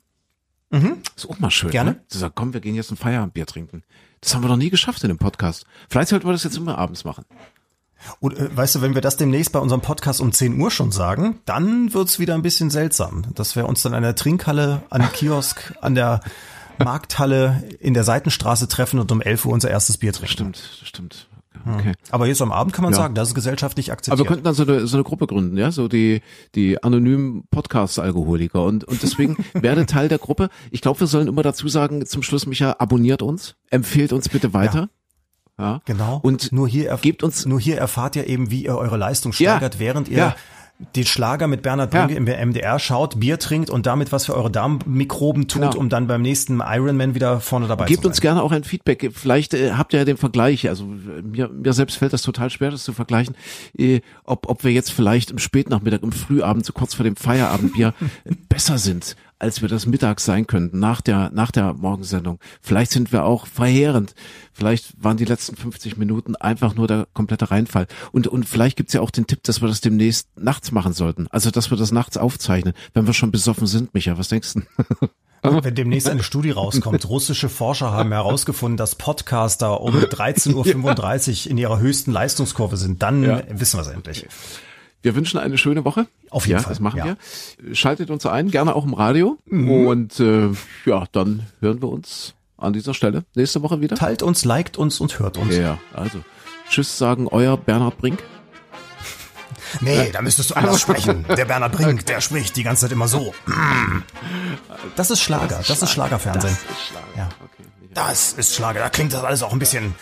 Ist 1.15 1.29
auch 1.29 1.39
mal 1.39 1.51
schön. 1.51 1.71
Gerne. 1.71 1.91
Ne? 1.91 2.03
Zu 2.07 2.17
sagen, 2.17 2.33
komm, 2.35 2.53
wir 2.53 2.61
gehen 2.61 2.75
jetzt 2.75 2.91
ein 2.91 2.97
Feierabendbier 2.97 3.45
trinken. 3.45 3.83
Das 4.21 4.35
haben 4.35 4.43
wir 4.43 4.49
noch 4.49 4.57
nie 4.57 4.69
geschafft 4.69 5.03
in 5.03 5.09
dem 5.09 5.17
Podcast. 5.17 5.65
Vielleicht 5.89 6.09
sollten 6.09 6.27
wir 6.27 6.31
das 6.31 6.43
jetzt 6.43 6.57
immer 6.57 6.77
abends 6.77 7.03
machen. 7.03 7.25
Und 8.19 8.37
äh, 8.37 8.55
weißt 8.55 8.75
du, 8.75 8.81
wenn 8.81 8.95
wir 8.95 9.01
das 9.01 9.17
demnächst 9.17 9.51
bei 9.51 9.59
unserem 9.59 9.81
Podcast 9.81 10.21
um 10.21 10.31
10 10.31 10.59
Uhr 10.59 10.71
schon 10.71 10.91
sagen, 10.91 11.39
dann 11.45 11.93
wird's 11.93 12.19
wieder 12.19 12.35
ein 12.35 12.41
bisschen 12.41 12.69
seltsam. 12.69 13.25
Dass 13.35 13.55
wir 13.55 13.67
uns 13.67 13.81
dann 13.81 13.93
an 13.93 14.03
der 14.03 14.15
Trinkhalle, 14.15 14.83
an 14.89 15.01
dem 15.01 15.11
Kiosk, 15.11 15.73
an 15.81 15.95
der 15.95 16.21
Markthalle 16.77 17.63
in 17.79 17.93
der 17.93 18.03
Seitenstraße 18.03 18.67
treffen 18.67 18.99
und 18.99 19.11
um 19.11 19.21
11 19.21 19.45
Uhr 19.45 19.53
unser 19.53 19.69
erstes 19.69 19.97
Bier 19.97 20.13
trinken. 20.13 20.31
Stimmt, 20.31 20.81
stimmt. 20.83 21.27
Okay. 21.65 21.93
Aber 22.09 22.27
jetzt 22.27 22.41
am 22.41 22.51
Abend 22.51 22.73
kann 22.73 22.83
man 22.83 22.93
Ja. 22.93 22.97
sagen, 22.99 23.15
das 23.15 23.29
ist 23.29 23.35
gesellschaftlich 23.35 23.91
akzeptiert. 23.91 24.13
Aber 24.19 24.23
wir 24.23 24.27
könnten 24.27 24.43
dann 24.43 24.53
so 24.53 24.63
eine, 24.63 24.87
so 24.87 24.97
eine 24.97 25.03
Gruppe 25.03 25.27
gründen, 25.27 25.57
ja, 25.57 25.71
so 25.71 25.87
die, 25.87 26.21
die 26.55 26.81
anonymen 26.83 27.43
Podcast-Alkoholiker. 27.51 28.63
Und, 28.63 28.83
und 28.85 29.01
deswegen 29.03 29.37
werde 29.53 29.85
Teil 29.85 30.07
der 30.07 30.17
Gruppe. 30.17 30.49
Ich 30.71 30.81
glaube, 30.81 30.99
wir 31.01 31.07
sollen 31.07 31.27
immer 31.27 31.43
dazu 31.43 31.67
sagen, 31.67 32.05
zum 32.05 32.23
Schluss, 32.23 32.45
Micha, 32.45 32.75
abonniert 32.79 33.21
uns, 33.21 33.55
empfehlt 33.69 34.13
uns 34.13 34.29
bitte 34.29 34.53
weiter. 34.53 34.89
Ja. 35.59 35.81
Genau. 35.85 36.19
Und 36.23 36.51
nur 36.51 36.67
hier, 36.67 36.97
gebt 37.01 37.21
uns- 37.23 37.45
nur 37.45 37.59
hier 37.59 37.77
erfahrt 37.77 38.15
ihr 38.15 38.25
eben, 38.27 38.49
wie 38.49 38.63
ihr 38.65 38.75
eure 38.77 38.97
Leistung 38.97 39.31
Ja. 39.33 39.51
steigert, 39.57 39.77
während 39.79 40.07
ihr 40.09 40.17
Ja. 40.17 40.35
Die 40.95 41.05
Schlager 41.05 41.47
mit 41.47 41.61
Bernhard 41.61 41.93
Ja. 41.93 42.05
Brink 42.05 42.17
im 42.17 42.25
MDR 42.49 42.79
schaut, 42.79 43.19
Bier 43.19 43.39
trinkt 43.39 43.69
und 43.69 43.85
damit 43.85 44.11
was 44.11 44.25
für 44.25 44.35
eure 44.35 44.49
Darmmikroben 44.51 45.47
tut, 45.47 45.61
Genau. 45.61 45.77
um 45.77 45.89
dann 45.89 46.07
beim 46.07 46.21
nächsten 46.21 46.61
Ironman 46.65 47.15
wieder 47.15 47.39
vorne 47.39 47.67
dabei 47.67 47.85
Gebt 47.85 48.01
zu 48.01 48.07
uns 48.07 48.17
sein. 48.17 48.21
gerne 48.23 48.43
auch 48.43 48.51
ein 48.51 48.63
Feedback. 48.63 49.11
Vielleicht 49.13 49.53
äh, 49.53 49.73
habt 49.73 49.93
ihr 49.93 49.99
ja 49.99 50.05
den 50.05 50.17
Vergleich. 50.17 50.67
Also 50.69 50.83
äh, 50.85 51.21
mir, 51.21 51.49
mir 51.49 51.73
selbst 51.73 51.97
fällt 51.97 52.13
das 52.13 52.21
total 52.21 52.49
schwer, 52.49 52.71
das 52.71 52.83
zu 52.83 52.93
vergleichen, 52.93 53.35
äh, 53.77 54.01
ob, 54.23 54.49
ob 54.49 54.63
wir 54.63 54.71
jetzt 54.71 54.91
vielleicht 54.91 55.31
im 55.31 55.39
Spätnachmittag, 55.39 56.01
im 56.03 56.11
Frühabend, 56.11 56.65
so 56.65 56.73
kurz 56.73 56.93
vor 56.93 57.03
dem 57.03 57.15
Feierabendbier 57.15 57.93
besser 58.49 58.77
sind, 58.77 59.15
als 59.41 59.61
wir 59.61 59.69
das 59.69 59.85
mittags 59.87 60.23
sein 60.23 60.45
könnten, 60.45 60.79
nach 60.79 61.01
der, 61.01 61.31
nach 61.33 61.51
der 61.51 61.73
Morgensendung. 61.73 62.39
Vielleicht 62.61 62.91
sind 62.91 63.11
wir 63.11 63.25
auch 63.25 63.47
verheerend. 63.47 64.13
Vielleicht 64.53 64.93
waren 65.03 65.17
die 65.17 65.25
letzten 65.25 65.55
50 65.55 65.97
Minuten 65.97 66.35
einfach 66.35 66.75
nur 66.75 66.87
der 66.87 67.07
komplette 67.13 67.49
Reinfall. 67.49 67.87
Und, 68.11 68.27
und 68.27 68.47
vielleicht 68.47 68.77
gibt's 68.77 68.93
ja 68.93 69.01
auch 69.01 69.09
den 69.11 69.25
Tipp, 69.27 69.41
dass 69.43 69.61
wir 69.61 69.67
das 69.67 69.81
demnächst 69.81 70.27
nachts 70.37 70.71
machen 70.71 70.93
sollten. 70.93 71.27
Also, 71.31 71.49
dass 71.49 71.71
wir 71.71 71.77
das 71.77 71.91
nachts 71.91 72.17
aufzeichnen, 72.17 72.73
wenn 72.93 73.07
wir 73.07 73.13
schon 73.13 73.31
besoffen 73.31 73.65
sind, 73.65 73.93
Micha. 73.93 74.17
Was 74.17 74.29
denkst 74.29 74.53
du? 74.53 74.61
Wenn 75.43 75.73
demnächst 75.73 76.07
eine 76.07 76.21
Studie 76.21 76.51
rauskommt, 76.51 77.09
russische 77.09 77.49
Forscher 77.49 77.91
haben 77.91 78.11
herausgefunden, 78.11 78.77
dass 78.77 78.93
Podcaster 78.93 79.81
um 79.81 79.95
13.35 79.97 81.45
Uhr 81.45 81.51
in 81.51 81.57
ihrer 81.57 81.79
höchsten 81.79 82.11
Leistungskurve 82.11 82.77
sind, 82.77 83.01
dann 83.01 83.23
Ja. 83.23 83.41
wissen 83.49 83.79
wir 83.79 83.81
es 83.81 83.87
endlich. 83.87 84.27
Wir 85.01 85.15
wünschen 85.15 85.39
eine 85.39 85.57
schöne 85.57 85.83
Woche. 85.83 86.07
Auf 86.29 86.45
jeden 86.45 86.59
ja, 86.59 86.63
Fall, 86.63 86.73
Das 86.73 86.79
machen 86.79 86.97
ja. 86.97 87.05
wir. 87.05 87.75
Schaltet 87.75 88.09
uns 88.09 88.25
ein, 88.25 88.51
gerne 88.51 88.75
auch 88.75 88.85
im 88.85 88.93
Radio. 88.93 89.37
Und 89.49 90.19
äh, 90.19 90.49
ja, 90.85 91.05
dann 91.11 91.47
hören 91.59 91.81
wir 91.81 91.89
uns 91.89 92.35
an 92.57 92.73
dieser 92.73 92.93
Stelle 92.93 93.23
nächste 93.35 93.63
Woche 93.63 93.81
wieder. 93.81 93.95
Teilt 93.95 94.21
uns, 94.21 94.45
liked 94.45 94.77
uns 94.77 94.99
und 94.99 95.17
hört 95.19 95.37
uns. 95.37 95.55
Ja, 95.55 95.79
also 95.93 96.19
Tschüss 96.69 96.97
sagen 96.97 97.27
euer 97.27 97.57
Bernhard 97.57 97.97
Brink. 97.97 98.23
Nee, 99.79 100.11
da 100.11 100.21
müsstest 100.21 100.51
du 100.51 100.55
anders 100.55 100.81
sprechen. 100.81 101.25
Der 101.27 101.45
Bernhard 101.45 101.71
Brink, 101.71 102.05
der 102.05 102.21
spricht 102.21 102.55
die 102.55 102.63
ganze 102.63 102.81
Zeit 102.81 102.91
immer 102.91 103.07
so. 103.07 103.33
Das 104.95 105.11
ist 105.11 105.21
Schlager, 105.21 105.61
das 105.67 105.81
ist 105.81 105.91
Schlagerfernsehen. 105.91 106.53
ist 106.53 106.87
Schlager. 106.87 107.05
Ja. 107.15 107.29
Okay. 107.39 107.69
Das 107.93 108.33
ist 108.33 108.55
Schlager, 108.55 108.79
da 108.79 108.89
klingt 108.89 109.13
das 109.13 109.23
alles 109.23 109.43
auch 109.43 109.53
ein 109.53 109.59
bisschen 109.59 109.93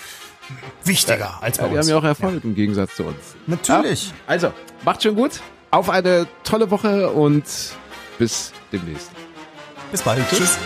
wichtiger 0.83 1.41
als 1.41 1.57
bei 1.57 1.65
Ja, 1.65 1.71
wir 1.71 1.77
uns. 1.77 1.87
haben 1.87 1.91
ja 1.93 1.99
auch 1.99 2.03
Erfolg 2.03 2.43
im 2.43 2.55
Gegensatz 2.55 2.95
zu 2.95 3.03
uns. 3.03 3.17
Natürlich. 3.47 4.07
Ja, 4.09 4.13
also, 4.27 4.53
macht 4.83 5.03
schon 5.03 5.15
gut. 5.15 5.39
Auf 5.71 5.89
eine 5.89 6.27
tolle 6.43 6.71
Woche 6.71 7.09
und 7.09 7.43
bis 8.17 8.51
demnächst. 8.71 9.11
Bis 9.91 10.01
bald. 10.01 10.23
Tschüss. 10.29 10.57